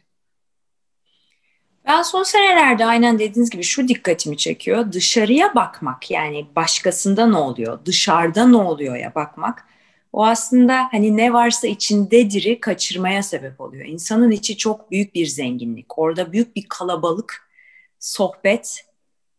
Ben 1.86 2.02
son 2.02 2.22
senelerde 2.22 2.86
aynen 2.86 3.18
dediğiniz 3.18 3.50
gibi 3.50 3.62
şu 3.62 3.88
dikkatimi 3.88 4.36
çekiyor. 4.36 4.92
Dışarıya 4.92 5.54
bakmak 5.54 6.10
yani 6.10 6.46
başkasında 6.56 7.26
ne 7.26 7.36
oluyor, 7.36 7.78
dışarıda 7.84 8.46
ne 8.46 8.56
oluyor 8.56 8.96
ya 8.96 9.14
bakmak 9.14 9.69
o 10.12 10.26
aslında 10.26 10.88
hani 10.90 11.16
ne 11.16 11.32
varsa 11.32 11.66
içindedir'i 11.66 12.61
kaçırmaya 12.61 13.22
sebep 13.22 13.61
oluyor. 13.61 13.86
İnsanın 13.86 14.30
içi 14.30 14.56
çok 14.56 14.90
büyük 14.90 15.14
bir 15.14 15.26
zenginlik. 15.26 15.98
Orada 15.98 16.32
büyük 16.32 16.56
bir 16.56 16.66
kalabalık, 16.68 17.50
sohbet 17.98 18.84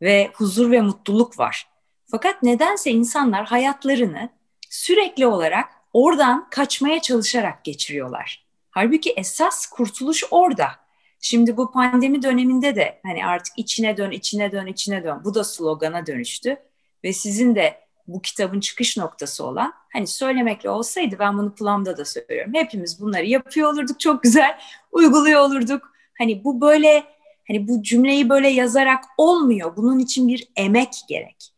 ve 0.02 0.32
huzur 0.34 0.72
ve 0.72 0.82
mutluluk 0.82 1.40
var. 1.40 1.68
Fakat 2.12 2.44
nedense 2.44 2.92
insanlar 2.92 3.46
hayatlarını 3.46 4.30
sürekli 4.70 5.28
olarak 5.28 5.70
oradan 5.94 6.50
kaçmaya 6.50 7.02
çalışarak 7.02 7.64
geçiriyorlar. 7.64 8.46
Halbuki 8.70 9.14
esas 9.18 9.66
kurtuluş 9.66 10.24
orada. 10.32 10.72
Şimdi 11.20 11.58
bu 11.58 11.72
pandemi 11.72 12.24
döneminde 12.24 12.76
de 12.76 13.00
hani 13.04 13.26
artık 13.26 13.54
içine 13.58 13.98
dön, 13.98 14.12
içine 14.12 14.52
dön, 14.52 14.68
içine 14.68 15.04
dön. 15.04 15.22
Bu 15.24 15.34
da 15.34 15.44
slogana 15.44 16.06
dönüştü. 16.06 16.58
Ve 17.04 17.14
sizin 17.14 17.56
de 17.56 17.80
bu 18.08 18.22
kitabın 18.22 18.60
çıkış 18.60 18.98
noktası 18.98 19.46
olan 19.46 19.74
hani 19.94 20.08
söylemekle 20.08 20.70
olsaydı 20.70 21.16
ben 21.20 21.38
bunu 21.38 21.56
planda 21.56 21.98
da 21.98 22.06
söylüyorum. 22.06 22.52
Hepimiz 22.56 23.02
bunları 23.02 23.26
yapıyor 23.26 23.74
olurduk 23.74 24.00
çok 24.00 24.24
güzel 24.24 24.60
uyguluyor 24.92 25.42
olurduk. 25.42 25.92
Hani 26.18 26.44
bu 26.44 26.62
böyle 26.62 27.04
hani 27.48 27.68
bu 27.68 27.84
cümleyi 27.84 28.30
böyle 28.30 28.50
yazarak 28.50 29.04
olmuyor. 29.18 29.76
Bunun 29.78 30.00
için 30.00 30.28
bir 30.28 30.48
emek 30.56 30.94
gerek. 31.10 31.54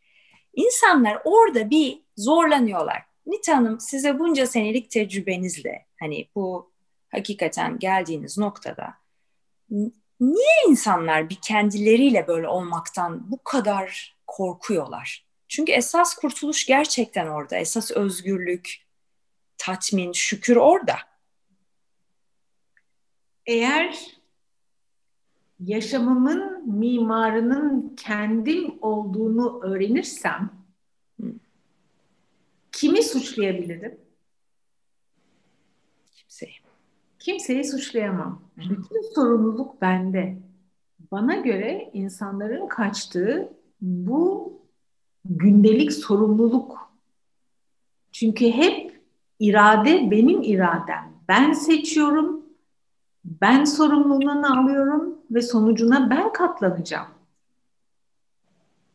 İnsanlar 0.54 1.18
orada 1.24 1.70
bir 1.70 2.02
zorlanıyorlar. 2.16 3.02
Nita 3.26 3.56
Hanım 3.56 3.80
size 3.80 4.18
bunca 4.18 4.46
senelik 4.46 4.90
tecrübenizle 4.90 5.86
hani 6.00 6.28
bu 6.34 6.72
hakikaten 7.10 7.78
geldiğiniz 7.78 8.38
noktada 8.38 8.94
niye 10.20 10.54
insanlar 10.68 11.30
bir 11.30 11.38
kendileriyle 11.42 12.26
böyle 12.28 12.48
olmaktan 12.48 13.30
bu 13.30 13.44
kadar 13.44 14.16
korkuyorlar? 14.26 15.23
Çünkü 15.48 15.72
esas 15.72 16.14
kurtuluş 16.14 16.66
gerçekten 16.66 17.26
orada. 17.26 17.56
Esas 17.56 17.90
özgürlük, 17.90 18.74
tatmin, 19.58 20.12
şükür 20.12 20.56
orada. 20.56 20.94
Eğer 23.46 23.98
yaşamımın 25.60 26.74
mimarının 26.78 27.96
kendim 27.96 28.78
olduğunu 28.80 29.60
öğrenirsem 29.62 30.64
kimi 32.72 33.02
suçlayabilirim? 33.02 34.00
Kimseyi. 36.12 36.54
Kimseyi 37.18 37.64
suçlayamam. 37.64 38.42
Bütün 38.56 39.14
sorumluluk 39.14 39.80
bende. 39.80 40.38
Bana 41.12 41.36
göre 41.36 41.90
insanların 41.92 42.68
kaçtığı 42.68 43.52
bu 43.80 44.52
gündelik 45.24 45.92
sorumluluk. 45.92 46.90
Çünkü 48.12 48.50
hep 48.50 49.00
irade 49.38 50.10
benim 50.10 50.42
iradem. 50.42 51.12
Ben 51.28 51.52
seçiyorum, 51.52 52.42
ben 53.24 53.64
sorumluluğunu 53.64 54.60
alıyorum 54.60 55.18
ve 55.30 55.42
sonucuna 55.42 56.10
ben 56.10 56.32
katlanacağım. 56.32 57.08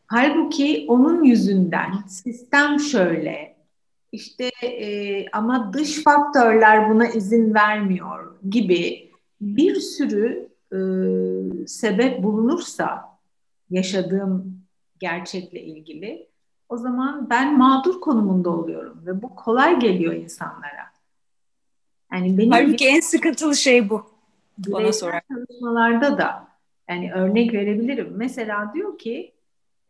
Halbuki 0.08 0.86
onun 0.88 1.24
yüzünden 1.24 1.92
sistem 2.08 2.80
şöyle, 2.80 3.56
işte 4.12 4.52
e, 4.64 5.26
ama 5.30 5.74
dış 5.74 6.04
faktörler 6.04 6.90
buna 6.90 7.08
izin 7.08 7.54
vermiyor 7.54 8.36
gibi 8.50 9.12
bir 9.42 9.76
sürü 9.76 10.50
e, 10.72 10.78
sebep 11.68 12.24
bulunursa 12.24 13.18
yaşadığım 13.70 14.59
gerçekle 15.00 15.62
ilgili 15.62 16.30
o 16.70 16.78
zaman 16.78 17.30
ben 17.30 17.58
mağdur 17.58 18.02
konumunda 18.02 18.50
oluyorum 18.50 19.02
ve 19.06 19.22
bu 19.22 19.36
kolay 19.36 19.80
geliyor 19.80 20.14
insanlara. 20.14 20.90
Yani 22.14 22.38
benim 22.38 22.52
Halbuki 22.52 22.88
en 22.88 23.00
sıkıntılı 23.00 23.56
şey 23.56 23.90
bu. 23.90 24.06
Bana 24.58 24.94
sorar. 24.94 25.22
Çalışmalarda 25.28 26.18
da 26.18 26.48
yani 26.90 27.14
örnek 27.14 27.54
verebilirim. 27.54 28.14
Mesela 28.16 28.72
diyor 28.74 28.98
ki 28.98 29.34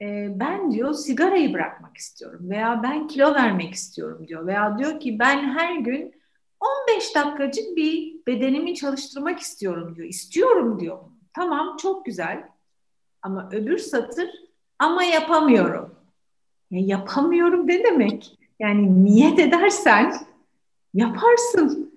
e, 0.02 0.40
ben 0.40 0.72
diyor 0.72 0.94
sigarayı 0.94 1.54
bırakmak 1.54 1.98
istiyorum 1.98 2.50
veya 2.50 2.84
ben 2.84 3.08
kilo 3.08 3.34
vermek 3.34 3.74
istiyorum 3.74 4.28
diyor 4.28 4.48
veya 4.48 4.80
diyor 4.80 5.00
ki 5.00 5.20
ben 5.20 5.44
her 5.44 5.76
gün 5.76 6.20
15 6.90 7.16
dakikacık 7.16 7.78
bir 7.78 8.26
bedenimi 8.28 8.76
çalıştırmak 8.76 9.40
istiyorum 9.40 9.96
diyor. 9.96 10.08
İstiyorum 10.08 10.80
diyor. 10.80 11.00
Tamam 11.34 11.78
çok 11.78 12.06
güzel 12.06 12.44
ama 13.22 13.50
öbür 13.52 13.78
satır 13.78 14.30
ama 14.80 15.04
yapamıyorum. 15.04 15.96
Ya 16.72 16.80
yapamıyorum 16.86 17.68
ne 17.68 17.84
demek? 17.84 18.38
Yani 18.60 19.06
niyet 19.06 19.40
edersen 19.40 20.14
yaparsın. 20.94 21.94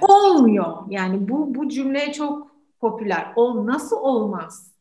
Olmuyor. 0.00 0.76
Yani 0.88 1.28
bu 1.28 1.54
bu 1.54 1.68
cümle 1.68 2.12
çok 2.12 2.50
popüler. 2.80 3.32
O 3.36 3.66
nasıl 3.66 3.96
olmaz? 3.96 4.72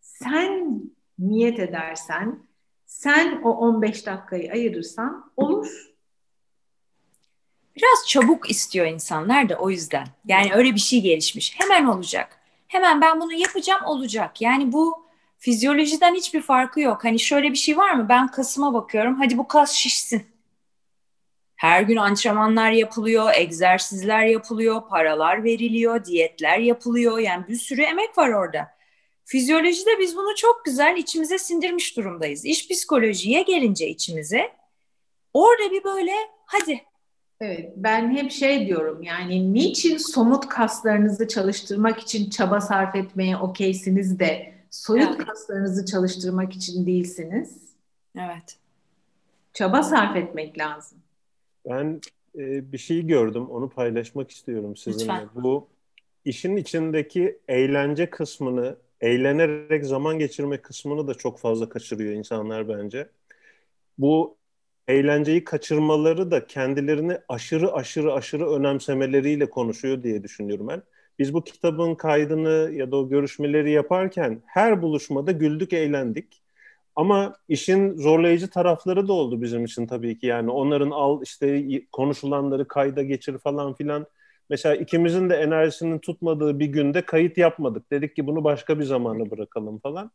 Sen 0.00 0.82
niyet 1.18 1.58
edersen, 1.58 2.38
sen 2.86 3.40
o 3.44 3.50
15 3.50 4.06
dakikayı 4.06 4.52
ayırırsan 4.52 5.32
olur. 5.36 5.90
Biraz 7.76 8.08
çabuk 8.08 8.50
istiyor 8.50 8.86
insanlar 8.86 9.48
da 9.48 9.56
o 9.56 9.70
yüzden. 9.70 10.06
Yani 10.26 10.54
öyle 10.54 10.74
bir 10.74 10.80
şey 10.80 11.00
gelişmiş. 11.00 11.60
Hemen 11.60 11.86
olacak. 11.86 12.40
Hemen 12.66 13.00
ben 13.00 13.20
bunu 13.20 13.32
yapacağım 13.32 13.84
olacak. 13.84 14.40
Yani 14.40 14.72
bu 14.72 15.09
fizyolojiden 15.40 16.14
hiçbir 16.14 16.42
farkı 16.42 16.80
yok. 16.80 17.04
Hani 17.04 17.18
şöyle 17.18 17.50
bir 17.50 17.56
şey 17.56 17.76
var 17.76 17.94
mı? 17.94 18.06
Ben 18.08 18.30
kasıma 18.30 18.74
bakıyorum. 18.74 19.14
Hadi 19.14 19.38
bu 19.38 19.48
kas 19.48 19.72
şişsin. 19.72 20.22
Her 21.56 21.82
gün 21.82 21.96
antrenmanlar 21.96 22.70
yapılıyor, 22.70 23.30
egzersizler 23.34 24.24
yapılıyor, 24.24 24.88
paralar 24.88 25.44
veriliyor, 25.44 26.04
diyetler 26.04 26.58
yapılıyor. 26.58 27.18
Yani 27.18 27.48
bir 27.48 27.56
sürü 27.56 27.82
emek 27.82 28.18
var 28.18 28.28
orada. 28.28 28.68
Fizyolojide 29.24 29.98
biz 29.98 30.16
bunu 30.16 30.34
çok 30.36 30.64
güzel 30.64 30.96
içimize 30.96 31.38
sindirmiş 31.38 31.96
durumdayız. 31.96 32.44
İş 32.44 32.68
psikolojiye 32.68 33.42
gelince 33.42 33.88
içimize 33.88 34.52
orada 35.34 35.70
bir 35.70 35.84
böyle 35.84 36.12
hadi. 36.46 36.80
Evet 37.40 37.72
ben 37.76 38.16
hep 38.16 38.32
şey 38.32 38.66
diyorum 38.66 39.02
yani 39.02 39.54
niçin 39.54 39.96
somut 39.96 40.48
kaslarınızı 40.48 41.28
çalıştırmak 41.28 42.00
için 42.00 42.30
çaba 42.30 42.60
sarf 42.60 42.96
etmeye 42.96 43.36
okeysiniz 43.36 44.18
de 44.18 44.59
soyut 44.70 45.08
evet. 45.16 45.26
kaslarınızı 45.26 45.86
çalıştırmak 45.86 46.52
için 46.52 46.86
değilsiniz? 46.86 47.70
Evet. 48.16 48.56
Çaba 49.52 49.82
sarf 49.82 50.16
etmek 50.16 50.58
lazım. 50.58 50.98
Ben 51.68 52.00
e, 52.38 52.72
bir 52.72 52.78
şey 52.78 53.06
gördüm, 53.06 53.50
onu 53.50 53.70
paylaşmak 53.70 54.30
istiyorum 54.30 54.76
sizinle. 54.76 55.12
Lütfen. 55.12 55.28
Bu 55.34 55.68
işin 56.24 56.56
içindeki 56.56 57.38
eğlence 57.48 58.10
kısmını, 58.10 58.76
eğlenerek 59.00 59.84
zaman 59.84 60.18
geçirme 60.18 60.56
kısmını 60.56 61.08
da 61.08 61.14
çok 61.14 61.38
fazla 61.38 61.68
kaçırıyor 61.68 62.12
insanlar 62.12 62.68
bence. 62.68 63.08
Bu 63.98 64.36
eğlenceyi 64.88 65.44
kaçırmaları 65.44 66.30
da 66.30 66.46
kendilerini 66.46 67.18
aşırı 67.28 67.72
aşırı 67.72 68.12
aşırı 68.12 68.50
önemsemeleriyle 68.50 69.50
konuşuyor 69.50 70.02
diye 70.02 70.22
düşünüyorum 70.22 70.68
ben. 70.68 70.82
Biz 71.20 71.34
bu 71.34 71.44
kitabın 71.44 71.94
kaydını 71.94 72.70
ya 72.74 72.90
da 72.90 72.96
o 72.96 73.08
görüşmeleri 73.08 73.70
yaparken 73.70 74.42
her 74.46 74.82
buluşmada 74.82 75.32
güldük, 75.32 75.72
eğlendik. 75.72 76.42
Ama 76.96 77.36
işin 77.48 77.96
zorlayıcı 77.96 78.50
tarafları 78.50 79.08
da 79.08 79.12
oldu 79.12 79.42
bizim 79.42 79.64
için 79.64 79.86
tabii 79.86 80.18
ki. 80.18 80.26
Yani 80.26 80.50
onların 80.50 80.90
al 80.90 81.22
işte 81.22 81.64
konuşulanları 81.92 82.68
kayda 82.68 83.02
geçir 83.02 83.38
falan 83.38 83.74
filan. 83.74 84.06
Mesela 84.50 84.74
ikimizin 84.74 85.30
de 85.30 85.36
enerjisinin 85.36 85.98
tutmadığı 85.98 86.58
bir 86.58 86.66
günde 86.66 87.02
kayıt 87.02 87.38
yapmadık. 87.38 87.90
Dedik 87.90 88.16
ki 88.16 88.26
bunu 88.26 88.44
başka 88.44 88.78
bir 88.78 88.84
zamana 88.84 89.30
bırakalım 89.30 89.78
falan. 89.78 90.10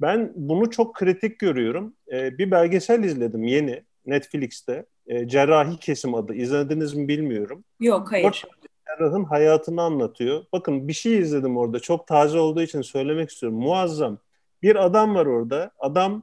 Ben 0.00 0.32
bunu 0.34 0.70
çok 0.70 0.94
kritik 0.94 1.38
görüyorum. 1.38 1.94
Ee, 2.12 2.38
bir 2.38 2.50
belgesel 2.50 3.04
izledim 3.04 3.44
yeni 3.44 3.82
Netflix'te. 4.06 4.86
Ee, 5.06 5.28
Cerrahi 5.28 5.78
Kesim 5.78 6.14
adı. 6.14 6.34
İzlediniz 6.34 6.94
mi 6.94 7.08
bilmiyorum. 7.08 7.64
Yok 7.80 8.12
hayır. 8.12 8.44
Cerrahın 8.88 9.24
hayatını 9.24 9.82
anlatıyor. 9.82 10.44
Bakın 10.52 10.88
bir 10.88 10.92
şey 10.92 11.18
izledim 11.18 11.56
orada. 11.56 11.80
Çok 11.80 12.06
taze 12.06 12.38
olduğu 12.38 12.62
için 12.62 12.82
söylemek 12.82 13.30
istiyorum. 13.30 13.58
Muazzam. 13.58 14.18
Bir 14.62 14.84
adam 14.84 15.14
var 15.14 15.26
orada. 15.26 15.70
Adam 15.78 16.22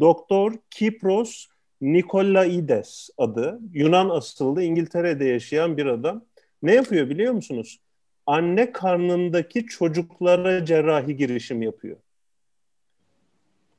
Doktor 0.00 0.52
Kipros 0.70 1.46
Nikolaides 1.80 3.10
adı. 3.18 3.58
Yunan 3.72 4.08
asıllı 4.08 4.62
İngiltere'de 4.62 5.24
yaşayan 5.24 5.76
bir 5.76 5.86
adam. 5.86 6.24
Ne 6.62 6.74
yapıyor 6.74 7.08
biliyor 7.08 7.32
musunuz? 7.32 7.80
Anne 8.26 8.72
karnındaki 8.72 9.66
çocuklara 9.66 10.64
cerrahi 10.64 11.16
girişim 11.16 11.62
yapıyor. 11.62 11.96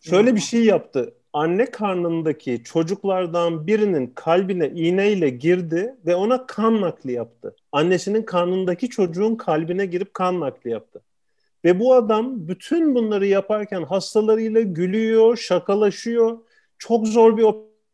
Şöyle 0.02 0.36
bir 0.36 0.42
şey 0.42 0.66
yaptı. 0.66 1.14
Anne 1.34 1.66
karnındaki 1.66 2.64
çocuklardan 2.64 3.68
birinin 3.68 4.08
kalbine 4.08 4.70
iğneyle 4.70 5.30
girdi 5.30 5.96
ve 6.06 6.16
ona 6.16 6.46
kan 6.46 6.82
nakli 6.82 7.12
yaptı. 7.12 7.56
Annesinin 7.72 8.24
karnındaki 8.24 8.90
çocuğun 8.90 9.36
kalbine 9.36 9.86
girip 9.86 10.14
kan 10.14 10.40
nakli 10.40 10.70
yaptı. 10.70 11.02
Ve 11.66 11.80
bu 11.80 11.94
adam 11.94 12.48
bütün 12.48 12.96
bunları 12.96 13.28
yaparken 13.28 13.84
hastalarıyla 13.84 14.62
gülüyor, 14.62 15.38
şakalaşıyor. 15.38 16.40
Çok 16.78 17.08
zor 17.08 17.38
bir 17.38 17.44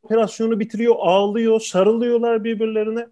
operasyonu 0.04 0.60
bitiriyor, 0.60 0.96
ağlıyor, 1.00 1.60
sarılıyorlar 1.60 2.44
birbirlerine. 2.44 3.08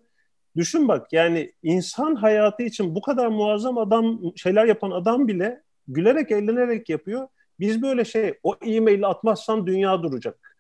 Düşün 0.55 0.87
bak 0.87 1.13
yani 1.13 1.53
insan 1.63 2.15
hayatı 2.15 2.63
için 2.63 2.95
bu 2.95 3.01
kadar 3.01 3.27
muazzam 3.27 3.77
adam 3.77 4.19
şeyler 4.35 4.65
yapan 4.65 4.91
adam 4.91 5.27
bile 5.27 5.63
gülerek 5.87 6.31
eğlenerek 6.31 6.89
yapıyor. 6.89 7.27
Biz 7.59 7.81
böyle 7.81 8.05
şey 8.05 8.33
o 8.43 8.55
e-maili 8.65 9.05
atmazsan 9.05 9.67
dünya 9.67 10.03
duracak. 10.03 10.55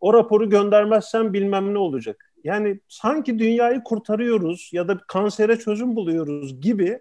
O 0.00 0.14
raporu 0.14 0.50
göndermezsen 0.50 1.32
bilmem 1.32 1.74
ne 1.74 1.78
olacak. 1.78 2.32
Yani 2.44 2.80
sanki 2.88 3.38
dünyayı 3.38 3.82
kurtarıyoruz 3.82 4.70
ya 4.72 4.88
da 4.88 4.98
kansere 5.08 5.58
çözüm 5.58 5.96
buluyoruz 5.96 6.60
gibi 6.60 7.00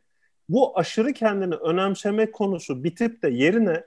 bu 0.50 0.80
aşırı 0.80 1.14
kendini 1.14 1.56
önemseme 1.56 2.32
konusu 2.32 2.84
bitip 2.84 3.24
de 3.24 3.30
yerine 3.30 3.84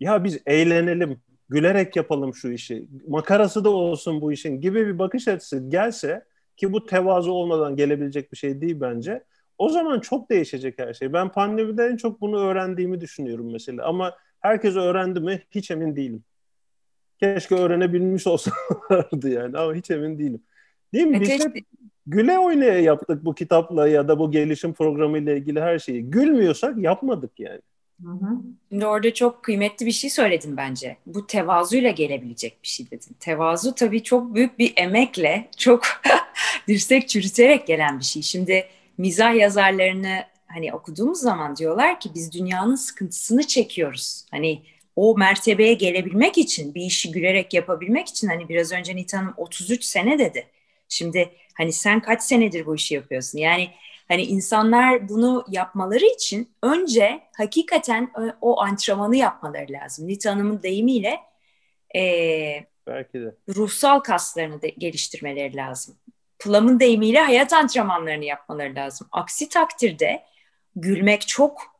ya 0.00 0.24
biz 0.24 0.38
eğlenelim, 0.46 1.20
gülerek 1.48 1.96
yapalım 1.96 2.34
şu 2.34 2.48
işi, 2.48 2.88
makarası 3.08 3.64
da 3.64 3.70
olsun 3.70 4.20
bu 4.20 4.32
işin 4.32 4.60
gibi 4.60 4.86
bir 4.86 4.98
bakış 4.98 5.28
açısı 5.28 5.68
gelse 5.68 6.24
ki 6.56 6.72
bu 6.72 6.86
tevazu 6.86 7.32
olmadan 7.32 7.76
gelebilecek 7.76 8.32
bir 8.32 8.36
şey 8.36 8.60
değil 8.60 8.80
bence. 8.80 9.24
O 9.58 9.68
zaman 9.68 10.00
çok 10.00 10.30
değişecek 10.30 10.78
her 10.78 10.94
şey. 10.94 11.12
Ben 11.12 11.32
pandemide 11.32 11.84
en 11.84 11.96
çok 11.96 12.20
bunu 12.20 12.38
öğrendiğimi 12.38 13.00
düşünüyorum 13.00 13.52
mesela. 13.52 13.86
Ama 13.86 14.14
herkes 14.46 14.76
öğrendi 14.76 15.20
mi 15.20 15.42
hiç 15.50 15.70
emin 15.70 15.96
değilim. 15.96 16.24
Keşke 17.20 17.54
öğrenebilmiş 17.54 18.26
olsalardı 18.26 19.28
yani 19.28 19.58
ama 19.58 19.74
hiç 19.74 19.90
emin 19.90 20.18
değilim. 20.18 20.42
Değil 20.94 21.06
mi? 21.06 21.20
Biz 21.20 21.28
hep 21.30 21.64
güle 22.06 22.38
oynaya 22.38 22.80
yaptık 22.80 23.24
bu 23.24 23.34
kitapla 23.34 23.88
ya 23.88 24.08
da 24.08 24.18
bu 24.18 24.30
gelişim 24.30 24.74
programı 24.74 25.18
ile 25.18 25.36
ilgili 25.36 25.60
her 25.60 25.78
şeyi. 25.78 26.10
Gülmüyorsak 26.10 26.78
yapmadık 26.78 27.40
yani. 27.40 27.60
Hı 28.02 28.10
hı. 28.10 28.28
Şimdi 28.68 28.86
orada 28.86 29.14
çok 29.14 29.42
kıymetli 29.42 29.86
bir 29.86 29.92
şey 29.92 30.10
söyledin 30.10 30.56
bence. 30.56 30.96
Bu 31.06 31.26
tevazuyla 31.26 31.90
gelebilecek 31.90 32.62
bir 32.62 32.68
şey 32.68 32.86
dedin. 32.86 33.16
Tevazu 33.20 33.74
tabii 33.74 34.02
çok 34.02 34.34
büyük 34.34 34.58
bir 34.58 34.72
emekle, 34.76 35.48
çok 35.56 35.82
dirsek 36.68 37.08
çürüterek 37.08 37.66
gelen 37.66 37.98
bir 37.98 38.04
şey. 38.04 38.22
Şimdi 38.22 38.66
mizah 38.98 39.34
yazarlarını 39.34 40.24
hani 40.56 40.72
okuduğumuz 40.72 41.20
zaman 41.20 41.56
diyorlar 41.56 42.00
ki 42.00 42.10
biz 42.14 42.32
dünyanın 42.32 42.74
sıkıntısını 42.74 43.46
çekiyoruz. 43.46 44.24
Hani 44.30 44.62
o 44.96 45.18
mertebeye 45.18 45.74
gelebilmek 45.74 46.38
için, 46.38 46.74
bir 46.74 46.82
işi 46.82 47.12
gülerek 47.12 47.54
yapabilmek 47.54 48.08
için 48.08 48.28
hani 48.28 48.48
biraz 48.48 48.72
önce 48.72 48.96
Nita 48.96 49.18
Hanım 49.18 49.34
33 49.36 49.84
sene 49.84 50.18
dedi. 50.18 50.46
Şimdi 50.88 51.30
hani 51.54 51.72
sen 51.72 52.00
kaç 52.00 52.22
senedir 52.22 52.66
bu 52.66 52.74
işi 52.74 52.94
yapıyorsun? 52.94 53.38
Yani 53.38 53.70
hani 54.08 54.22
insanlar 54.22 55.08
bunu 55.08 55.44
yapmaları 55.48 56.04
için 56.04 56.50
önce 56.62 57.20
hakikaten 57.36 58.10
o 58.40 58.60
antrenmanı 58.60 59.16
yapmaları 59.16 59.72
lazım. 59.72 60.08
Nita 60.08 60.30
Hanım'ın 60.30 60.62
deyimiyle 60.62 61.20
e, 61.96 62.02
Belki 62.86 63.20
de. 63.20 63.34
ruhsal 63.48 64.00
kaslarını 64.00 64.62
de 64.62 64.68
geliştirmeleri 64.68 65.56
lazım. 65.56 65.96
Plum'un 66.38 66.80
deyimiyle 66.80 67.20
hayat 67.20 67.52
antrenmanlarını 67.52 68.24
yapmaları 68.24 68.74
lazım. 68.74 69.08
Aksi 69.12 69.48
takdirde 69.48 70.22
gülmek 70.76 71.28
çok 71.28 71.76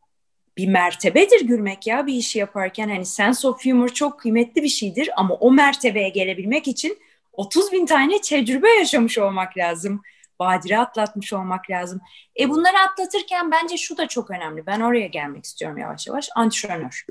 bir 0.56 0.68
mertebedir 0.68 1.40
gülmek 1.40 1.86
ya 1.86 2.06
bir 2.06 2.14
işi 2.14 2.38
yaparken. 2.38 2.88
Hani 2.88 3.06
sense 3.06 3.48
of 3.48 3.64
humor 3.64 3.88
çok 3.88 4.20
kıymetli 4.20 4.62
bir 4.62 4.68
şeydir 4.68 5.10
ama 5.16 5.34
o 5.34 5.52
mertebeye 5.52 6.08
gelebilmek 6.08 6.68
için 6.68 6.98
30 7.32 7.72
bin 7.72 7.86
tane 7.86 8.20
tecrübe 8.20 8.70
yaşamış 8.70 9.18
olmak 9.18 9.58
lazım. 9.58 10.02
Badire 10.38 10.78
atlatmış 10.78 11.32
olmak 11.32 11.70
lazım. 11.70 12.00
E 12.40 12.48
bunları 12.48 12.78
atlatırken 12.78 13.50
bence 13.50 13.76
şu 13.76 13.96
da 13.96 14.08
çok 14.08 14.30
önemli. 14.30 14.66
Ben 14.66 14.80
oraya 14.80 15.06
gelmek 15.06 15.44
istiyorum 15.44 15.78
yavaş 15.78 16.06
yavaş. 16.06 16.28
Antrenör. 16.34 17.06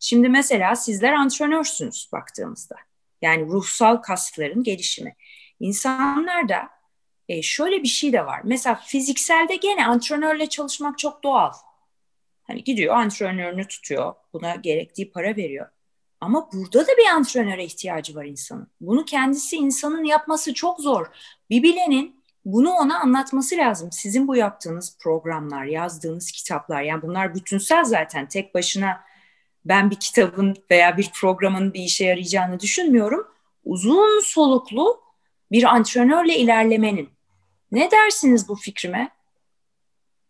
Şimdi 0.00 0.28
mesela 0.28 0.76
sizler 0.76 1.12
antrenörsünüz 1.12 2.08
baktığımızda. 2.12 2.76
Yani 3.22 3.46
ruhsal 3.46 3.96
kasların 3.96 4.62
gelişimi. 4.62 5.16
İnsanlarda 5.60 6.68
e, 7.30 7.42
şöyle 7.42 7.82
bir 7.82 7.88
şey 7.88 8.12
de 8.12 8.26
var. 8.26 8.40
Mesela 8.44 8.74
fizikselde 8.74 9.56
gene 9.56 9.86
antrenörle 9.86 10.46
çalışmak 10.46 10.98
çok 10.98 11.24
doğal. 11.24 11.52
Hani 12.42 12.64
gidiyor 12.64 12.96
antrenörünü 12.96 13.68
tutuyor. 13.68 14.14
Buna 14.32 14.54
gerektiği 14.54 15.10
para 15.10 15.36
veriyor. 15.36 15.66
Ama 16.20 16.48
burada 16.52 16.86
da 16.86 16.92
bir 16.98 17.06
antrenöre 17.06 17.64
ihtiyacı 17.64 18.14
var 18.14 18.24
insanın. 18.24 18.68
Bunu 18.80 19.04
kendisi 19.04 19.56
insanın 19.56 20.04
yapması 20.04 20.54
çok 20.54 20.80
zor. 20.80 21.06
Bir 21.50 21.62
bilenin 21.62 22.22
bunu 22.44 22.70
ona 22.70 23.00
anlatması 23.00 23.56
lazım. 23.56 23.92
Sizin 23.92 24.28
bu 24.28 24.36
yaptığınız 24.36 24.98
programlar, 25.00 25.64
yazdığınız 25.64 26.32
kitaplar 26.32 26.82
yani 26.82 27.02
bunlar 27.02 27.34
bütünsel 27.34 27.84
zaten 27.84 28.28
tek 28.28 28.54
başına 28.54 29.00
ben 29.64 29.90
bir 29.90 29.96
kitabın 29.96 30.56
veya 30.70 30.96
bir 30.96 31.10
programın 31.20 31.74
bir 31.74 31.80
işe 31.80 32.04
yarayacağını 32.04 32.60
düşünmüyorum. 32.60 33.28
Uzun 33.64 34.20
soluklu 34.20 35.00
bir 35.52 35.64
antrenörle 35.64 36.36
ilerlemenin. 36.36 37.19
Ne 37.72 37.90
dersiniz 37.90 38.48
bu 38.48 38.56
fikrime? 38.56 39.10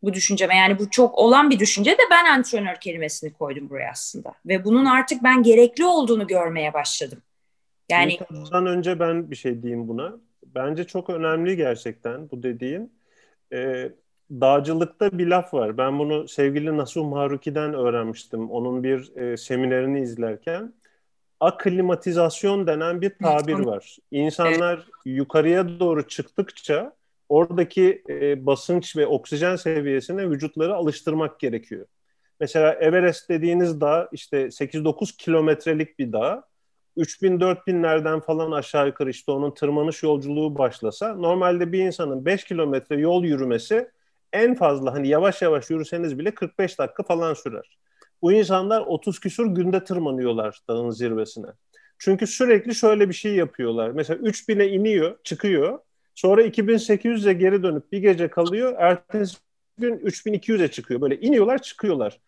Bu 0.03 0.15
düşünceme 0.15 0.57
yani 0.57 0.79
bu 0.79 0.91
çok 0.91 1.19
olan 1.19 1.51
bir 1.51 1.59
düşünce 1.59 1.91
de 1.91 2.03
ben 2.11 2.25
antrenör 2.25 2.75
kelimesini 2.75 3.33
koydum 3.33 3.71
buraya 3.71 3.91
aslında. 3.91 4.33
Ve 4.47 4.65
bunun 4.65 4.85
artık 4.85 5.23
ben 5.23 5.43
gerekli 5.43 5.85
olduğunu 5.85 6.27
görmeye 6.27 6.73
başladım. 6.73 7.23
Yani 7.91 8.19
Bundan 8.31 8.67
önce 8.67 9.01
ben 9.01 9.31
bir 9.31 9.37
şey 9.37 9.63
diyeyim 9.63 9.89
buna. 9.89 10.13
Bence 10.47 10.85
çok 10.85 11.11
önemli 11.11 11.57
gerçekten 11.57 12.31
bu 12.31 12.43
dediğin. 12.43 12.93
Ee, 13.53 13.93
dağcılıkta 14.31 15.19
bir 15.19 15.27
laf 15.27 15.55
var. 15.55 15.79
Ben 15.79 15.99
bunu 15.99 16.29
sevgili 16.29 16.77
Nasuh 16.77 17.09
Maruki'den 17.09 17.75
öğrenmiştim. 17.75 18.51
Onun 18.51 18.83
bir 18.83 19.17
e, 19.17 19.37
seminerini 19.37 20.01
izlerken. 20.01 20.75
Aklimatizasyon 21.41 22.67
denen 22.67 23.01
bir 23.01 23.13
tabir 23.23 23.59
var. 23.59 23.97
İnsanlar 24.11 24.87
yukarıya 25.05 25.81
doğru 25.81 26.09
çıktıkça 26.09 26.93
oradaki 27.31 28.03
e, 28.09 28.47
basınç 28.47 28.97
ve 28.97 29.07
oksijen 29.07 29.57
seviyesine 29.57 30.31
vücutları 30.31 30.75
alıştırmak 30.75 31.41
gerekiyor. 31.41 31.87
Mesela 32.41 32.73
Everest 32.75 33.29
dediğiniz 33.29 33.81
dağ 33.81 34.09
işte 34.13 34.51
8-9 34.51 35.17
kilometrelik 35.17 35.99
bir 35.99 36.13
dağ. 36.13 36.45
3000-4000'lerden 36.97 38.21
falan 38.21 38.51
aşağı 38.53 38.87
yukarı 38.87 39.11
işte 39.11 39.33
onun 39.33 39.51
tırmanış 39.51 40.03
yolculuğu 40.03 40.59
başlasa 40.59 41.15
normalde 41.15 41.73
bir 41.73 41.79
insanın 41.79 42.25
5 42.25 42.45
kilometre 42.45 43.01
yol 43.01 43.25
yürümesi 43.25 43.91
en 44.33 44.55
fazla 44.55 44.95
hani 44.95 45.09
yavaş 45.09 45.43
yavaş 45.43 45.71
yürüseniz 45.71 46.19
bile 46.19 46.35
45 46.35 46.79
dakika 46.79 47.03
falan 47.03 47.35
sürer. 47.35 47.79
Bu 48.23 48.33
insanlar 48.33 48.81
30 48.81 49.21
küsur 49.21 49.47
günde 49.47 49.85
tırmanıyorlar 49.85 50.61
dağın 50.69 50.91
zirvesine. 50.91 51.47
Çünkü 51.99 52.27
sürekli 52.27 52.75
şöyle 52.75 53.09
bir 53.09 53.15
şey 53.15 53.35
yapıyorlar. 53.35 53.91
Mesela 53.91 54.19
3000'e 54.21 54.69
iniyor, 54.69 55.19
çıkıyor. 55.25 55.79
Sonra 56.15 56.43
2800'e 56.43 57.33
geri 57.33 57.63
dönüp 57.63 57.93
bir 57.93 57.99
gece 57.99 58.29
kalıyor. 58.29 58.75
Ertesi 58.79 59.37
gün 59.79 59.99
3200'e 59.99 60.69
çıkıyor. 60.69 61.01
Böyle 61.01 61.21
iniyorlar, 61.21 61.63
çıkıyorlar. 61.63 62.21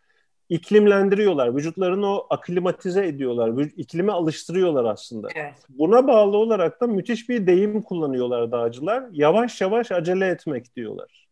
İklimlendiriyorlar. 0.49 1.57
Vücutlarını 1.57 2.07
o 2.07 2.27
aklimatize 2.31 3.07
ediyorlar. 3.07 3.69
İklime 3.77 4.13
alıştırıyorlar 4.13 4.85
aslında. 4.85 5.29
Evet. 5.35 5.55
Buna 5.69 6.07
bağlı 6.07 6.37
olarak 6.37 6.81
da 6.81 6.87
müthiş 6.87 7.29
bir 7.29 7.47
deyim 7.47 7.83
kullanıyorlar 7.83 8.53
dağcılar. 8.53 9.05
Yavaş 9.13 9.61
yavaş 9.61 9.93
acele 9.93 10.27
etmek 10.27 10.77
diyorlar. 10.77 11.29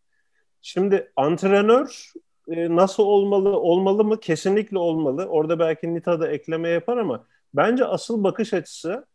Şimdi 0.62 1.12
antrenör 1.16 2.12
e, 2.48 2.76
nasıl 2.76 3.02
olmalı, 3.02 3.48
olmalı 3.48 4.04
mı? 4.04 4.20
Kesinlikle 4.20 4.78
olmalı. 4.78 5.26
Orada 5.26 5.58
belki 5.58 5.94
Nita 5.94 6.20
da 6.20 6.28
ekleme 6.28 6.68
yapar 6.68 6.96
ama 6.96 7.26
bence 7.54 7.84
asıl 7.84 8.24
bakış 8.24 8.54
açısı 8.54 9.06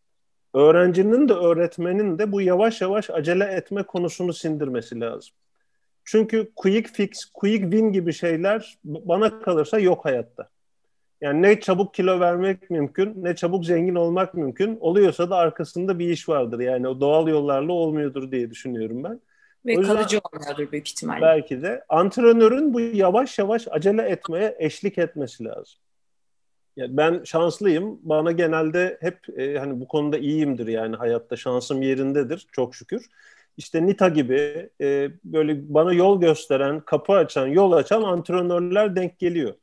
öğrencinin 0.56 1.30
de 1.30 1.34
öğretmenin 1.34 2.20
de 2.20 2.32
bu 2.32 2.42
yavaş 2.42 2.82
yavaş 2.82 3.10
acele 3.10 3.44
etme 3.44 3.84
konusunu 3.84 4.34
sindirmesi 4.34 5.00
lazım. 5.00 5.34
Çünkü 6.04 6.52
quick 6.56 6.90
fix, 6.94 7.26
quick 7.34 7.62
win 7.62 7.92
gibi 7.92 8.14
şeyler 8.14 8.78
bana 8.84 9.40
kalırsa 9.40 9.80
yok 9.80 10.06
hayatta. 10.06 10.50
Yani 11.22 11.42
ne 11.42 11.60
çabuk 11.60 11.94
kilo 11.94 12.20
vermek 12.20 12.70
mümkün, 12.70 13.24
ne 13.24 13.36
çabuk 13.36 13.66
zengin 13.66 13.96
olmak 13.96 14.34
mümkün. 14.34 14.78
Oluyorsa 14.80 15.30
da 15.30 15.36
arkasında 15.36 16.00
bir 16.00 16.10
iş 16.10 16.30
vardır. 16.30 16.60
Yani 16.60 16.88
o 16.88 17.00
doğal 17.00 17.28
yollarla 17.28 17.74
olmuyordur 17.74 18.32
diye 18.32 18.50
düşünüyorum 18.50 19.04
ben. 19.04 19.22
Ve 19.66 19.82
kalıcı 19.82 20.20
olmuyordur 20.20 20.72
büyük 20.72 20.90
ihtimalle. 20.90 21.22
Belki 21.22 21.62
de. 21.62 21.86
Antrenörün 21.90 22.74
bu 22.74 22.80
yavaş 22.80 23.40
yavaş 23.40 23.68
acele 23.72 24.02
etmeye 24.02 24.56
eşlik 24.60 24.98
etmesi 24.98 25.44
lazım. 25.46 25.80
Yani 26.76 26.98
ben 26.98 27.24
şanslıyım. 27.24 28.00
Bana 28.04 28.32
genelde 28.32 28.98
hep 29.02 29.40
e, 29.40 29.60
hani 29.60 29.80
bu 29.80 29.88
konuda 29.88 30.18
iyiyimdir 30.18 30.68
yani 30.68 30.96
hayatta 30.96 31.36
şansım 31.36 31.82
yerindedir 31.82 32.48
çok 32.52 32.76
şükür. 32.76 33.06
İşte 33.58 33.86
Nita 33.86 34.10
gibi 34.10 34.70
e, 34.82 35.10
böyle 35.24 35.74
bana 35.74 35.94
yol 35.94 36.22
gösteren, 36.22 36.80
kapı 36.80 37.14
açan, 37.14 37.48
yol 37.48 37.72
açan 37.72 38.02
antrenörler 38.04 38.96
denk 38.96 39.20
geliyor. 39.20 39.54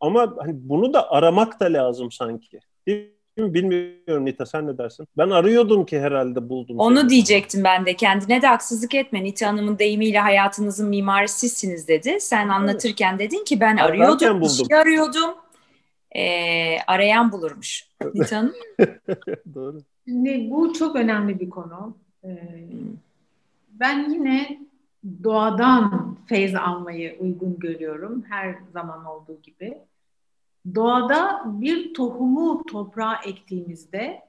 Ama 0.00 0.34
hani 0.38 0.52
bunu 0.54 0.94
da 0.94 1.10
aramak 1.10 1.60
da 1.60 1.64
lazım 1.64 2.10
sanki. 2.10 2.60
Değil 2.86 3.10
Bilmiyorum 3.38 4.24
Nita 4.24 4.46
sen 4.46 4.66
ne 4.66 4.78
dersin? 4.78 5.06
Ben 5.18 5.30
arıyordum 5.30 5.86
ki 5.86 6.00
herhalde 6.00 6.48
buldum. 6.48 6.78
Onu 6.78 7.00
seni. 7.00 7.08
diyecektim 7.08 7.64
ben 7.64 7.86
de. 7.86 7.96
Kendine 7.96 8.42
de 8.42 8.46
haksızlık 8.46 8.94
etme. 8.94 9.24
Nita 9.24 9.46
Hanım'ın 9.46 9.78
deyimiyle 9.78 10.18
hayatınızın 10.18 10.88
mimarı 10.88 11.28
sizsiniz 11.28 11.88
dedi. 11.88 12.16
Sen 12.20 12.48
anlatırken 12.48 13.18
dedin 13.18 13.44
ki 13.44 13.60
ben 13.60 13.76
arıyordum, 13.76 14.48
şey 14.68 14.78
arıyordum. 14.78 15.34
Ee, 16.16 16.78
arayan 16.86 17.32
bulurmuş. 17.32 17.88
Nita 18.14 18.36
Hanım. 18.36 18.54
Doğru. 19.54 19.78
Şimdi 20.04 20.50
bu 20.50 20.72
çok 20.72 20.96
önemli 20.96 21.40
bir 21.40 21.50
konu. 21.50 21.96
Ee, 22.24 22.64
ben 23.70 24.10
yine 24.10 24.58
doğadan 25.24 26.16
feyz 26.26 26.54
almayı 26.54 27.16
uygun 27.20 27.58
görüyorum. 27.58 28.24
Her 28.28 28.54
zaman 28.72 29.04
olduğu 29.04 29.42
gibi 29.42 29.78
doğada 30.74 31.42
bir 31.46 31.94
tohumu 31.94 32.64
toprağa 32.66 33.16
ektiğimizde 33.26 34.22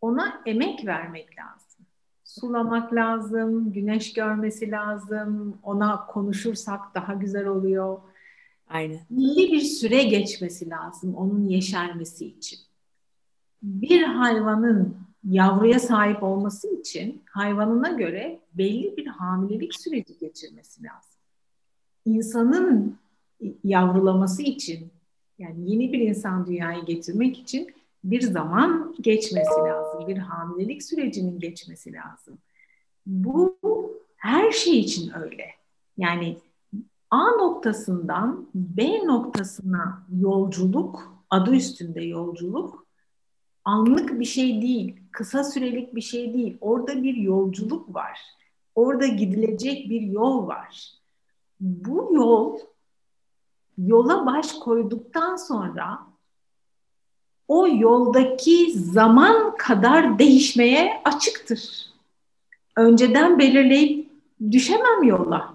ona 0.00 0.42
emek 0.46 0.86
vermek 0.86 1.38
lazım. 1.38 1.86
Sulamak 2.24 2.94
lazım, 2.94 3.72
güneş 3.72 4.12
görmesi 4.12 4.70
lazım, 4.70 5.58
ona 5.62 6.06
konuşursak 6.06 6.94
daha 6.94 7.14
güzel 7.14 7.46
oluyor. 7.46 7.98
Aynen. 8.72 9.00
Belli 9.10 9.52
bir 9.52 9.60
süre 9.60 10.02
geçmesi 10.02 10.70
lazım 10.70 11.14
onun 11.14 11.48
yeşermesi 11.48 12.26
için. 12.26 12.58
Bir 13.62 14.02
hayvanın 14.02 14.96
yavruya 15.24 15.80
sahip 15.80 16.22
olması 16.22 16.74
için 16.74 17.22
hayvanına 17.30 17.88
göre 17.88 18.40
belli 18.54 18.96
bir 18.96 19.06
hamilelik 19.06 19.74
süreci 19.74 20.18
geçirmesi 20.18 20.82
lazım. 20.82 21.20
İnsanın 22.04 22.98
yavrulaması 23.64 24.42
için 24.42 24.92
yani 25.38 25.70
yeni 25.70 25.92
bir 25.92 25.98
insan 25.98 26.46
dünyaya 26.46 26.78
getirmek 26.78 27.38
için 27.38 27.74
bir 28.04 28.20
zaman 28.20 28.94
geçmesi 29.00 29.60
lazım. 29.60 30.08
Bir 30.08 30.16
hamilelik 30.16 30.82
sürecinin 30.82 31.38
geçmesi 31.38 31.92
lazım. 31.92 32.38
Bu 33.06 33.58
her 34.16 34.52
şey 34.52 34.78
için 34.78 35.12
öyle. 35.14 35.46
Yani 35.96 36.36
A 37.12 37.30
noktasından 37.30 38.46
B 38.54 39.06
noktasına 39.06 40.06
yolculuk, 40.20 41.22
adı 41.30 41.54
üstünde 41.54 42.02
yolculuk 42.02 42.86
anlık 43.64 44.20
bir 44.20 44.24
şey 44.24 44.62
değil, 44.62 44.96
kısa 45.10 45.44
sürelik 45.44 45.94
bir 45.94 46.00
şey 46.00 46.34
değil. 46.34 46.56
Orada 46.60 47.02
bir 47.02 47.14
yolculuk 47.14 47.94
var. 47.94 48.20
Orada 48.74 49.06
gidilecek 49.06 49.90
bir 49.90 50.00
yol 50.00 50.46
var. 50.46 50.92
Bu 51.60 52.10
yol 52.14 52.58
yola 53.78 54.26
baş 54.26 54.52
koyduktan 54.52 55.36
sonra 55.36 55.98
o 57.48 57.68
yoldaki 57.68 58.72
zaman 58.72 59.56
kadar 59.56 60.18
değişmeye 60.18 61.02
açıktır. 61.04 61.92
Önceden 62.76 63.38
belirleyip 63.38 64.12
düşemem 64.50 65.02
yola. 65.02 65.54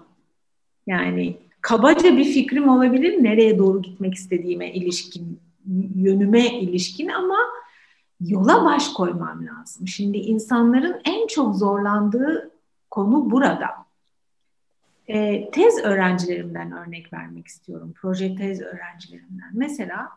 Yani 0.86 1.47
kabaca 1.60 2.16
bir 2.16 2.24
fikrim 2.24 2.68
olabilir 2.68 3.24
nereye 3.24 3.58
doğru 3.58 3.82
gitmek 3.82 4.14
istediğime 4.14 4.72
ilişkin, 4.72 5.40
yönüme 5.94 6.60
ilişkin 6.60 7.08
ama 7.08 7.38
yola 8.20 8.64
baş 8.64 8.88
koymam 8.88 9.46
lazım. 9.46 9.88
Şimdi 9.88 10.18
insanların 10.18 11.00
en 11.04 11.26
çok 11.26 11.56
zorlandığı 11.56 12.50
konu 12.90 13.30
burada. 13.30 13.68
E, 15.08 15.50
tez 15.50 15.78
öğrencilerimden 15.78 16.72
örnek 16.72 17.12
vermek 17.12 17.46
istiyorum. 17.46 17.94
Proje 18.00 18.36
tez 18.36 18.60
öğrencilerimden. 18.60 19.50
Mesela 19.52 20.08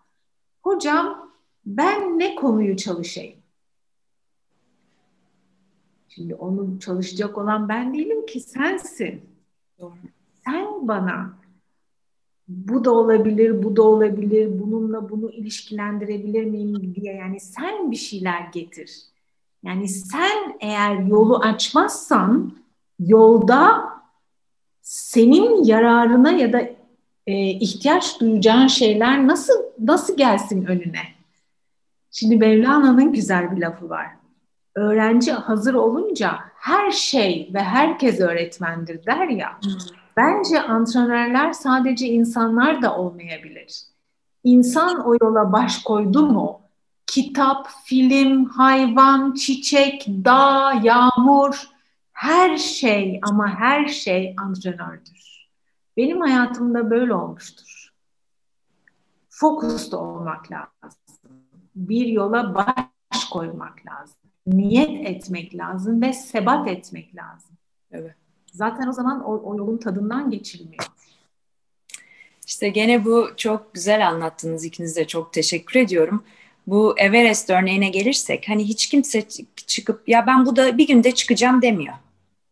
hocam 0.62 1.32
ben 1.66 2.20
ne 2.20 2.36
konuyu 2.36 2.78
çalışayım? 2.78 3.42
Şimdi 6.10 6.36
onu 6.36 6.80
çalışacak 6.80 7.38
olan 7.38 7.70
ben 7.70 7.94
değilim 7.94 8.26
ki 8.26 8.40
sensin. 8.40 9.22
Doğru. 9.80 9.94
Sen 10.46 10.88
bana 10.88 11.34
bu 12.48 12.86
da 12.86 12.92
olabilir, 12.92 13.64
bu 13.64 13.76
da 13.76 13.82
olabilir, 13.82 14.60
bununla 14.60 15.10
bunu 15.10 15.32
ilişkilendirebilir 15.32 16.46
miyim 16.46 16.96
diye 16.96 17.14
yani 17.14 17.40
sen 17.40 17.92
bir 17.92 17.96
şeyler 17.96 18.42
getir. 18.54 19.02
Yani 19.64 19.88
sen 19.88 20.58
eğer 20.60 20.96
yolu 20.96 21.38
açmazsan 21.38 22.54
yolda 23.00 23.90
senin 24.82 25.64
yararına 25.64 26.32
ya 26.32 26.54
da 26.54 26.62
e, 27.28 27.50
ihtiyaç 27.50 28.20
duyacağın 28.20 28.68
şeyler 28.68 29.28
nasıl 29.28 29.54
nasıl 29.80 30.18
gelsin 30.18 30.66
önüne? 30.66 31.04
Şimdi 32.12 32.38
Mevlana'nın 32.38 33.14
güzel 33.14 33.56
bir 33.56 33.62
lafı 33.62 33.90
var. 33.90 34.08
Öğrenci 34.76 35.32
hazır 35.32 35.74
olunca 35.74 36.40
her 36.56 36.92
şey 36.92 37.50
ve 37.54 37.64
herkes 37.64 38.20
öğretmendir 38.20 39.06
der 39.06 39.28
ya. 39.28 39.60
Hmm. 39.64 40.01
Bence 40.18 40.62
antrenörler 40.62 41.52
sadece 41.54 42.08
insanlar 42.08 42.82
da 42.82 42.98
olmayabilir. 42.98 43.84
İnsan 44.44 45.08
o 45.08 45.16
yola 45.22 45.52
baş 45.52 45.84
koydu 45.84 46.28
mu? 46.28 46.62
Kitap, 47.08 47.68
film, 47.86 48.46
hayvan, 48.46 49.34
çiçek, 49.34 50.08
dağ, 50.08 50.74
yağmur, 50.84 51.70
her 52.14 52.58
şey 52.58 53.20
ama 53.24 53.60
her 53.60 53.88
şey 53.88 54.36
antrenördür. 54.38 55.48
Benim 55.98 56.22
hayatımda 56.22 56.90
böyle 56.90 57.14
olmuştur. 57.14 57.94
Fokusta 59.30 59.98
olmak 59.98 60.52
lazım. 60.52 61.00
Bir 61.76 62.06
yola 62.06 62.56
baş 62.56 63.26
koymak 63.32 63.86
lazım. 63.86 64.18
Niyet 64.48 65.08
etmek 65.10 65.56
lazım 65.56 66.02
ve 66.02 66.14
sebat 66.14 66.68
etmek 66.68 67.16
lazım. 67.16 67.58
Evet. 67.92 68.21
Zaten 68.52 68.88
o 68.88 68.92
zaman 68.94 69.24
o, 69.24 69.42
o 69.44 69.58
yolun 69.58 69.78
tadından 69.78 70.32
geçilmiyor. 70.32 70.86
İşte 72.48 72.70
gene 72.70 73.06
bu 73.06 73.30
çok 73.38 73.74
güzel 73.74 74.08
anlattınız 74.08 74.66
ikiniz 74.66 74.96
de 74.96 75.08
çok 75.08 75.34
teşekkür 75.34 75.80
ediyorum. 75.80 76.24
Bu 76.68 77.00
Everest 77.00 77.50
örneğine 77.50 77.90
gelirsek 77.90 78.50
hani 78.50 78.64
hiç 78.64 78.90
kimse 78.90 79.28
çıkıp 79.68 80.10
ya 80.10 80.28
ben 80.28 80.46
bu 80.46 80.56
da 80.56 80.78
bir 80.78 80.88
günde 80.88 81.12
çıkacağım 81.12 81.62
demiyor. 81.62 81.94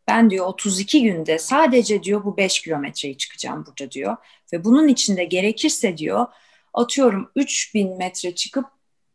Ben 0.08 0.30
diyor 0.30 0.46
32 0.46 1.04
günde 1.04 1.40
sadece 1.40 2.04
diyor 2.04 2.24
bu 2.24 2.38
5 2.38 2.62
kilometreyi 2.62 3.18
çıkacağım 3.18 3.66
burada 3.66 3.92
diyor. 3.92 4.18
Ve 4.54 4.64
bunun 4.64 4.88
içinde 4.88 5.26
gerekirse 5.26 5.98
diyor 5.98 6.26
atıyorum 6.74 7.32
3000 7.36 7.98
metre 7.98 8.36
çıkıp 8.36 8.66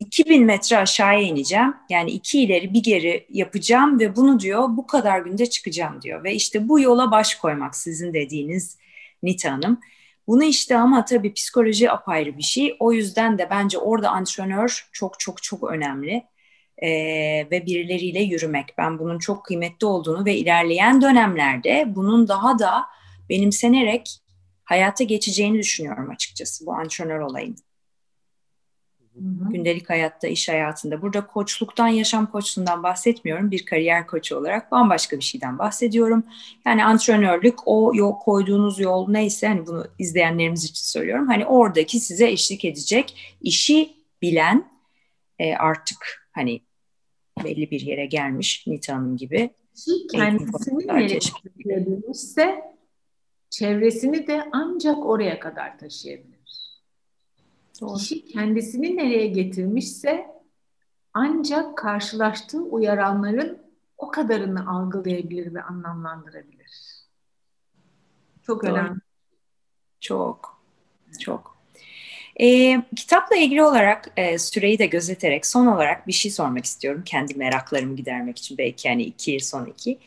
2000 0.01 0.45
metre 0.45 0.79
aşağıya 0.79 1.21
ineceğim. 1.21 1.75
Yani 1.91 2.11
iki 2.11 2.43
ileri 2.43 2.75
bir 2.75 2.83
geri 2.83 3.27
yapacağım 3.31 4.01
ve 4.01 4.17
bunu 4.17 4.41
diyor 4.41 4.69
bu 4.69 4.87
kadar 4.87 5.21
günde 5.21 5.47
çıkacağım 5.47 6.03
diyor. 6.03 6.25
Ve 6.25 6.35
işte 6.35 6.69
bu 6.69 6.81
yola 6.81 7.11
baş 7.11 7.35
koymak 7.35 7.77
sizin 7.77 8.15
dediğiniz 8.15 8.79
Nita 9.23 9.53
Hanım. 9.53 9.81
Bunu 10.27 10.45
işte 10.45 10.77
ama 10.77 11.05
tabii 11.05 11.33
psikoloji 11.33 11.91
apayrı 11.91 12.39
bir 12.39 12.43
şey. 12.43 12.77
O 12.81 12.93
yüzden 12.93 13.39
de 13.39 13.49
bence 13.51 13.79
orada 13.79 14.11
antrenör 14.11 14.89
çok 14.93 15.21
çok 15.21 15.43
çok 15.43 15.71
önemli. 15.71 16.25
Ee, 16.83 16.89
ve 17.51 17.67
birileriyle 17.67 18.21
yürümek. 18.21 18.75
Ben 18.79 18.99
bunun 18.99 19.19
çok 19.19 19.45
kıymetli 19.45 19.87
olduğunu 19.87 20.25
ve 20.25 20.37
ilerleyen 20.37 21.01
dönemlerde 21.01 21.85
bunun 21.89 22.29
daha 22.29 22.59
da 22.59 22.85
benimsenerek 23.31 24.21
hayata 24.65 25.05
geçeceğini 25.05 25.59
düşünüyorum 25.59 26.11
açıkçası 26.11 26.67
bu 26.67 26.75
antrenör 26.75 27.21
olayın. 27.21 27.57
Hı 29.15 29.53
Gündelik 29.53 29.91
hayatta, 29.91 30.29
iş 30.29 30.49
hayatında. 30.49 31.03
Burada 31.03 31.27
koçluktan, 31.27 31.89
yaşam 31.89 32.27
koçluğundan 32.27 32.83
bahsetmiyorum. 32.83 33.51
Bir 33.51 33.65
kariyer 33.65 34.07
koçu 34.07 34.37
olarak 34.37 34.73
bambaşka 34.73 35.17
bir 35.17 35.25
şeyden 35.25 35.59
bahsediyorum. 35.59 36.25
Yani 36.67 36.85
antrenörlük 36.85 37.55
o 37.67 37.93
yol 37.95 38.19
koyduğunuz 38.19 38.81
yol 38.81 39.09
neyse 39.09 39.49
hani 39.49 39.67
bunu 39.67 39.87
izleyenlerimiz 39.99 40.65
için 40.65 40.83
söylüyorum. 40.85 41.27
Hani 41.29 41.47
oradaki 41.47 42.01
size 42.01 42.31
eşlik 42.31 42.65
edecek 42.65 43.37
işi 43.41 43.95
bilen 44.23 44.71
e, 45.39 45.55
artık 45.55 46.29
hani 46.33 46.61
belli 47.45 47.71
bir 47.71 47.81
yere 47.81 48.07
gelmiş 48.07 48.67
Nita 48.67 48.95
Hanım 48.95 49.17
gibi. 49.17 49.51
Kendisini 50.13 50.87
nereye 50.87 51.21
çevresini 53.51 54.27
de 54.27 54.49
ancak 54.53 55.07
oraya 55.07 55.39
kadar 55.41 55.79
taşıyabilir. 55.79 56.34
Doğru. 57.81 57.99
Kişi 57.99 58.27
kendisini 58.27 58.97
nereye 58.97 59.27
getirmişse 59.27 60.27
ancak 61.15 61.79
karşılaştığı 61.79 62.63
uyaranların 62.63 63.59
o 63.99 64.11
kadarını 64.11 64.71
algılayabilir 64.71 65.55
ve 65.55 65.63
anlamlandırabilir. 65.63 66.65
Çok 68.43 68.63
Doğru. 68.63 68.73
önemli. 68.73 69.01
Çok, 70.01 70.63
çok. 71.21 71.55
E, 72.41 72.77
kitapla 72.97 73.37
ilgili 73.37 73.63
olarak 73.63 74.13
e, 74.17 74.39
süreyi 74.39 74.79
de 74.79 74.87
gözeterek 74.87 75.47
son 75.47 75.67
olarak 75.67 76.07
bir 76.07 76.13
şey 76.13 76.31
sormak 76.31 76.65
istiyorum. 76.65 77.03
Kendi 77.07 77.35
meraklarımı 77.35 77.97
gidermek 77.97 78.39
için 78.39 78.59
belki 78.59 78.89
yani 78.89 79.03
iki 79.03 79.31
yıl 79.31 79.41
son 79.41 79.67
iki. 79.67 79.99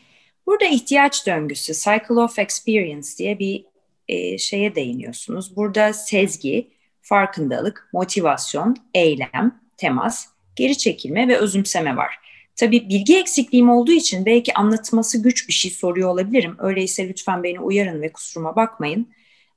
Burada 0.46 0.64
ihtiyaç 0.64 1.26
döngüsü, 1.26 1.74
Cycle 1.74 2.20
of 2.20 2.38
Experience 2.38 3.08
diye 3.18 3.38
bir 3.38 3.64
e, 4.08 4.38
şeye 4.38 4.74
değiniyorsunuz. 4.74 5.56
Burada 5.56 5.92
sezgi, 5.92 6.70
farkındalık, 7.08 7.88
motivasyon, 7.92 8.76
eylem, 8.94 9.60
temas, 9.76 10.26
geri 10.56 10.78
çekilme 10.78 11.28
ve 11.28 11.36
özümseme 11.36 11.96
var. 11.96 12.18
Tabii 12.56 12.88
bilgi 12.88 13.18
eksikliğim 13.18 13.70
olduğu 13.70 13.92
için 13.92 14.26
belki 14.26 14.54
anlatması 14.54 15.22
güç 15.22 15.48
bir 15.48 15.52
şey 15.52 15.70
soruyor 15.70 16.08
olabilirim. 16.08 16.56
Öyleyse 16.58 17.08
lütfen 17.08 17.42
beni 17.42 17.60
uyarın 17.60 18.02
ve 18.02 18.12
kusuruma 18.12 18.56
bakmayın. 18.56 19.08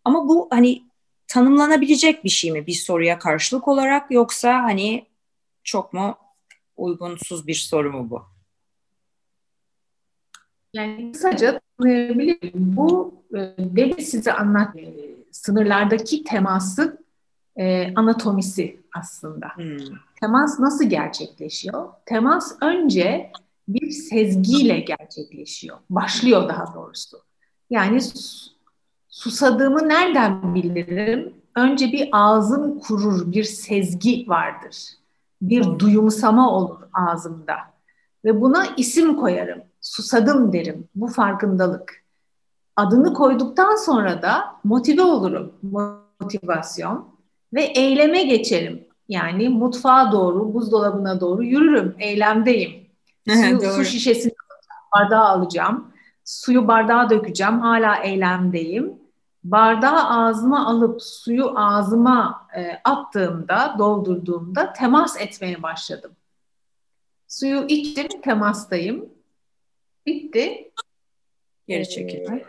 Ama 0.05 0.27
bu 0.27 0.47
hani 0.51 0.83
tanımlanabilecek 1.27 2.23
bir 2.23 2.29
şey 2.29 2.51
mi 2.51 2.67
bir 2.67 2.73
soruya 2.73 3.19
karşılık 3.19 3.67
olarak 3.67 4.11
yoksa 4.11 4.63
hani 4.63 5.05
çok 5.63 5.93
mu 5.93 6.17
uygunsuz 6.77 7.47
bir 7.47 7.53
soru 7.53 7.91
mu 7.91 8.09
bu? 8.09 8.23
Yani 10.73 11.11
kısaca 11.11 11.59
tanımlayabilirim. 11.79 12.51
Bu 12.53 13.13
e, 13.33 13.39
demin 13.57 14.03
size 14.03 14.33
anlat 14.33 14.75
e, 14.75 14.93
sınırlardaki 15.31 16.23
teması 16.23 17.01
e, 17.55 17.93
anatomisi 17.95 18.79
aslında. 18.95 19.47
Hmm. 19.55 19.77
Temas 20.21 20.59
nasıl 20.59 20.85
gerçekleşiyor? 20.85 21.89
Temas 22.05 22.55
önce 22.61 23.31
bir 23.67 23.91
sezgiyle 23.91 24.79
gerçekleşiyor. 24.79 25.77
Başlıyor 25.89 26.49
daha 26.49 26.73
doğrusu. 26.75 27.17
Yani 27.69 27.99
susadığımı 29.09 29.89
nereden 29.89 30.55
bilirim? 30.55 31.33
Önce 31.55 31.85
bir 31.91 32.09
ağzım 32.11 32.79
kurur, 32.79 33.31
bir 33.31 33.43
sezgi 33.43 34.25
vardır. 34.27 34.77
Bir 35.41 35.65
hmm. 35.65 35.79
duyumsama 35.79 36.51
olur 36.51 36.79
ağzımda. 36.93 37.55
Ve 38.25 38.41
buna 38.41 38.65
isim 38.77 39.15
koyarım. 39.15 39.61
Susadım 39.81 40.53
derim. 40.53 40.87
Bu 40.95 41.07
farkındalık. 41.07 42.03
Adını 42.75 43.13
koyduktan 43.13 43.75
sonra 43.75 44.21
da 44.21 44.55
motive 44.63 45.01
olurum. 45.01 45.53
Motivasyon 46.19 47.10
ve 47.53 47.63
eyleme 47.63 48.23
geçerim. 48.23 48.87
Yani 49.09 49.49
mutfağa 49.49 50.11
doğru, 50.11 50.53
buzdolabına 50.53 51.19
doğru 51.19 51.43
yürürüm, 51.43 51.95
eylemdeyim. 51.99 52.87
Su, 53.29 53.61
su 53.61 53.85
şişesini 53.85 54.33
bardağı 54.95 55.25
alacağım. 55.25 55.93
Suyu 56.25 56.67
bardağa 56.67 57.09
dökeceğim, 57.09 57.59
hala 57.59 57.95
eylemdeyim. 57.95 58.93
Bardağı 59.43 60.09
ağzıma 60.09 60.67
alıp 60.67 61.01
suyu 61.01 61.59
ağzıma 61.59 62.47
e, 62.57 62.81
attığımda, 62.83 63.75
doldurduğumda 63.79 64.73
temas 64.73 65.21
etmeye 65.21 65.63
başladım. 65.63 66.11
Suyu 67.27 67.65
içtim, 67.67 68.21
temastayım. 68.21 69.09
Bitti. 70.05 70.71
Geri 71.67 71.89
çekilme. 71.89 72.35
Ee, 72.35 72.45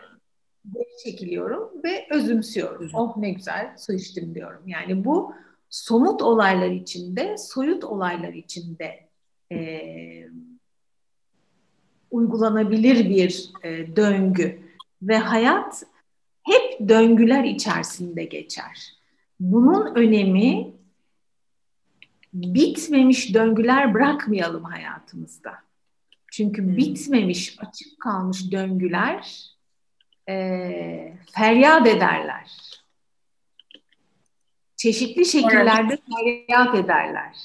geri 0.73 0.97
çekiliyorum 1.03 1.83
ve 1.83 2.07
özümsüyorum. 2.11 2.89
Oh 2.93 3.17
ne 3.17 3.31
güzel 3.31 3.75
su 3.77 3.93
içtim 3.93 4.35
diyorum. 4.35 4.67
Yani 4.67 5.05
bu 5.05 5.33
somut 5.69 6.21
olaylar 6.21 6.69
içinde, 6.69 7.37
soyut 7.37 7.83
olaylar 7.83 8.33
içinde 8.33 9.09
e, 9.51 10.29
uygulanabilir 12.11 13.09
bir 13.09 13.49
e, 13.63 13.95
döngü 13.95 14.59
ve 15.01 15.17
hayat 15.17 15.83
hep 16.43 16.89
döngüler 16.89 17.43
içerisinde 17.43 18.23
geçer. 18.23 18.93
Bunun 19.39 19.95
önemi 19.95 20.73
bitmemiş 22.33 23.33
döngüler 23.33 23.93
bırakmayalım 23.93 24.63
hayatımızda. 24.63 25.53
Çünkü 26.31 26.61
hmm. 26.61 26.77
bitmemiş, 26.77 27.55
açık 27.59 27.99
kalmış 27.99 28.51
döngüler 28.51 29.52
e, 30.29 31.17
feryat 31.31 31.87
ederler. 31.87 32.51
Çeşitli 34.75 35.25
şekillerde 35.25 35.97
feryat 35.97 36.75
ederler. 36.75 37.35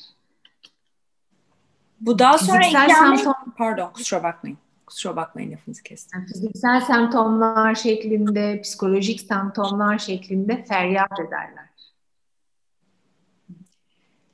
Bu 2.01 2.19
daha 2.19 2.39
sonra 2.39 2.59
Fiziksel 2.59 2.89
ikame... 2.89 3.17
Semptom... 3.17 3.55
Pardon 3.59 3.93
kusura 3.93 4.23
bakmayın. 4.23 4.59
Kusura 4.87 5.17
bakmayın 5.17 5.53
lafınızı 5.53 5.83
kestim. 5.83 6.21
Yani 6.21 6.29
fiziksel 6.29 6.81
semptomlar 6.81 7.75
şeklinde, 7.75 8.61
psikolojik 8.61 9.21
semptomlar 9.21 9.99
şeklinde 9.99 10.65
feryat 10.65 11.21
ederler. 11.21 11.69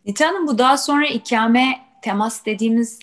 Nita 0.06 0.28
Hanım 0.28 0.46
bu 0.46 0.58
daha 0.58 0.78
sonra 0.78 1.06
ikame 1.06 1.80
temas 2.02 2.46
dediğimiz 2.46 2.98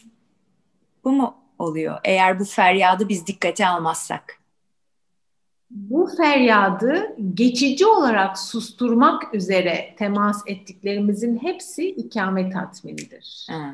bu 1.03 1.11
mu 1.11 1.37
oluyor? 1.59 1.99
Eğer 2.03 2.39
bu 2.39 2.45
feryadı 2.45 3.09
biz 3.09 3.27
dikkate 3.27 3.67
almazsak. 3.67 4.40
Bu 5.73 6.07
feryadı 6.17 7.15
geçici 7.33 7.85
olarak 7.85 8.39
susturmak 8.39 9.35
üzere 9.35 9.95
temas 9.97 10.43
ettiklerimizin 10.45 11.37
hepsi 11.37 11.89
ikame 11.89 12.49
tatminidir. 12.49 13.47
Ha, 13.49 13.73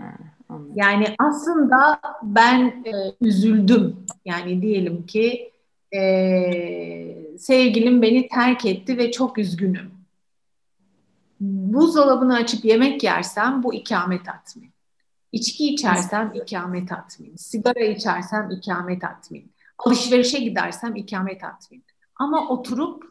yani 0.76 1.16
aslında 1.20 2.00
ben 2.24 2.84
e, 2.86 2.92
üzüldüm. 3.22 3.96
Yani 4.26 4.62
diyelim 4.62 5.06
ki 5.06 5.52
e, 5.96 7.38
sevgilim 7.40 8.02
beni 8.02 8.28
terk 8.28 8.66
etti 8.66 8.98
ve 8.98 9.12
çok 9.12 9.38
üzgünüm. 9.38 9.92
Buzdolabını 11.40 12.36
açıp 12.36 12.66
yemek 12.66 13.04
yersem 13.04 13.64
bu 13.64 13.74
ikame 13.74 14.24
tatmin. 14.24 14.72
İçki 15.32 15.68
içersem 15.74 16.32
ikame 16.36 16.86
tatmin. 16.86 17.36
Sigara 17.36 17.84
içersem 17.84 18.52
ikame 18.52 19.00
tatmin. 19.00 19.52
Alışverişe 19.78 20.40
gidersem 20.40 20.96
ikame 20.96 21.38
tatmin. 21.38 21.84
Ama 22.16 22.50
oturup 22.50 23.04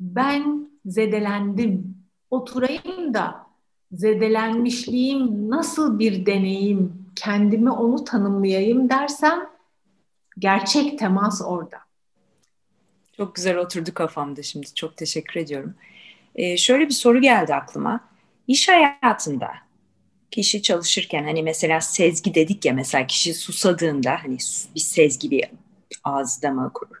ben 0.00 0.70
zedelendim. 0.84 1.96
Oturayım 2.30 3.14
da 3.14 3.46
zedelenmişliğim 3.92 5.50
nasıl 5.50 5.98
bir 5.98 6.26
deneyim, 6.26 7.06
kendimi 7.16 7.70
onu 7.70 8.04
tanımlayayım 8.04 8.88
dersem 8.88 9.50
gerçek 10.38 10.98
temas 10.98 11.42
orada. 11.44 11.78
Çok 13.16 13.34
güzel 13.34 13.56
oturdu 13.56 13.94
kafamda 13.94 14.42
şimdi. 14.42 14.74
Çok 14.74 14.96
teşekkür 14.96 15.40
ediyorum. 15.40 15.74
Ee, 16.34 16.56
şöyle 16.56 16.88
bir 16.88 16.94
soru 16.94 17.20
geldi 17.20 17.54
aklıma. 17.54 18.00
İş 18.48 18.68
hayatında 18.68 19.48
kişi 20.30 20.62
çalışırken 20.62 21.24
hani 21.24 21.42
mesela 21.42 21.80
sezgi 21.80 22.34
dedik 22.34 22.64
ya 22.64 22.72
mesela 22.72 23.06
kişi 23.06 23.34
susadığında 23.34 24.16
hani 24.24 24.38
bir 24.74 24.80
sezgi 24.80 25.30
bir 25.30 25.44
ağızda 26.04 26.70
kurur. 26.74 26.96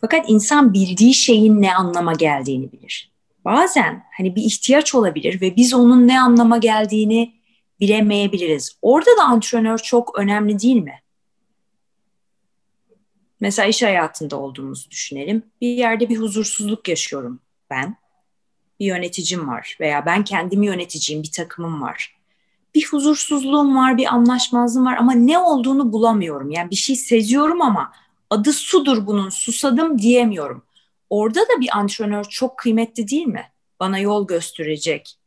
Fakat 0.00 0.24
insan 0.28 0.74
bildiği 0.74 1.14
şeyin 1.14 1.62
ne 1.62 1.74
anlama 1.74 2.12
geldiğini 2.12 2.72
bilir. 2.72 3.10
Bazen 3.44 4.04
hani 4.16 4.36
bir 4.36 4.42
ihtiyaç 4.42 4.94
olabilir 4.94 5.40
ve 5.40 5.56
biz 5.56 5.74
onun 5.74 6.08
ne 6.08 6.20
anlama 6.20 6.58
geldiğini 6.58 7.34
bilemeyebiliriz. 7.80 8.78
Orada 8.82 9.10
da 9.18 9.22
antrenör 9.22 9.78
çok 9.78 10.18
önemli 10.18 10.58
değil 10.58 10.82
mi? 10.82 11.00
Mesela 13.40 13.68
iş 13.68 13.82
hayatında 13.82 14.36
olduğumuzu 14.36 14.90
düşünelim. 14.90 15.42
Bir 15.60 15.68
yerde 15.68 16.08
bir 16.08 16.16
huzursuzluk 16.16 16.88
yaşıyorum 16.88 17.40
ben. 17.70 17.96
Bir 18.80 18.86
yöneticim 18.86 19.48
var 19.48 19.76
veya 19.80 20.06
ben 20.06 20.24
kendimi 20.24 20.66
yöneteceğim 20.66 21.22
bir 21.22 21.30
takımım 21.30 21.82
var. 21.82 22.16
Bir 22.74 22.86
huzursuzluğum 22.90 23.76
var, 23.76 23.96
bir 23.96 24.14
anlaşmazlığım 24.14 24.86
var 24.86 24.96
ama 24.96 25.12
ne 25.12 25.38
olduğunu 25.38 25.92
bulamıyorum. 25.92 26.50
Yani 26.50 26.70
bir 26.70 26.76
şey 26.76 26.96
seziyorum 26.96 27.62
ama 27.62 27.92
adı 28.30 28.52
sudur 28.52 29.06
bunun, 29.06 29.28
susadım 29.28 29.98
diyemiyorum. 29.98 30.64
Orada 31.10 31.40
da 31.40 31.60
bir 31.60 31.68
antrenör 31.78 32.24
çok 32.24 32.58
kıymetli 32.58 33.08
değil 33.08 33.26
mi? 33.26 33.44
Bana 33.80 33.98
yol 33.98 34.26
gösterecek 34.26 35.18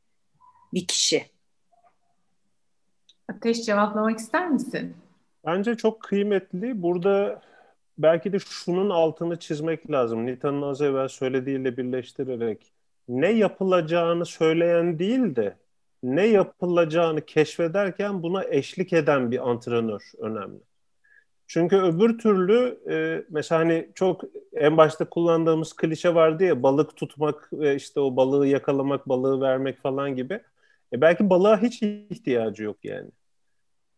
bir 0.74 0.88
kişi. 0.88 1.26
Ateş 3.30 3.66
cevaplamak 3.66 4.20
ister 4.20 4.50
misin? 4.50 4.96
Bence 5.46 5.76
çok 5.76 6.02
kıymetli. 6.02 6.82
Burada 6.82 7.42
belki 7.98 8.34
de 8.34 8.40
şunun 8.40 8.90
altını 8.90 9.40
çizmek 9.40 9.92
lazım. 9.92 10.26
Nita'nın 10.26 10.62
az 10.62 10.82
evvel 10.82 11.08
söylediğiyle 11.08 11.78
birleştirerek. 11.78 12.72
Ne 13.08 13.32
yapılacağını 13.32 14.26
söyleyen 14.26 15.00
değil 15.00 15.36
de 15.36 15.58
ne 16.04 16.28
yapılacağını 16.28 17.26
keşfederken 17.26 18.24
buna 18.24 18.44
eşlik 18.44 18.94
eden 18.94 19.32
bir 19.32 19.50
antrenör 19.50 20.12
önemli. 20.18 20.60
Çünkü 21.48 21.76
öbür 21.78 22.18
türlü 22.18 22.80
e, 22.90 23.26
mesela 23.30 23.62
hani 23.62 23.90
çok 23.96 24.24
en 24.54 24.78
başta 24.78 25.06
kullandığımız 25.10 25.76
klişe 25.76 26.16
vardı 26.16 26.44
ya 26.44 26.64
balık 26.64 26.96
tutmak 26.96 27.54
ve 27.54 27.76
işte 27.76 28.00
o 28.00 28.16
balığı 28.16 28.48
yakalamak, 28.48 29.10
balığı 29.10 29.42
vermek 29.42 29.82
falan 29.82 30.16
gibi. 30.16 30.34
E 30.94 31.02
belki 31.02 31.30
balığa 31.30 31.62
hiç 31.62 31.84
ihtiyacı 31.84 32.64
yok 32.64 32.78
yani. 32.86 33.10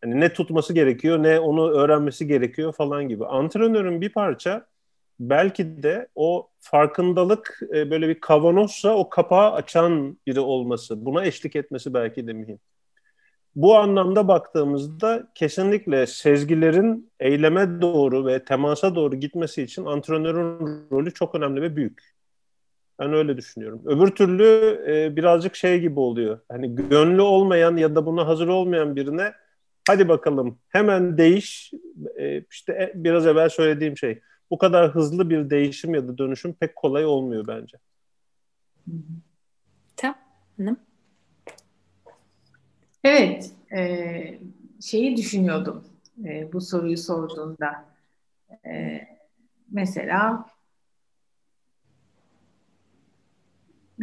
Hani 0.02 0.20
ne 0.20 0.32
tutması 0.32 0.74
gerekiyor, 0.74 1.22
ne 1.22 1.40
onu 1.40 1.70
öğrenmesi 1.70 2.26
gerekiyor 2.26 2.72
falan 2.72 3.08
gibi. 3.08 3.26
Antrenörün 3.26 4.00
bir 4.00 4.12
parça 4.12 4.66
belki 5.20 5.82
de 5.82 6.08
o 6.14 6.48
farkındalık 6.60 7.60
e, 7.74 7.90
böyle 7.90 8.08
bir 8.08 8.20
kavanozsa 8.20 8.96
o 8.96 9.08
kapağı 9.08 9.52
açan 9.52 10.18
biri 10.26 10.40
olması, 10.40 11.04
buna 11.06 11.24
eşlik 11.24 11.56
etmesi 11.56 11.94
belki 11.94 12.26
de 12.26 12.32
mühim. 12.32 12.58
Bu 13.56 13.76
anlamda 13.76 14.28
baktığımızda 14.28 15.28
kesinlikle 15.34 16.06
sezgilerin 16.06 17.10
eyleme 17.20 17.80
doğru 17.80 18.26
ve 18.26 18.44
temasa 18.44 18.94
doğru 18.94 19.16
gitmesi 19.16 19.62
için 19.62 19.84
antrenörün 19.84 20.90
rolü 20.92 21.14
çok 21.14 21.34
önemli 21.34 21.62
ve 21.62 21.76
büyük. 21.76 22.14
Ben 22.98 23.12
öyle 23.12 23.36
düşünüyorum. 23.36 23.82
Öbür 23.84 24.06
türlü 24.06 24.44
e, 24.88 25.16
birazcık 25.16 25.56
şey 25.56 25.80
gibi 25.80 26.00
oluyor. 26.00 26.40
Hani 26.48 26.74
gönlü 26.74 27.22
olmayan 27.22 27.76
ya 27.76 27.94
da 27.94 28.06
buna 28.06 28.26
hazır 28.26 28.48
olmayan 28.48 28.96
birine 28.96 29.32
hadi 29.86 30.08
bakalım 30.08 30.58
hemen 30.68 31.18
değiş. 31.18 31.72
E, 32.18 32.44
işte 32.50 32.72
e, 32.72 32.92
biraz 32.94 33.26
evvel 33.26 33.48
söylediğim 33.48 33.96
şey. 33.96 34.20
Bu 34.50 34.58
kadar 34.58 34.94
hızlı 34.94 35.30
bir 35.30 35.50
değişim 35.50 35.94
ya 35.94 36.08
da 36.08 36.18
dönüşüm 36.18 36.52
pek 36.52 36.76
kolay 36.76 37.04
olmuyor 37.04 37.46
bence. 37.46 37.78
Tamam. 39.96 40.76
Evet, 43.04 43.50
e, 43.76 44.38
şeyi 44.80 45.16
düşünüyordum 45.16 45.84
e, 46.24 46.52
bu 46.52 46.60
soruyu 46.60 46.98
sorduğunda. 46.98 47.84
E, 48.66 49.00
mesela 49.70 50.46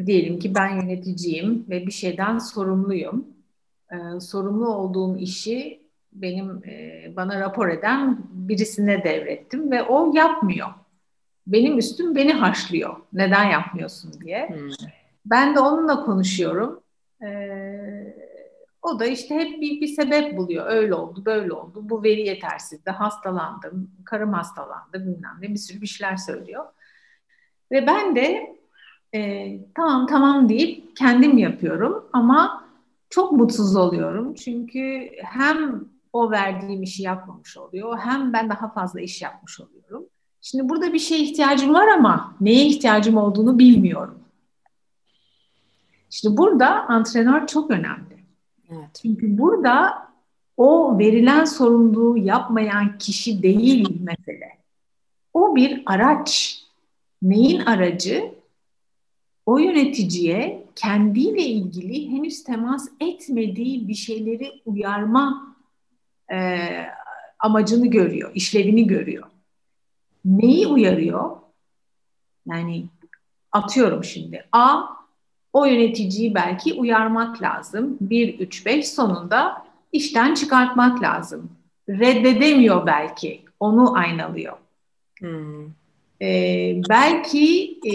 diyelim 0.06 0.40
ki 0.40 0.56
ben 0.56 0.76
yöneticiyim 0.76 1.66
ve 1.70 1.88
bir 1.88 1.92
şeyden 1.92 2.38
sorumluyum. 2.38 3.28
E, 3.92 4.20
sorumlu 4.20 4.76
olduğum 4.76 5.18
işi 5.18 5.82
benim 6.14 6.64
e, 6.66 7.12
bana 7.16 7.40
rapor 7.40 7.70
eden 7.70 8.20
birisine 8.32 9.04
devrettim 9.04 9.72
ve 9.72 9.84
o 9.84 10.14
yapmıyor. 10.16 10.68
Benim 11.48 11.78
üstüm 11.78 12.16
beni 12.16 12.34
haşlıyor. 12.34 12.96
Neden 13.14 13.44
yapmıyorsun 13.44 14.22
diye. 14.22 14.50
Hmm. 14.50 14.70
Ben 15.26 15.56
de 15.56 15.60
onunla 15.60 16.06
konuşuyorum. 16.06 16.82
Eee 17.22 18.37
o 18.88 19.00
da 19.00 19.06
işte 19.06 19.36
hep 19.36 19.62
bir, 19.62 19.82
bir 19.82 19.88
sebep 19.88 20.38
buluyor. 20.38 20.66
Öyle 20.68 20.94
oldu, 20.94 21.26
böyle 21.26 21.54
oldu. 21.54 21.90
Bu 21.90 22.04
veri 22.04 22.22
yetersizdi, 22.22 22.90
hastalandım, 22.90 23.92
karım 24.06 24.34
hastalandı 24.34 24.94
bilmem 24.94 25.38
ne 25.42 25.50
bir 25.50 25.58
sürü 25.58 25.82
bir 25.82 25.88
şeyler 25.88 26.16
söylüyor. 26.16 26.66
Ve 27.72 27.88
ben 27.88 28.16
de 28.16 28.58
e, 29.16 29.52
tamam 29.76 30.08
tamam 30.08 30.50
deyip 30.50 30.96
kendim 30.96 31.38
yapıyorum 31.38 32.06
ama 32.14 32.68
çok 33.10 33.32
mutsuz 33.32 33.76
oluyorum. 33.76 34.34
Çünkü 34.34 35.10
hem 35.24 35.86
o 36.14 36.32
verdiğim 36.32 36.84
işi 36.84 37.04
yapmamış 37.04 37.58
oluyor 37.58 37.98
hem 37.98 38.34
ben 38.34 38.50
daha 38.50 38.74
fazla 38.74 39.02
iş 39.02 39.22
yapmış 39.22 39.60
oluyorum. 39.60 40.06
Şimdi 40.42 40.70
burada 40.70 40.94
bir 40.94 41.00
şeye 41.00 41.24
ihtiyacım 41.24 41.74
var 41.74 41.88
ama 41.88 42.36
neye 42.42 42.66
ihtiyacım 42.66 43.18
olduğunu 43.18 43.60
bilmiyorum. 43.60 44.20
Şimdi 46.10 46.38
burada 46.38 46.68
antrenör 46.68 47.48
çok 47.48 47.72
önemli. 47.72 48.17
Evet. 48.72 48.90
Çünkü 49.02 49.38
burada 49.38 50.08
o 50.58 51.00
verilen 51.00 51.46
sorumluluğu 51.46 52.18
yapmayan 52.18 52.98
kişi 52.98 53.44
değil 53.44 54.02
mesele. 54.02 54.58
O 55.34 55.56
bir 55.56 55.84
araç. 55.86 56.64
Neyin 57.22 57.60
aracı? 57.60 58.32
O 59.46 59.58
yöneticiye 59.58 60.68
kendiyle 60.76 61.42
ilgili 61.42 62.12
henüz 62.12 62.44
temas 62.44 62.90
etmediği 63.00 63.88
bir 63.88 63.94
şeyleri 63.94 64.62
uyarma 64.66 65.56
e, 66.32 66.60
amacını 67.40 67.88
görüyor, 67.88 68.32
işlevini 68.36 68.88
görüyor. 68.88 69.28
Neyi 70.26 70.68
uyarıyor? 70.68 71.38
Yani 72.48 72.86
atıyorum 73.52 74.04
şimdi. 74.04 74.46
A 74.52 74.82
o 75.54 75.66
yöneticiyi 75.66 76.36
belki 76.36 76.74
uyarmak 76.74 77.42
lazım. 77.42 77.98
1, 78.02 78.40
3, 78.40 78.66
5 78.66 78.90
sonunda 78.90 79.66
işten 79.92 80.34
çıkartmak 80.34 81.02
lazım. 81.02 81.52
Reddedemiyor 81.90 82.86
belki. 82.86 83.46
Onu 83.60 83.98
aynalıyor. 83.98 84.58
Hmm. 85.20 85.66
Ee, 86.22 86.82
belki 86.90 87.80
e, 87.86 87.94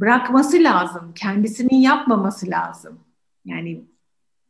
bırakması 0.00 0.62
lazım. 0.62 1.12
Kendisinin 1.14 1.80
yapmaması 1.80 2.50
lazım. 2.50 2.98
Yani 3.44 3.84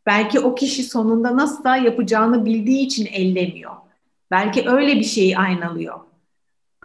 belki 0.07 0.41
o 0.41 0.55
kişi 0.55 0.83
sonunda 0.83 1.37
nasıl 1.37 1.65
da 1.65 1.77
yapacağını 1.77 2.45
bildiği 2.45 2.87
için 2.87 3.07
ellemiyor. 3.07 3.73
Belki 4.31 4.69
öyle 4.69 4.95
bir 4.97 5.05
şeyi 5.05 5.39
aynalıyor. 5.39 6.01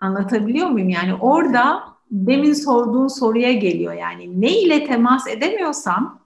Anlatabiliyor 0.01 0.67
muyum? 0.67 0.89
Yani 0.89 1.13
orada 1.15 1.92
demin 2.13 2.53
sorduğun 2.53 3.07
soruya 3.07 3.51
geliyor. 3.51 3.93
Yani 3.93 4.41
ne 4.41 4.61
ile 4.61 4.85
temas 4.85 5.27
edemiyorsam 5.27 6.23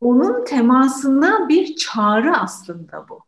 onun 0.00 0.44
temasına 0.44 1.48
bir 1.48 1.76
çağrı 1.76 2.36
aslında 2.36 3.08
bu. 3.08 3.20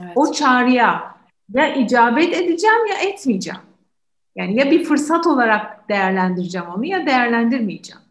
Evet. 0.00 0.12
O 0.16 0.32
çağrıya 0.32 1.18
ya 1.54 1.74
icabet 1.74 2.34
edeceğim 2.34 2.86
ya 2.86 2.98
etmeyeceğim. 2.98 3.60
Yani 4.36 4.58
ya 4.58 4.70
bir 4.70 4.84
fırsat 4.84 5.26
olarak 5.26 5.88
değerlendireceğim 5.88 6.66
onu 6.68 6.86
ya 6.86 7.06
değerlendirmeyeceğim. 7.06 8.02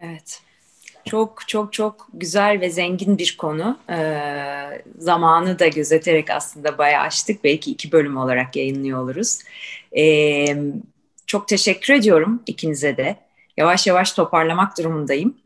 Evet. 0.00 0.42
Çok 1.06 1.48
çok 1.48 1.72
çok 1.72 2.08
güzel 2.14 2.60
ve 2.60 2.70
zengin 2.70 3.18
bir 3.18 3.36
konu. 3.38 3.78
Ee, 3.90 4.82
zamanı 4.98 5.58
da 5.58 5.68
gözeterek 5.68 6.30
aslında 6.30 6.78
bayağı 6.78 7.02
açtık. 7.02 7.44
Belki 7.44 7.70
iki 7.70 7.92
bölüm 7.92 8.16
olarak 8.16 8.56
yayınlıyor 8.56 9.02
oluruz. 9.02 9.38
Ee, 9.96 10.56
çok 11.26 11.48
teşekkür 11.48 11.94
ediyorum 11.94 12.42
ikinize 12.46 12.96
de. 12.96 13.16
Yavaş 13.56 13.86
yavaş 13.86 14.12
toparlamak 14.12 14.78
durumundayım. 14.78 15.36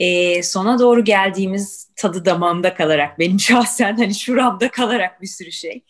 Ee, 0.00 0.42
sona 0.42 0.78
doğru 0.78 1.04
geldiğimiz 1.04 1.88
tadı 1.96 2.24
damağımda 2.24 2.74
kalarak, 2.74 3.18
benim 3.18 3.40
şahsen 3.40 3.96
hani 3.96 4.14
şuramda 4.14 4.70
kalarak 4.70 5.22
bir 5.22 5.26
sürü 5.26 5.52
şey. 5.52 5.84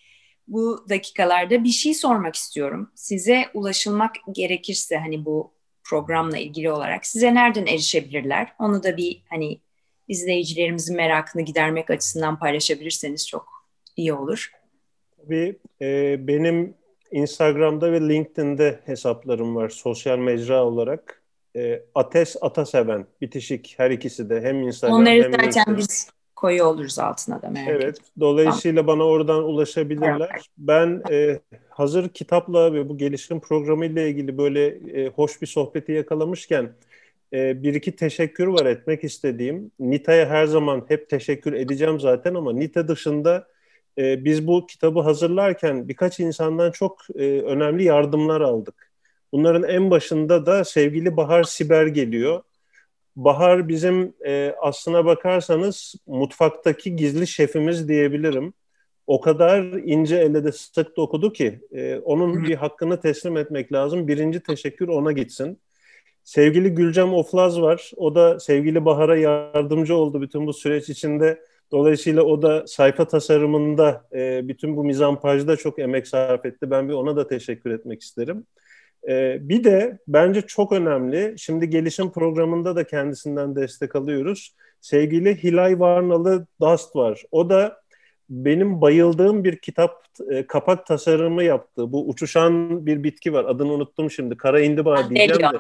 Bu 0.48 0.86
dakikalarda 0.88 1.64
bir 1.64 1.68
şey 1.68 1.94
sormak 1.94 2.36
istiyorum. 2.36 2.90
Size 2.94 3.44
ulaşılmak 3.54 4.16
gerekirse 4.32 4.98
hani 4.98 5.24
bu 5.24 5.55
programla 5.91 6.39
ilgili 6.39 6.70
olarak 6.70 7.07
size 7.07 7.34
nereden 7.34 7.66
erişebilirler? 7.66 8.53
Onu 8.59 8.82
da 8.82 8.97
bir 8.97 9.22
hani 9.30 9.61
izleyicilerimizin 10.09 10.97
merakını 10.97 11.43
gidermek 11.43 11.91
açısından 11.91 12.39
paylaşabilirseniz 12.39 13.28
çok 13.28 13.68
iyi 13.97 14.12
olur. 14.12 14.51
Tabii 15.16 15.59
e, 15.82 16.16
benim 16.26 16.74
Instagram'da 17.12 17.93
ve 17.93 18.01
LinkedIn'de 18.01 18.80
hesaplarım 18.84 19.57
var 19.57 19.68
sosyal 19.68 20.18
mecra 20.18 20.64
olarak. 20.64 21.22
E, 21.57 21.82
Ates 21.95 22.37
Ataseven, 22.41 23.07
bitişik 23.20 23.74
her 23.76 23.91
ikisi 23.91 24.30
de 24.30 24.41
hem 24.41 24.62
Instagram 24.62 25.01
Onları 25.01 25.22
hem 25.22 25.32
zaten 25.32 25.47
LinkedIn. 25.47 25.76
biz 25.76 26.11
koyu 26.37 26.64
oluruz 26.64 26.99
altına 26.99 27.43
da 27.43 27.51
merak 27.51 27.68
Evet. 27.68 27.84
Ettim. 27.84 28.05
Dolayısıyla 28.20 28.82
tamam. 28.82 28.99
bana 28.99 29.07
oradan 29.07 29.45
ulaşabilirler. 29.45 30.51
Ben 30.59 31.03
e, 31.11 31.41
hazır 31.68 32.09
kitapla 32.09 32.72
ve 32.72 32.89
bu 32.89 32.99
gelişim 32.99 33.41
programı 33.41 33.87
ile 33.87 34.11
ilgili 34.11 34.39
böyle 34.39 34.66
e, 34.66 35.09
hoş 35.09 35.43
bir 35.43 35.47
sohbeti 35.47 35.93
yakalamışken 35.93 36.72
e, 37.32 37.62
bir 37.62 37.74
iki 37.74 37.97
teşekkür 37.97 38.47
var 38.47 38.66
etmek 38.66 39.05
istediğim. 39.05 39.70
Nita'ya 39.80 40.26
her 40.28 40.47
zaman 40.47 40.84
hep 40.89 41.11
teşekkür 41.11 41.53
edeceğim 41.53 42.01
zaten 42.01 42.34
ama 42.34 42.53
Nita 42.53 42.89
dışında 42.89 43.49
e, 43.99 44.24
biz 44.24 44.47
bu 44.47 44.66
kitabı 44.66 45.01
hazırlarken 45.01 45.89
birkaç 45.89 46.20
insandan 46.20 46.70
çok 46.70 46.99
e, 47.14 47.41
önemli 47.41 47.84
yardımlar 47.84 48.41
aldık. 48.41 48.91
Bunların 49.32 49.68
en 49.68 49.91
başında 49.91 50.47
da 50.47 50.64
sevgili 50.64 51.16
Bahar 51.16 51.43
Siber 51.43 51.87
geliyor. 51.87 52.43
Bahar 53.16 53.68
bizim 53.68 54.14
e, 54.26 54.54
aslına 54.60 55.04
bakarsanız 55.04 55.94
mutfaktaki 56.06 56.96
gizli 56.96 57.26
şefimiz 57.26 57.88
diyebilirim. 57.88 58.52
O 59.06 59.20
kadar 59.20 59.62
ince 59.62 60.16
elle 60.16 60.44
de 60.44 60.52
sık 60.52 60.96
dokudu 60.96 61.32
ki 61.32 61.60
e, 61.72 61.96
onun 61.96 62.44
bir 62.44 62.54
hakkını 62.54 63.00
teslim 63.00 63.36
etmek 63.36 63.72
lazım. 63.72 64.08
Birinci 64.08 64.40
teşekkür 64.40 64.88
ona 64.88 65.12
gitsin. 65.12 65.58
Sevgili 66.24 66.74
Gülcem 66.74 67.14
Oflaz 67.14 67.60
var. 67.60 67.90
O 67.96 68.14
da 68.14 68.40
sevgili 68.40 68.84
Bahar'a 68.84 69.16
yardımcı 69.16 69.96
oldu 69.96 70.22
bütün 70.22 70.46
bu 70.46 70.52
süreç 70.52 70.88
içinde. 70.88 71.42
Dolayısıyla 71.72 72.22
o 72.22 72.42
da 72.42 72.66
sayfa 72.66 73.08
tasarımında 73.08 74.04
e, 74.12 74.48
bütün 74.48 74.76
bu 74.76 74.84
mizampajda 74.84 75.56
çok 75.56 75.78
emek 75.78 76.08
sarf 76.08 76.46
etti. 76.46 76.70
Ben 76.70 76.88
bir 76.88 76.94
ona 76.94 77.16
da 77.16 77.26
teşekkür 77.26 77.70
etmek 77.70 78.02
isterim. 78.02 78.46
Ee, 79.09 79.38
bir 79.40 79.64
de 79.64 79.98
bence 80.09 80.40
çok 80.40 80.72
önemli, 80.72 81.34
şimdi 81.38 81.70
gelişim 81.70 82.11
programında 82.11 82.76
da 82.76 82.84
kendisinden 82.84 83.57
destek 83.57 83.96
alıyoruz. 83.96 84.54
Sevgili 84.80 85.42
Hilay 85.42 85.80
Varnalı 85.80 86.46
Dast 86.61 86.96
var. 86.96 87.22
O 87.30 87.50
da 87.50 87.80
benim 88.30 88.80
bayıldığım 88.80 89.44
bir 89.44 89.57
kitap 89.57 90.04
e, 90.30 90.46
kapak 90.46 90.86
tasarımı 90.86 91.42
yaptı. 91.42 91.92
Bu 91.92 92.09
uçuşan 92.09 92.86
bir 92.86 93.02
bitki 93.02 93.32
var. 93.32 93.44
Adını 93.44 93.72
unuttum 93.72 94.11
şimdi. 94.11 94.36
Kara 94.36 94.61
indiba 94.61 95.11
diyeceğim 95.11 95.52
de. 95.52 95.59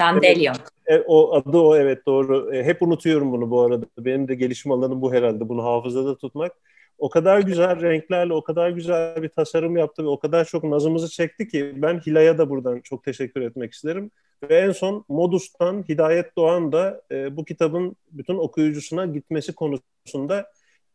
Dandelion. 0.00 0.54
Evet, 0.86 1.02
e, 1.02 1.04
o 1.06 1.34
adı 1.34 1.58
o 1.58 1.76
evet 1.76 2.06
doğru. 2.06 2.54
E, 2.54 2.64
hep 2.64 2.82
unutuyorum 2.82 3.32
bunu 3.32 3.50
bu 3.50 3.60
arada. 3.60 3.86
Benim 3.98 4.28
de 4.28 4.34
gelişim 4.34 4.72
alanım 4.72 5.02
bu 5.02 5.12
herhalde. 5.12 5.48
Bunu 5.48 5.64
hafızada 5.64 6.16
tutmak 6.16 6.52
o 6.98 7.08
kadar 7.08 7.40
güzel 7.40 7.82
renklerle, 7.82 8.32
o 8.32 8.44
kadar 8.44 8.70
güzel 8.70 9.22
bir 9.22 9.28
tasarım 9.28 9.76
yaptı 9.76 10.04
ve 10.04 10.08
o 10.08 10.18
kadar 10.18 10.44
çok 10.44 10.64
nazımızı 10.64 11.08
çekti 11.10 11.48
ki 11.48 11.72
ben 11.76 12.00
Hilay'a 12.00 12.38
da 12.38 12.50
buradan 12.50 12.80
çok 12.80 13.04
teşekkür 13.04 13.40
etmek 13.40 13.72
isterim. 13.72 14.10
Ve 14.50 14.58
en 14.58 14.72
son 14.72 15.04
Modus'tan 15.08 15.84
Hidayet 15.88 16.36
Doğan 16.36 16.72
da 16.72 17.02
e, 17.10 17.36
bu 17.36 17.44
kitabın 17.44 17.96
bütün 18.10 18.34
okuyucusuna 18.34 19.06
gitmesi 19.06 19.54
konusunda 19.54 20.46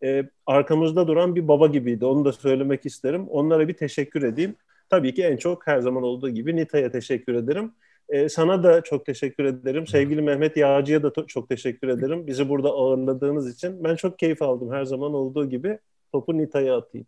e, 0.04 0.24
arkamızda 0.46 1.08
duran 1.08 1.36
bir 1.36 1.48
baba 1.48 1.68
gibiydi. 1.68 2.06
Onu 2.06 2.26
da 2.26 2.34
söylemek 2.34 2.86
isterim. 2.86 3.28
Onlara 3.30 3.68
bir 3.68 3.74
teşekkür 3.74 4.24
edeyim. 4.24 4.56
Tabii 4.90 5.14
ki 5.14 5.24
en 5.24 5.38
çok 5.38 5.68
her 5.68 5.80
zaman 5.80 6.04
olduğu 6.04 6.30
gibi 6.30 6.56
Nita'ya 6.56 6.92
teşekkür 6.92 7.36
ederim. 7.36 7.72
Ee, 8.10 8.30
sana 8.30 8.64
da 8.64 8.82
çok 8.82 9.06
teşekkür 9.06 9.46
ederim. 9.46 9.88
Sevgili 9.88 10.22
Mehmet 10.22 10.58
Yağcı'ya 10.58 11.04
da 11.04 11.12
çok 11.28 11.50
teşekkür 11.50 11.88
ederim. 11.88 12.28
Bizi 12.28 12.50
burada 12.50 12.70
ağırladığınız 12.70 13.56
için. 13.56 13.84
Ben 13.84 13.96
çok 13.96 14.20
keyif 14.20 14.42
aldım 14.42 14.72
her 14.72 14.86
zaman 14.86 15.14
olduğu 15.14 15.50
gibi. 15.50 15.80
Topu 16.12 16.38
Nita'ya 16.38 16.78
atayım. 16.78 17.08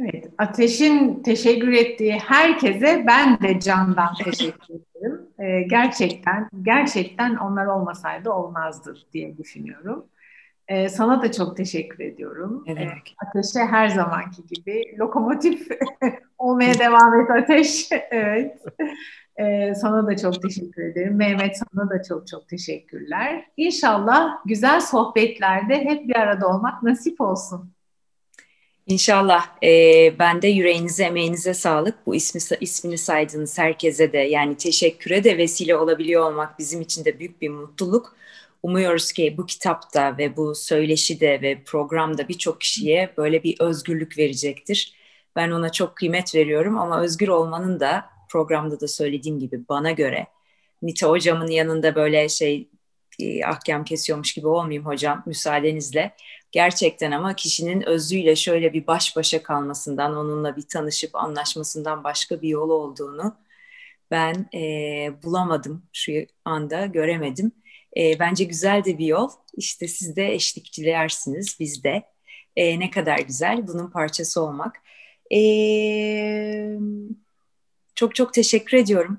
Evet, 0.00 0.30
Ateş'in 0.38 1.22
teşekkür 1.22 1.72
ettiği 1.72 2.12
herkese 2.12 3.04
ben 3.06 3.40
de 3.40 3.60
candan 3.60 4.14
teşekkür 4.24 4.74
ederim. 4.74 5.20
Ee, 5.38 5.62
gerçekten, 5.62 6.48
gerçekten 6.62 7.36
onlar 7.36 7.66
olmasaydı 7.66 8.30
olmazdır 8.30 9.06
diye 9.12 9.38
düşünüyorum. 9.38 10.06
Ee, 10.68 10.88
sana 10.88 11.22
da 11.22 11.32
çok 11.32 11.56
teşekkür 11.56 12.04
ediyorum. 12.04 12.64
Evet. 12.66 12.78
Ee, 12.78 13.26
Ateş'e 13.26 13.60
her 13.60 13.88
zamanki 13.88 14.42
gibi 14.46 14.96
lokomotif 14.98 15.68
olmaya 16.38 16.78
devam 16.78 17.20
et 17.20 17.30
Ateş. 17.30 17.88
evet. 18.10 18.58
Ee, 19.40 19.74
sana 19.74 20.06
da 20.06 20.16
çok 20.16 20.42
teşekkür 20.42 20.82
ederim. 20.82 21.16
Mehmet 21.16 21.56
sana 21.56 21.90
da 21.90 22.02
çok 22.02 22.26
çok 22.26 22.48
teşekkürler. 22.48 23.44
İnşallah 23.56 24.38
güzel 24.46 24.80
sohbetlerde 24.80 25.74
hep 25.74 26.08
bir 26.08 26.16
arada 26.16 26.48
olmak 26.48 26.82
nasip 26.82 27.20
olsun. 27.20 27.72
İnşallah. 28.86 29.46
Ee, 29.62 30.18
ben 30.18 30.42
de 30.42 30.48
yüreğinize, 30.48 31.04
emeğinize 31.04 31.54
sağlık. 31.54 32.06
Bu 32.06 32.14
ismi 32.14 32.40
ismini 32.60 32.98
saydığınız 32.98 33.58
herkese 33.58 34.12
de 34.12 34.18
yani 34.18 34.56
teşekküre 34.56 35.24
de 35.24 35.38
vesile 35.38 35.76
olabiliyor 35.76 36.30
olmak 36.30 36.58
bizim 36.58 36.80
için 36.80 37.04
de 37.04 37.18
büyük 37.18 37.42
bir 37.42 37.48
mutluluk. 37.48 38.16
Umuyoruz 38.62 39.12
ki 39.12 39.34
bu 39.38 39.46
kitapta 39.46 40.18
ve 40.18 40.36
bu 40.36 40.54
söyleşide 40.54 41.42
ve 41.42 41.62
programda 41.64 42.28
birçok 42.28 42.60
kişiye 42.60 43.14
böyle 43.16 43.42
bir 43.42 43.56
özgürlük 43.60 44.18
verecektir. 44.18 44.94
Ben 45.36 45.50
ona 45.50 45.72
çok 45.72 45.96
kıymet 45.96 46.34
veriyorum 46.34 46.78
ama 46.78 47.02
özgür 47.02 47.28
olmanın 47.28 47.80
da 47.80 48.04
programda 48.32 48.80
da 48.80 48.88
söylediğim 48.88 49.38
gibi 49.38 49.68
bana 49.68 49.90
göre 49.90 50.26
Nite 50.82 51.06
hocamın 51.06 51.46
yanında 51.46 51.94
böyle 51.94 52.28
şey 52.28 52.68
e, 53.20 53.44
ahkam 53.44 53.84
kesiyormuş 53.84 54.34
gibi 54.34 54.46
olmayayım 54.48 54.86
hocam 54.86 55.22
müsaadenizle. 55.26 56.14
Gerçekten 56.52 57.10
ama 57.12 57.36
kişinin 57.36 57.82
özüyle 57.82 58.36
şöyle 58.36 58.72
bir 58.72 58.86
baş 58.86 59.16
başa 59.16 59.42
kalmasından, 59.42 60.16
onunla 60.16 60.56
bir 60.56 60.62
tanışıp 60.62 61.16
anlaşmasından 61.16 62.04
başka 62.04 62.42
bir 62.42 62.48
yol 62.48 62.70
olduğunu 62.70 63.36
ben 64.10 64.48
e, 64.54 65.22
bulamadım 65.22 65.82
şu 65.92 66.12
anda, 66.44 66.86
göremedim. 66.86 67.52
E, 67.96 68.18
bence 68.18 68.44
güzel 68.44 68.84
de 68.84 68.98
bir 68.98 69.06
yol. 69.06 69.30
İşte 69.56 69.88
siz 69.88 70.16
de 70.16 70.34
eşlikçilersiniz, 70.34 71.56
biz 71.60 71.84
de. 71.84 72.02
E, 72.56 72.80
ne 72.80 72.90
kadar 72.90 73.18
güzel 73.18 73.66
bunun 73.68 73.90
parçası 73.90 74.42
olmak. 74.42 74.76
Eee 75.30 76.78
çok 78.02 78.14
çok 78.14 78.34
teşekkür 78.34 78.76
ediyorum. 78.76 79.18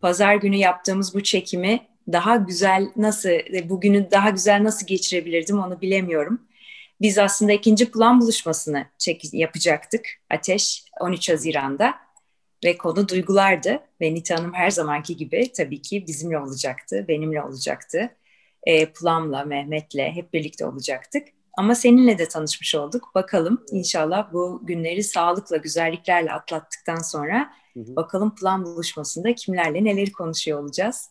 Pazar 0.00 0.34
günü 0.34 0.56
yaptığımız 0.56 1.14
bu 1.14 1.22
çekimi 1.22 1.80
daha 2.12 2.36
güzel 2.36 2.88
nasıl, 2.96 3.30
bugünü 3.64 4.10
daha 4.10 4.30
güzel 4.30 4.64
nasıl 4.64 4.86
geçirebilirdim 4.86 5.58
onu 5.58 5.80
bilemiyorum. 5.80 6.40
Biz 7.00 7.18
aslında 7.18 7.52
ikinci 7.52 7.90
plan 7.90 8.20
buluşmasını 8.20 8.86
çek 8.98 9.34
yapacaktık 9.34 10.06
Ateş 10.30 10.84
13 11.00 11.30
Haziran'da 11.30 11.94
ve 12.64 12.78
konu 12.78 13.08
duygulardı. 13.08 13.80
Ve 14.00 14.14
Nita 14.14 14.38
Hanım 14.38 14.54
her 14.54 14.70
zamanki 14.70 15.16
gibi 15.16 15.52
tabii 15.52 15.82
ki 15.82 16.06
bizimle 16.06 16.38
olacaktı, 16.38 17.04
benimle 17.08 17.42
olacaktı. 17.42 18.10
E, 18.62 18.86
Plam'la, 18.86 19.44
Mehmet'le 19.44 20.14
hep 20.14 20.32
birlikte 20.32 20.66
olacaktık. 20.66 21.28
Ama 21.58 21.74
seninle 21.74 22.18
de 22.18 22.28
tanışmış 22.28 22.74
olduk. 22.74 23.10
Bakalım 23.14 23.64
inşallah 23.72 24.32
bu 24.32 24.60
günleri 24.62 25.02
sağlıkla, 25.02 25.56
güzelliklerle 25.56 26.32
atlattıktan 26.32 26.98
sonra 26.98 27.50
Hı 27.74 27.96
Bakalım 27.96 28.34
plan 28.34 28.64
buluşmasında 28.64 29.34
kimlerle 29.34 29.84
neleri 29.84 30.12
konuşuyor 30.12 30.60
olacağız. 30.60 31.10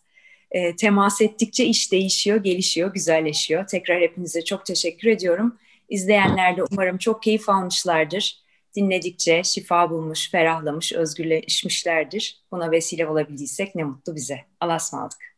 E, 0.50 0.76
temas 0.76 1.20
ettikçe 1.20 1.64
iş 1.64 1.92
değişiyor, 1.92 2.36
gelişiyor, 2.36 2.92
güzelleşiyor. 2.92 3.66
Tekrar 3.66 4.00
hepinize 4.00 4.44
çok 4.44 4.66
teşekkür 4.66 5.08
ediyorum. 5.08 5.58
İzleyenler 5.88 6.56
de 6.56 6.62
umarım 6.70 6.98
çok 6.98 7.22
keyif 7.22 7.48
almışlardır. 7.48 8.42
Dinledikçe 8.76 9.42
şifa 9.44 9.90
bulmuş, 9.90 10.30
ferahlamış, 10.30 10.92
özgürleşmişlerdir. 10.92 12.42
Buna 12.52 12.70
vesile 12.70 13.08
olabildiysek 13.08 13.74
ne 13.74 13.84
mutlu 13.84 14.16
bize. 14.16 14.38
Allah'a 14.60 14.76
ısmarladık. 14.76 15.37